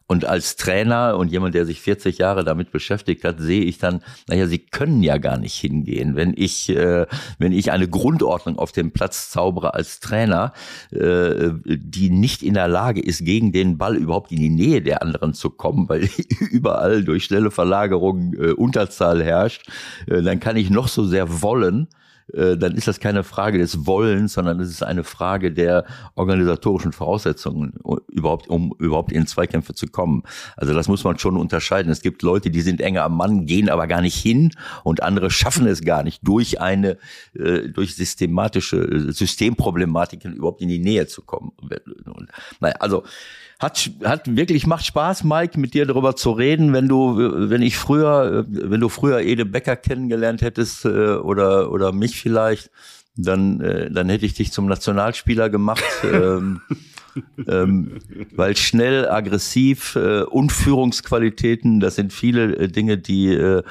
[0.06, 4.02] Und als Trainer und jemand, der sich 40 Jahre damit beschäftigt hat, sehe ich dann,
[4.28, 6.14] naja, sie können ja gar nicht hingehen.
[6.14, 7.06] Wenn ich, äh,
[7.38, 10.52] wenn ich eine Grundordnung auf dem Platz zaubere als Trainer,
[10.90, 15.00] äh, die nicht in der Lage ist, gegen den Ball überhaupt in die Nähe der
[15.00, 16.10] anderen zu kommen, weil
[16.50, 19.66] überall durch schnelle Verlagerung äh, Unterzahl herrscht,
[20.06, 21.88] äh, dann kann ich noch so sehr wollen
[22.32, 26.92] äh, dann ist das keine Frage des Wollens, sondern es ist eine Frage der organisatorischen
[26.92, 27.74] Voraussetzungen,
[28.08, 30.22] überhaupt, um überhaupt in Zweikämpfe zu kommen.
[30.56, 31.92] Also das muss man schon unterscheiden.
[31.92, 34.50] Es gibt Leute, die sind enger am Mann, gehen aber gar nicht hin
[34.82, 36.96] und andere schaffen es gar nicht, durch eine,
[37.34, 41.52] äh, durch systematische äh, Systemproblematiken überhaupt in die Nähe zu kommen.
[42.60, 43.04] Naja, also
[43.64, 46.72] hat, hat wirklich macht Spaß, Mike, mit dir darüber zu reden.
[46.72, 51.92] Wenn du, wenn ich früher, wenn du früher Ede Becker kennengelernt hättest äh, oder oder
[51.92, 52.70] mich vielleicht,
[53.16, 55.84] dann äh, dann hätte ich dich zum Nationalspieler gemacht.
[56.04, 56.60] ähm,
[57.48, 57.98] ähm,
[58.34, 63.62] weil schnell, aggressiv äh, und Führungsqualitäten, das sind viele äh, Dinge, die, äh, äh,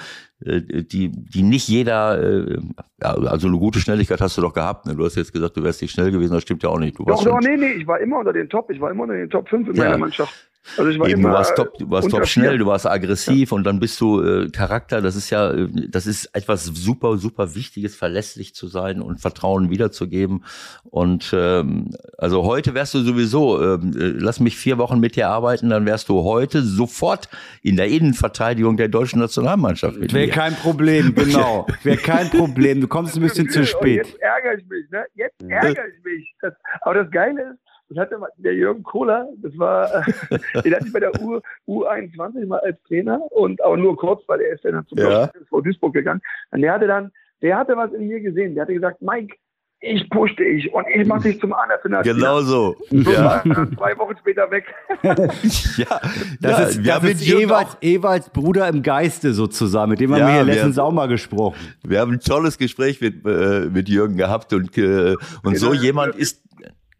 [0.46, 2.58] die, die nicht jeder, äh,
[3.00, 4.86] also eine gute Schnelligkeit hast du doch gehabt.
[4.86, 4.96] Ne?
[4.96, 6.98] Du hast jetzt gesagt, du wärst nicht schnell gewesen, das stimmt ja auch nicht.
[6.98, 9.16] Du doch, doch, nee, nee, ich war immer unter den Top, ich war immer unter
[9.16, 9.84] den Top 5 in ja.
[9.86, 10.50] meiner Mannschaft.
[10.78, 13.52] Also ich war Eben, immer, du warst top, du warst top schnell, du warst aggressiv
[13.52, 13.56] ja.
[13.56, 15.02] und dann bist du äh, Charakter.
[15.02, 19.70] Das ist ja, äh, das ist etwas super, super Wichtiges, verlässlich zu sein und Vertrauen
[19.70, 20.46] wiederzugeben.
[20.84, 25.30] Und ähm, also heute wärst du sowieso, ähm, äh, lass mich vier Wochen mit dir
[25.30, 27.30] arbeiten, dann wärst du heute sofort
[27.62, 31.68] in der Innenverteidigung der deutschen Nationalmannschaft mit Wäre kein Problem, genau.
[31.84, 32.82] Wäre kein Problem.
[32.82, 34.08] Du kommst ein bisschen zu spät.
[34.08, 35.06] Jetzt ärgere ich mich, ne?
[35.16, 36.34] Jetzt ärgere ich mich.
[36.42, 37.60] Das, aber das Geile ist,
[37.94, 39.88] das hatte der Jürgen Kohler, das war,
[40.64, 44.42] den hatte ich bei der U, U21 mal als Trainer und aber nur kurz, weil
[44.42, 45.30] er ist dann zum ja.
[45.50, 46.22] vor Duisburg gegangen.
[46.52, 48.56] Und der hatte dann, der hatte was in mir gesehen.
[48.56, 49.36] Der hatte gesagt, Mike,
[49.84, 52.16] ich push dich und ich mach dich zum Anafinalspieler.
[52.16, 52.76] Genau so.
[52.90, 53.44] Ja.
[53.44, 54.66] Zwei Wochen später weg.
[55.04, 56.00] ja,
[56.40, 60.28] das ja, ist, das ist Ewalds, Ewalds Bruder im Geiste sozusagen, mit dem haben ja,
[60.28, 61.58] wir hier letztens auch mal gesprochen.
[61.84, 65.58] Wir haben ein tolles Gespräch mit, äh, mit Jürgen gehabt und, äh, und genau.
[65.58, 66.42] so jemand ist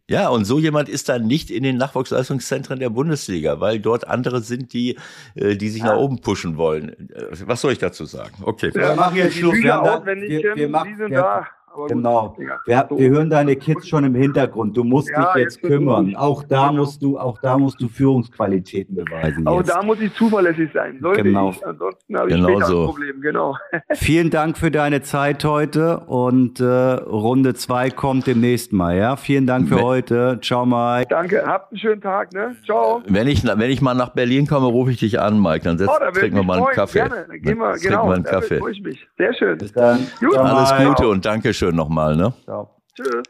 [0.10, 4.42] ja, und so jemand ist dann nicht in den Nachwuchsleistungszentren der Bundesliga, weil dort andere
[4.42, 4.98] sind, die,
[5.36, 5.94] äh, die sich ja.
[5.94, 7.10] nach oben pushen wollen.
[7.10, 8.36] Äh, was soll ich dazu sagen?
[8.44, 8.74] Okay.
[8.74, 9.56] Wir machen jetzt Schluss.
[9.56, 11.48] Wir, da, wir, wir, machen, wir,
[11.88, 12.36] genau.
[12.66, 14.78] Wir, wir, hören deine Kids schon im Hintergrund.
[14.78, 16.16] Du musst ja, dich jetzt, jetzt kümmern.
[16.16, 16.82] Auch da genau.
[16.82, 19.48] musst du, auch da musst du Führungsqualitäten beweisen.
[19.48, 19.70] Auch jetzt.
[19.70, 21.00] da muss ich zuverlässig sein.
[21.02, 21.50] Sollte genau.
[21.50, 22.80] Ich, ansonsten habe ich genau später so.
[22.82, 23.22] ein Problem.
[23.22, 23.58] Genau.
[23.94, 28.96] Vielen Dank für deine Zeit heute und äh, Runde 2 kommt demnächst mal.
[28.96, 30.40] Ja, vielen Dank für wenn, heute.
[30.42, 31.08] Ciao, Mike.
[31.10, 31.44] Danke.
[31.46, 32.34] Habt einen schönen Tag.
[32.34, 32.56] Ne?
[32.66, 33.02] Ciao.
[33.08, 35.64] Wenn ich, wenn ich mal nach Berlin komme, rufe ich dich an, Mike.
[35.64, 37.00] Dann, setz, oh, trinken wir mal einen Kaffee.
[37.00, 37.26] Gerne.
[37.28, 38.06] Dann gehen wir, genau.
[38.06, 38.62] Mal einen Kaffee.
[38.72, 39.08] Ich mich.
[39.18, 39.58] Sehr schön.
[39.58, 40.00] Bis dann.
[40.20, 40.38] Gut.
[40.38, 42.16] Alles Gute und Dankeschön nochmal.
[42.16, 42.34] Ne?
[42.44, 42.82] Ciao.
[42.96, 43.24] Tschüss.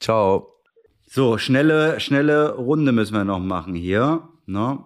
[0.00, 0.54] Ciao.
[1.06, 4.28] So, schnelle, schnelle Runde müssen wir noch machen hier.
[4.46, 4.84] Ne?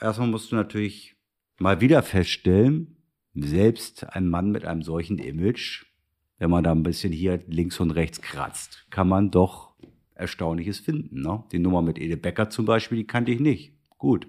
[0.00, 1.16] Erstmal musst du natürlich
[1.58, 2.96] mal wieder feststellen,
[3.34, 5.84] selbst ein Mann mit einem solchen Image,
[6.38, 9.74] wenn man da ein bisschen hier links und rechts kratzt, kann man doch
[10.14, 11.22] Erstaunliches finden.
[11.22, 11.42] Ne?
[11.52, 13.72] Die Nummer mit Ede Becker zum Beispiel, die kannte ich nicht.
[13.96, 14.26] Gut.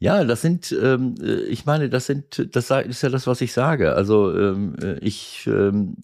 [0.00, 3.52] Ja, das sind, ähm, äh, ich meine, das sind, das ist ja das, was ich
[3.52, 3.94] sage.
[3.94, 5.96] Also ähm, äh, ich ähm,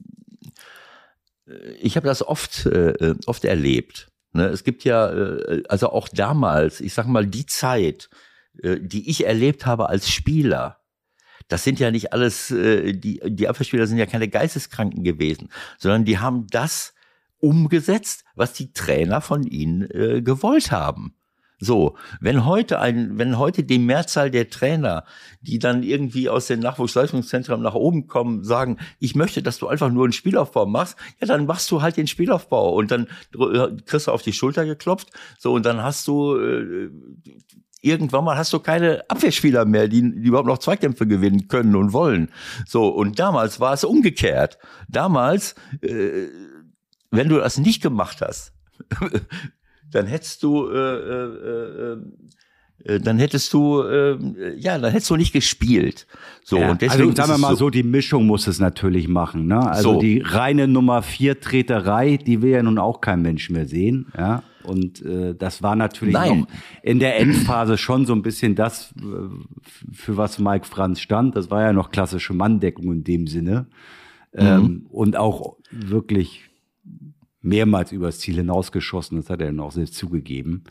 [1.80, 4.08] ich habe das oft, äh, oft erlebt.
[4.32, 4.46] Ne?
[4.46, 8.10] Es gibt ja, äh, also auch damals, ich sag mal, die Zeit,
[8.62, 10.80] äh, die ich erlebt habe als Spieler,
[11.48, 16.04] das sind ja nicht alles, äh, die, die Abwehrspieler sind ja keine Geisteskranken gewesen, sondern
[16.04, 16.94] die haben das
[17.38, 21.14] umgesetzt, was die Trainer von ihnen äh, gewollt haben.
[21.64, 25.04] So, wenn heute ein, wenn heute die Mehrzahl der Trainer,
[25.40, 29.90] die dann irgendwie aus den Nachwuchsleistungszentren nach oben kommen, sagen, ich möchte, dass du einfach
[29.90, 33.08] nur einen Spielaufbau machst, ja, dann machst du halt den Spielaufbau und dann
[33.86, 35.08] kriegst du auf die Schulter geklopft,
[35.38, 36.90] so und dann hast du äh,
[37.80, 41.94] irgendwann mal hast du keine Abwehrspieler mehr, die, die überhaupt noch Zweikämpfe gewinnen können und
[41.94, 42.30] wollen.
[42.66, 44.58] So und damals war es umgekehrt.
[44.88, 46.28] Damals, äh,
[47.10, 48.52] wenn du das nicht gemacht hast,
[49.90, 51.96] dann hättest du äh, äh, äh,
[52.84, 54.18] äh, dann hättest du äh,
[54.56, 56.06] ja, dann hättest du nicht gespielt.
[56.42, 59.08] So ja, und deswegen also sagen wir mal so, so, die Mischung muss es natürlich
[59.08, 59.60] machen, ne?
[59.60, 60.00] Also so.
[60.00, 64.42] die reine Nummer vier Treterei, die will ja nun auch kein Mensch mehr sehen, ja?
[64.64, 66.16] Und äh, das war natürlich
[66.82, 69.02] in der Endphase schon so ein bisschen das, äh,
[69.92, 71.36] für was Mike Franz stand.
[71.36, 73.66] Das war ja noch klassische Manndeckung in dem Sinne.
[74.32, 74.40] Mhm.
[74.40, 76.44] Ähm, und auch wirklich
[77.44, 79.18] mehrmals übers Ziel hinausgeschossen.
[79.18, 80.64] Das hat er dann auch selbst zugegeben.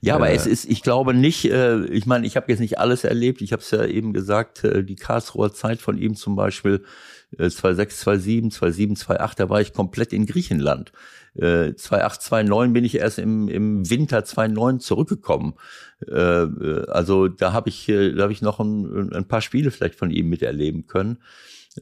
[0.00, 2.78] Ja, äh, aber es ist, ich glaube nicht, äh, ich meine, ich habe jetzt nicht
[2.78, 3.42] alles erlebt.
[3.42, 6.84] Ich habe es ja eben gesagt, äh, die Karlsruher Zeit von ihm zum Beispiel,
[7.38, 10.92] äh, 26, 27, 27, 28, da war ich komplett in Griechenland.
[11.34, 15.54] Äh, 28, 29 bin ich erst im, im Winter 29 zurückgekommen.
[16.08, 19.70] Äh, äh, also da habe ich, äh, da habe ich noch ein, ein paar Spiele
[19.70, 21.18] vielleicht von ihm miterleben können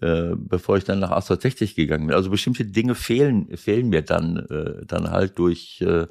[0.01, 2.17] äh, bevor ich dann nach 1860 gegangen bin.
[2.17, 6.07] Also bestimmte Dinge fehlen, fehlen mir dann, äh, dann halt durch, äh,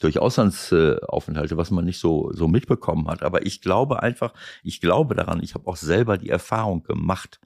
[0.00, 3.22] durch Auslandsaufenthalte, was man nicht so, so mitbekommen hat.
[3.22, 4.32] Aber ich glaube einfach,
[4.62, 7.40] ich glaube daran, ich habe auch selber die Erfahrung gemacht,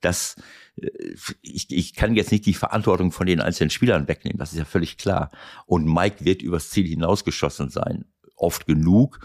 [0.00, 0.36] dass
[0.76, 0.88] äh,
[1.42, 4.64] ich, ich kann jetzt nicht die Verantwortung von den einzelnen Spielern wegnehmen, das ist ja
[4.64, 5.30] völlig klar.
[5.66, 8.04] Und Mike wird übers Ziel hinausgeschossen sein
[8.36, 9.20] oft genug,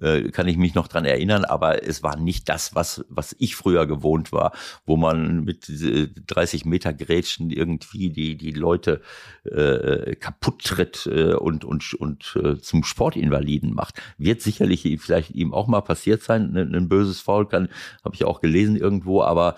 [0.00, 3.56] äh, kann ich mich noch dran erinnern, aber es war nicht das, was, was ich
[3.56, 4.52] früher gewohnt war,
[4.84, 9.00] wo man mit 30 Meter Grätschen irgendwie die, die Leute
[9.44, 14.00] äh, kaputt tritt äh, und, und, und äh, zum Sportinvaliden macht.
[14.18, 17.68] Wird sicherlich vielleicht ihm auch mal passiert sein, ein, ein böses Foul kann,
[18.04, 19.56] habe ich auch gelesen irgendwo, aber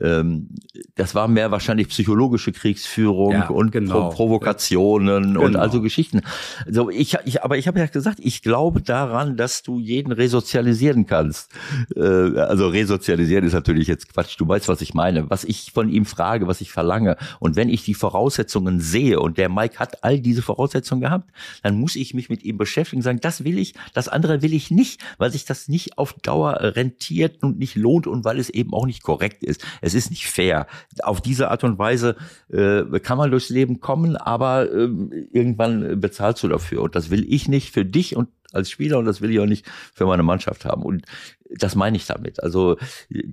[0.00, 0.48] ähm,
[0.94, 4.10] das war mehr wahrscheinlich psychologische Kriegsführung ja, und genau.
[4.10, 5.42] Pro Provokationen genau.
[5.42, 6.20] und also Geschichten.
[6.66, 11.06] Also ich, ich aber ich habe ja gesagt, ich glaube daran, dass du jeden resozialisieren
[11.06, 11.52] kannst.
[11.96, 14.38] Äh, also resozialisieren ist natürlich jetzt Quatsch.
[14.38, 15.30] Du weißt, was ich meine.
[15.30, 17.16] Was ich von ihm frage, was ich verlange.
[17.40, 21.30] Und wenn ich die Voraussetzungen sehe und der Mike hat all diese Voraussetzungen gehabt,
[21.62, 24.70] dann muss ich mich mit ihm beschäftigen, sagen, das will ich, das andere will ich
[24.70, 28.74] nicht, weil sich das nicht auf Dauer rentiert und nicht lohnt und weil es eben
[28.74, 29.64] auch nicht korrekt ist.
[29.80, 30.66] Es ist nicht fair.
[31.02, 32.16] Auf diese Art und Weise
[32.50, 34.88] äh, kann man durchs Leben kommen, aber äh,
[35.32, 36.82] irgendwann bezahlst du dafür.
[36.82, 39.46] Und das will ich nicht für dich und als Spieler und das will ich auch
[39.46, 40.82] nicht für meine Mannschaft haben.
[40.82, 41.04] Und
[41.50, 42.42] das meine ich damit.
[42.42, 42.76] Also
[43.10, 43.24] äh,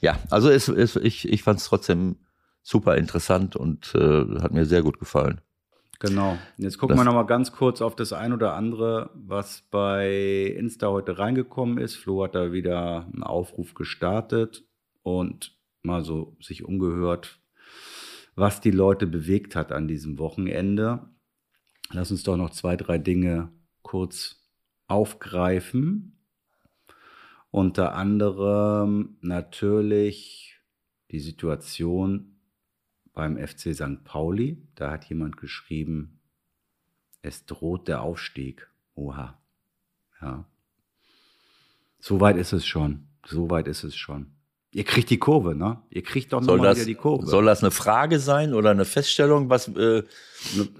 [0.00, 2.16] ja, also es, es, ich, ich fand es trotzdem
[2.62, 5.40] super interessant und äh, hat mir sehr gut gefallen.
[6.00, 6.36] Genau.
[6.58, 10.54] Jetzt gucken das, wir noch mal ganz kurz auf das ein oder andere, was bei
[10.58, 11.96] Insta heute reingekommen ist.
[11.96, 14.64] Flo hat da wieder einen Aufruf gestartet
[15.04, 17.38] und mal so sich umgehört,
[18.34, 21.08] was die Leute bewegt hat an diesem Wochenende.
[21.90, 23.52] Lass uns doch noch zwei, drei Dinge
[23.82, 24.42] kurz
[24.88, 26.18] aufgreifen.
[27.50, 30.58] Unter anderem natürlich
[31.12, 32.40] die Situation
[33.12, 34.02] beim FC St.
[34.02, 34.66] Pauli.
[34.74, 36.20] Da hat jemand geschrieben,
[37.22, 38.68] es droht der Aufstieg.
[38.94, 39.40] Oha.
[40.20, 40.48] Ja.
[42.00, 43.06] So weit ist es schon.
[43.24, 44.34] So weit ist es schon.
[44.74, 45.78] Ihr kriegt die Kurve, ne?
[45.88, 47.26] Ihr kriegt doch nochmal wieder die Kurve.
[47.26, 49.48] Soll das eine Frage sein oder eine Feststellung?
[49.48, 49.68] Was?
[49.68, 50.02] Äh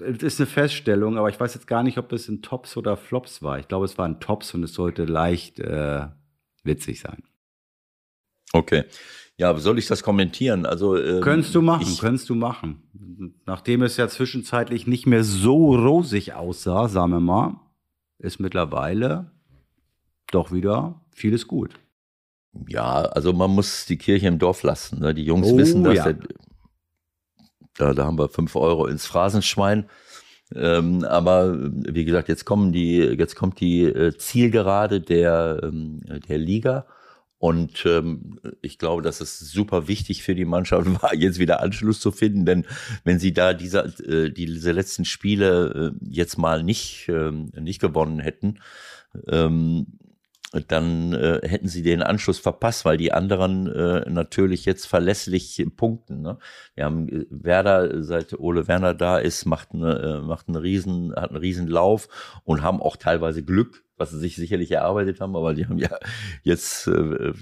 [0.01, 2.97] es ist eine Feststellung, aber ich weiß jetzt gar nicht, ob es in Tops oder
[2.97, 3.61] Flops war.
[3.61, 6.09] Ich glaube, es war ein Tops und es sollte leicht äh,
[6.65, 7.23] witzig sein.
[8.53, 8.83] Okay.
[9.37, 10.67] Ja, soll ich das kommentieren?
[10.67, 12.83] Also ähm, könntest du machen, ich, könntest du machen.
[13.47, 17.61] Nachdem es ja zwischenzeitlich nicht mehr so rosig aussah, sagen wir mal,
[18.19, 19.31] ist mittlerweile
[20.33, 21.75] doch wieder vieles gut.
[22.69, 25.01] Ja, also man muss die Kirche im Dorf lassen.
[25.01, 25.15] Ne?
[25.15, 26.13] Die Jungs oh, wissen, dass ja.
[26.13, 26.19] der,
[27.77, 29.87] da, da haben wir fünf Euro ins Phrasenschwein.
[30.55, 36.39] Ähm, aber wie gesagt, jetzt kommen die, jetzt kommt die äh, Zielgerade der, ähm, der
[36.39, 36.87] Liga.
[37.39, 42.01] Und ähm, ich glaube, dass es super wichtig für die Mannschaft war, jetzt wieder Anschluss
[42.01, 42.47] zu finden.
[42.47, 42.65] Denn
[43.03, 48.21] wenn sie da diese, äh, diese letzten Spiele äh, jetzt mal nicht, äh, nicht gewonnen
[48.21, 48.61] hätten,
[49.29, 49.99] ähm,
[50.69, 56.23] dann äh, hätten sie den Anschluss verpasst, weil die anderen äh, natürlich jetzt verlässlich punkten.
[56.23, 56.39] Ne?
[56.75, 61.15] Wir haben äh, Werder, seit Ole Werner da ist, macht, eine, äh, macht einen riesen,
[61.15, 62.09] hat einen riesen Lauf
[62.45, 65.97] und haben auch teilweise Glück, was sie sich sicherlich erarbeitet haben, aber die haben ja
[66.43, 67.33] jetzt, äh,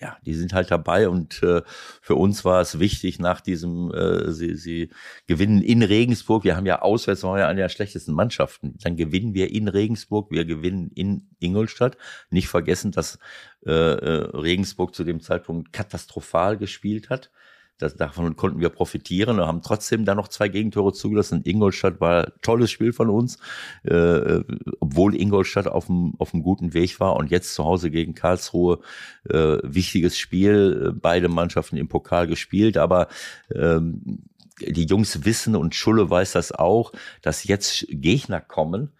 [0.00, 1.62] ja, die sind halt dabei und äh,
[2.00, 4.90] für uns war es wichtig nach diesem, äh, sie, sie
[5.26, 9.34] gewinnen in Regensburg, wir haben ja auswärts, waren ja eine der schlechtesten Mannschaften, dann gewinnen
[9.34, 11.96] wir in Regensburg, wir gewinnen in Ingolstadt,
[12.30, 13.18] nicht vergessen, dass
[13.66, 17.30] äh, äh Regensburg zu dem Zeitpunkt katastrophal gespielt hat,
[17.80, 21.42] das, davon konnten wir profitieren und haben trotzdem dann noch zwei Gegentore zugelassen.
[21.44, 23.38] Ingolstadt war ein tolles Spiel von uns,
[23.84, 24.40] äh,
[24.80, 28.80] obwohl Ingolstadt auf dem, auf dem guten Weg war und jetzt zu Hause gegen Karlsruhe
[29.28, 33.08] äh, wichtiges Spiel, beide Mannschaften im Pokal gespielt, aber
[33.54, 34.24] ähm,
[34.60, 36.92] die Jungs wissen und Schulle weiß das auch,
[37.22, 38.92] dass jetzt Gegner kommen,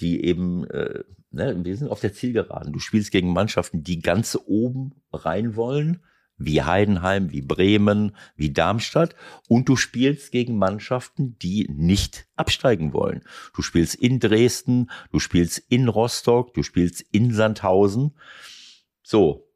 [0.00, 2.72] die eben, äh, ne, wir sind auf der Zielgeraden.
[2.72, 6.00] Du spielst gegen Mannschaften, die ganz oben rein wollen
[6.44, 9.14] wie Heidenheim, wie Bremen, wie Darmstadt
[9.48, 13.22] und du spielst gegen Mannschaften, die nicht absteigen wollen.
[13.54, 18.12] Du spielst in Dresden, du spielst in Rostock, du spielst in Sandhausen.
[19.02, 19.48] So.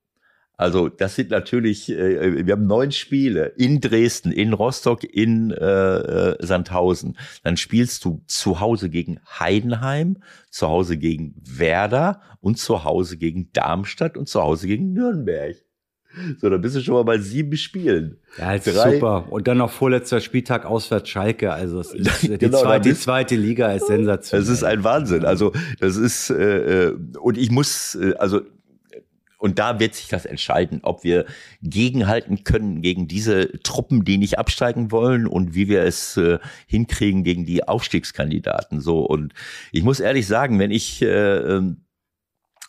[0.58, 5.64] Also das sind natürlich, äh, wir haben neun Spiele in Dresden, in Rostock, in äh,
[5.64, 7.18] äh Sandhausen.
[7.42, 13.52] Dann spielst du zu Hause gegen Heidenheim, zu Hause gegen Werder und zu Hause gegen
[13.52, 15.65] Darmstadt und zu Hause gegen Nürnberg.
[16.38, 18.18] So, dann bist du schon mal bei sieben Spielen.
[18.38, 18.94] Ja, ist Drei.
[18.94, 19.30] super.
[19.30, 21.52] Und dann noch vorletzter Spieltag auswärts Schalke.
[21.52, 24.42] Also ist, die, genau, zweite, die zweite Liga ist sensationell.
[24.42, 25.24] Es ist ein Wahnsinn.
[25.24, 28.40] Also das ist äh, äh, und ich muss äh, also
[29.38, 31.26] und da wird sich das entscheiden, ob wir
[31.62, 37.22] gegenhalten können gegen diese Truppen, die nicht absteigen wollen und wie wir es äh, hinkriegen
[37.22, 38.80] gegen die Aufstiegskandidaten.
[38.80, 39.34] So und
[39.72, 41.82] ich muss ehrlich sagen, wenn ich äh, ähm,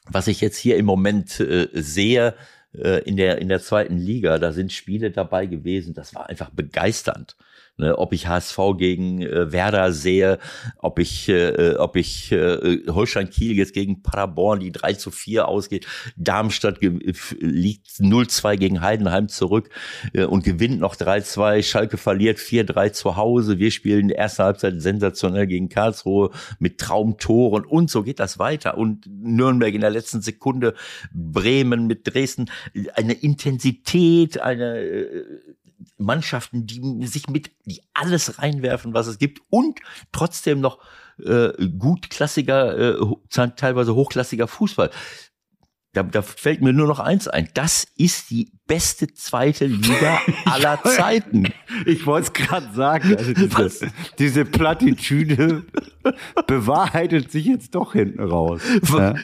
[0.09, 2.33] was ich jetzt hier im Moment äh, sehe,
[2.73, 7.35] in der, in der zweiten Liga, da sind Spiele dabei gewesen, das war einfach begeisternd.
[7.79, 10.39] Ne, ob ich HSV gegen äh, Werder sehe,
[10.79, 15.47] ob ich, äh, ob ich äh, Holstein Kiel jetzt gegen Paderborn, die 3 zu 4
[15.47, 15.85] ausgeht,
[16.15, 19.69] Darmstadt liegt 0-2 gegen Heidenheim zurück
[20.13, 25.45] äh, und gewinnt noch 3-2, Schalke verliert 4-3 zu Hause, wir spielen erste Halbzeit sensationell
[25.45, 27.63] gegen Karlsruhe mit Traumtoren.
[27.63, 28.75] Und so geht das weiter.
[28.79, 30.73] Und Nürnberg in der letzten Sekunde,
[31.13, 32.49] Bremen mit Dresden,
[32.95, 35.25] eine Intensität, eine äh,
[35.97, 39.79] Mannschaften, die sich mit die alles reinwerfen, was es gibt und
[40.11, 40.79] trotzdem noch
[41.23, 44.91] äh, gutklassiger, äh, teilweise hochklassiger Fußball.
[45.93, 47.49] Da, da fällt mir nur noch eins ein.
[47.55, 51.51] Das ist die beste zweite Liga aller Zeiten.
[51.87, 53.17] Ich wollte es gerade sagen.
[53.17, 55.65] Also diese, diese Plattitüde
[56.47, 58.61] bewahrheitet sich jetzt doch hinten raus.
[58.93, 59.15] Ja?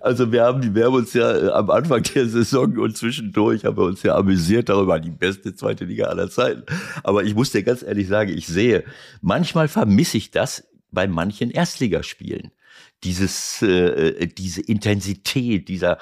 [0.00, 3.76] Also wir haben, wir haben uns ja äh, am Anfang der Saison und zwischendurch haben
[3.76, 6.62] wir uns ja amüsiert darüber, die beste zweite Liga aller Zeiten.
[7.02, 8.84] Aber ich muss dir ganz ehrlich sagen, ich sehe,
[9.20, 12.52] manchmal vermisse ich das bei manchen Erstligaspielen.
[13.04, 15.98] Dieses, äh, äh diese Intensität, dieser,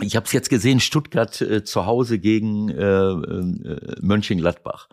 [0.00, 4.88] ich habe es jetzt gesehen, Stuttgart äh, zu Hause gegen äh, äh, Mönchengladbach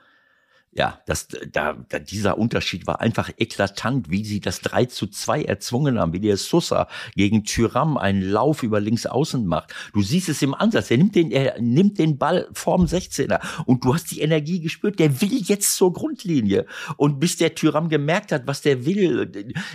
[0.76, 5.44] ja, das, da, da, dieser Unterschied war einfach eklatant, wie sie das 3 zu 2
[5.44, 9.74] erzwungen haben, wie der Sussa gegen Tyram einen Lauf über links außen macht.
[9.94, 13.86] Du siehst es im Ansatz, er nimmt den, er nimmt den Ball vorm 16er und
[13.86, 16.66] du hast die Energie gespürt, der will jetzt zur Grundlinie.
[16.98, 19.28] Und bis der Tyram gemerkt hat, was der will,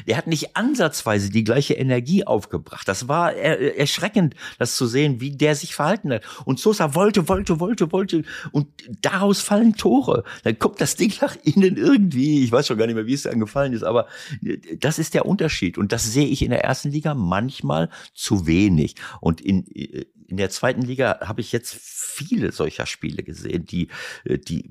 [0.06, 2.88] der hat nicht ansatzweise die gleiche Energie aufgebracht.
[2.88, 6.22] Das war erschreckend, das zu sehen, wie der sich verhalten hat.
[6.44, 8.66] Und Sosa wollte, wollte, wollte, wollte und
[9.00, 10.24] daraus fallen Tore.
[10.42, 12.42] Dann kommt das das Ding nach innen irgendwie.
[12.42, 14.08] Ich weiß schon gar nicht mehr, wie es dir angefallen ist, aber
[14.42, 15.78] äh, das ist der Unterschied.
[15.78, 18.94] Und das sehe ich in der ersten Liga manchmal zu wenig.
[19.20, 23.88] Und in, äh, in der zweiten Liga habe ich jetzt viele solcher Spiele gesehen, die,
[24.24, 24.70] äh, die,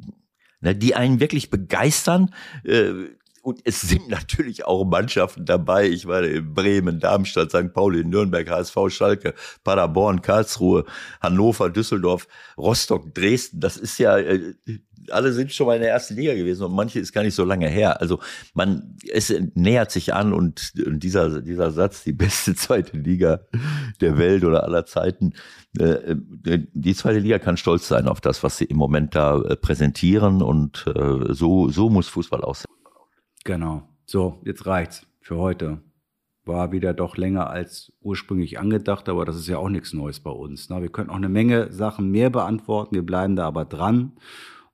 [0.62, 2.34] die einen wirklich begeistern.
[3.44, 5.88] Und es sind natürlich auch Mannschaften dabei.
[5.88, 7.74] Ich war in Bremen, Darmstadt, St.
[7.74, 10.86] Pauli, Nürnberg, HSV, Schalke, Paderborn, Karlsruhe,
[11.22, 12.28] Hannover, Düsseldorf,
[12.58, 13.60] Rostock, Dresden.
[13.60, 14.18] Das ist ja,
[15.12, 17.44] alle sind schon mal in der ersten Liga gewesen und manche ist gar nicht so
[17.44, 18.02] lange her.
[18.02, 18.20] Also
[18.54, 23.42] man, es nähert sich an und, und dieser, dieser Satz, die beste zweite Liga
[24.02, 25.34] der Welt oder aller Zeiten,
[25.80, 29.56] äh, die zweite Liga kann stolz sein auf das, was sie im Moment da äh,
[29.56, 32.72] präsentieren und äh, so, so muss Fußball aussehen.
[33.44, 33.88] Genau.
[34.06, 35.82] So, jetzt reicht's für heute.
[36.46, 40.32] War wieder doch länger als ursprünglich angedacht, aber das ist ja auch nichts Neues bei
[40.32, 40.70] uns.
[40.70, 40.82] Ne?
[40.82, 44.14] Wir können auch eine Menge Sachen mehr beantworten, wir bleiben da aber dran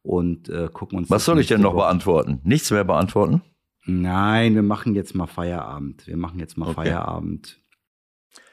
[0.04, 1.10] und äh, gucken uns.
[1.10, 1.84] Was soll ich denn noch Woche.
[1.84, 2.40] beantworten?
[2.44, 3.42] Nichts mehr beantworten?
[3.86, 6.06] Nein, wir machen jetzt mal Feierabend.
[6.08, 6.76] Wir machen jetzt mal okay.
[6.76, 7.60] Feierabend.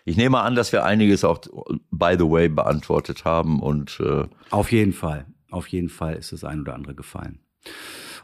[0.05, 1.41] Ich nehme an, dass wir einiges auch,
[1.91, 6.43] by the way, beantwortet haben und äh auf jeden Fall, auf jeden Fall ist das
[6.43, 7.41] ein oder andere gefallen.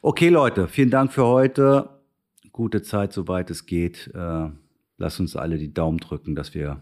[0.02, 1.90] Okay, Leute, vielen Dank für heute.
[2.50, 4.10] Gute Zeit, soweit es geht.
[4.14, 4.48] Äh,
[4.96, 6.80] lasst uns alle die Daumen drücken, dass wir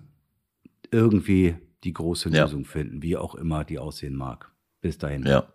[0.91, 2.69] irgendwie die große Lösung ja.
[2.69, 4.53] finden, wie auch immer die aussehen mag.
[4.81, 5.25] Bis dahin.
[5.27, 5.54] Ja,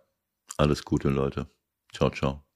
[0.60, 1.48] alles Gute, Leute.
[1.92, 2.49] Ciao, ciao.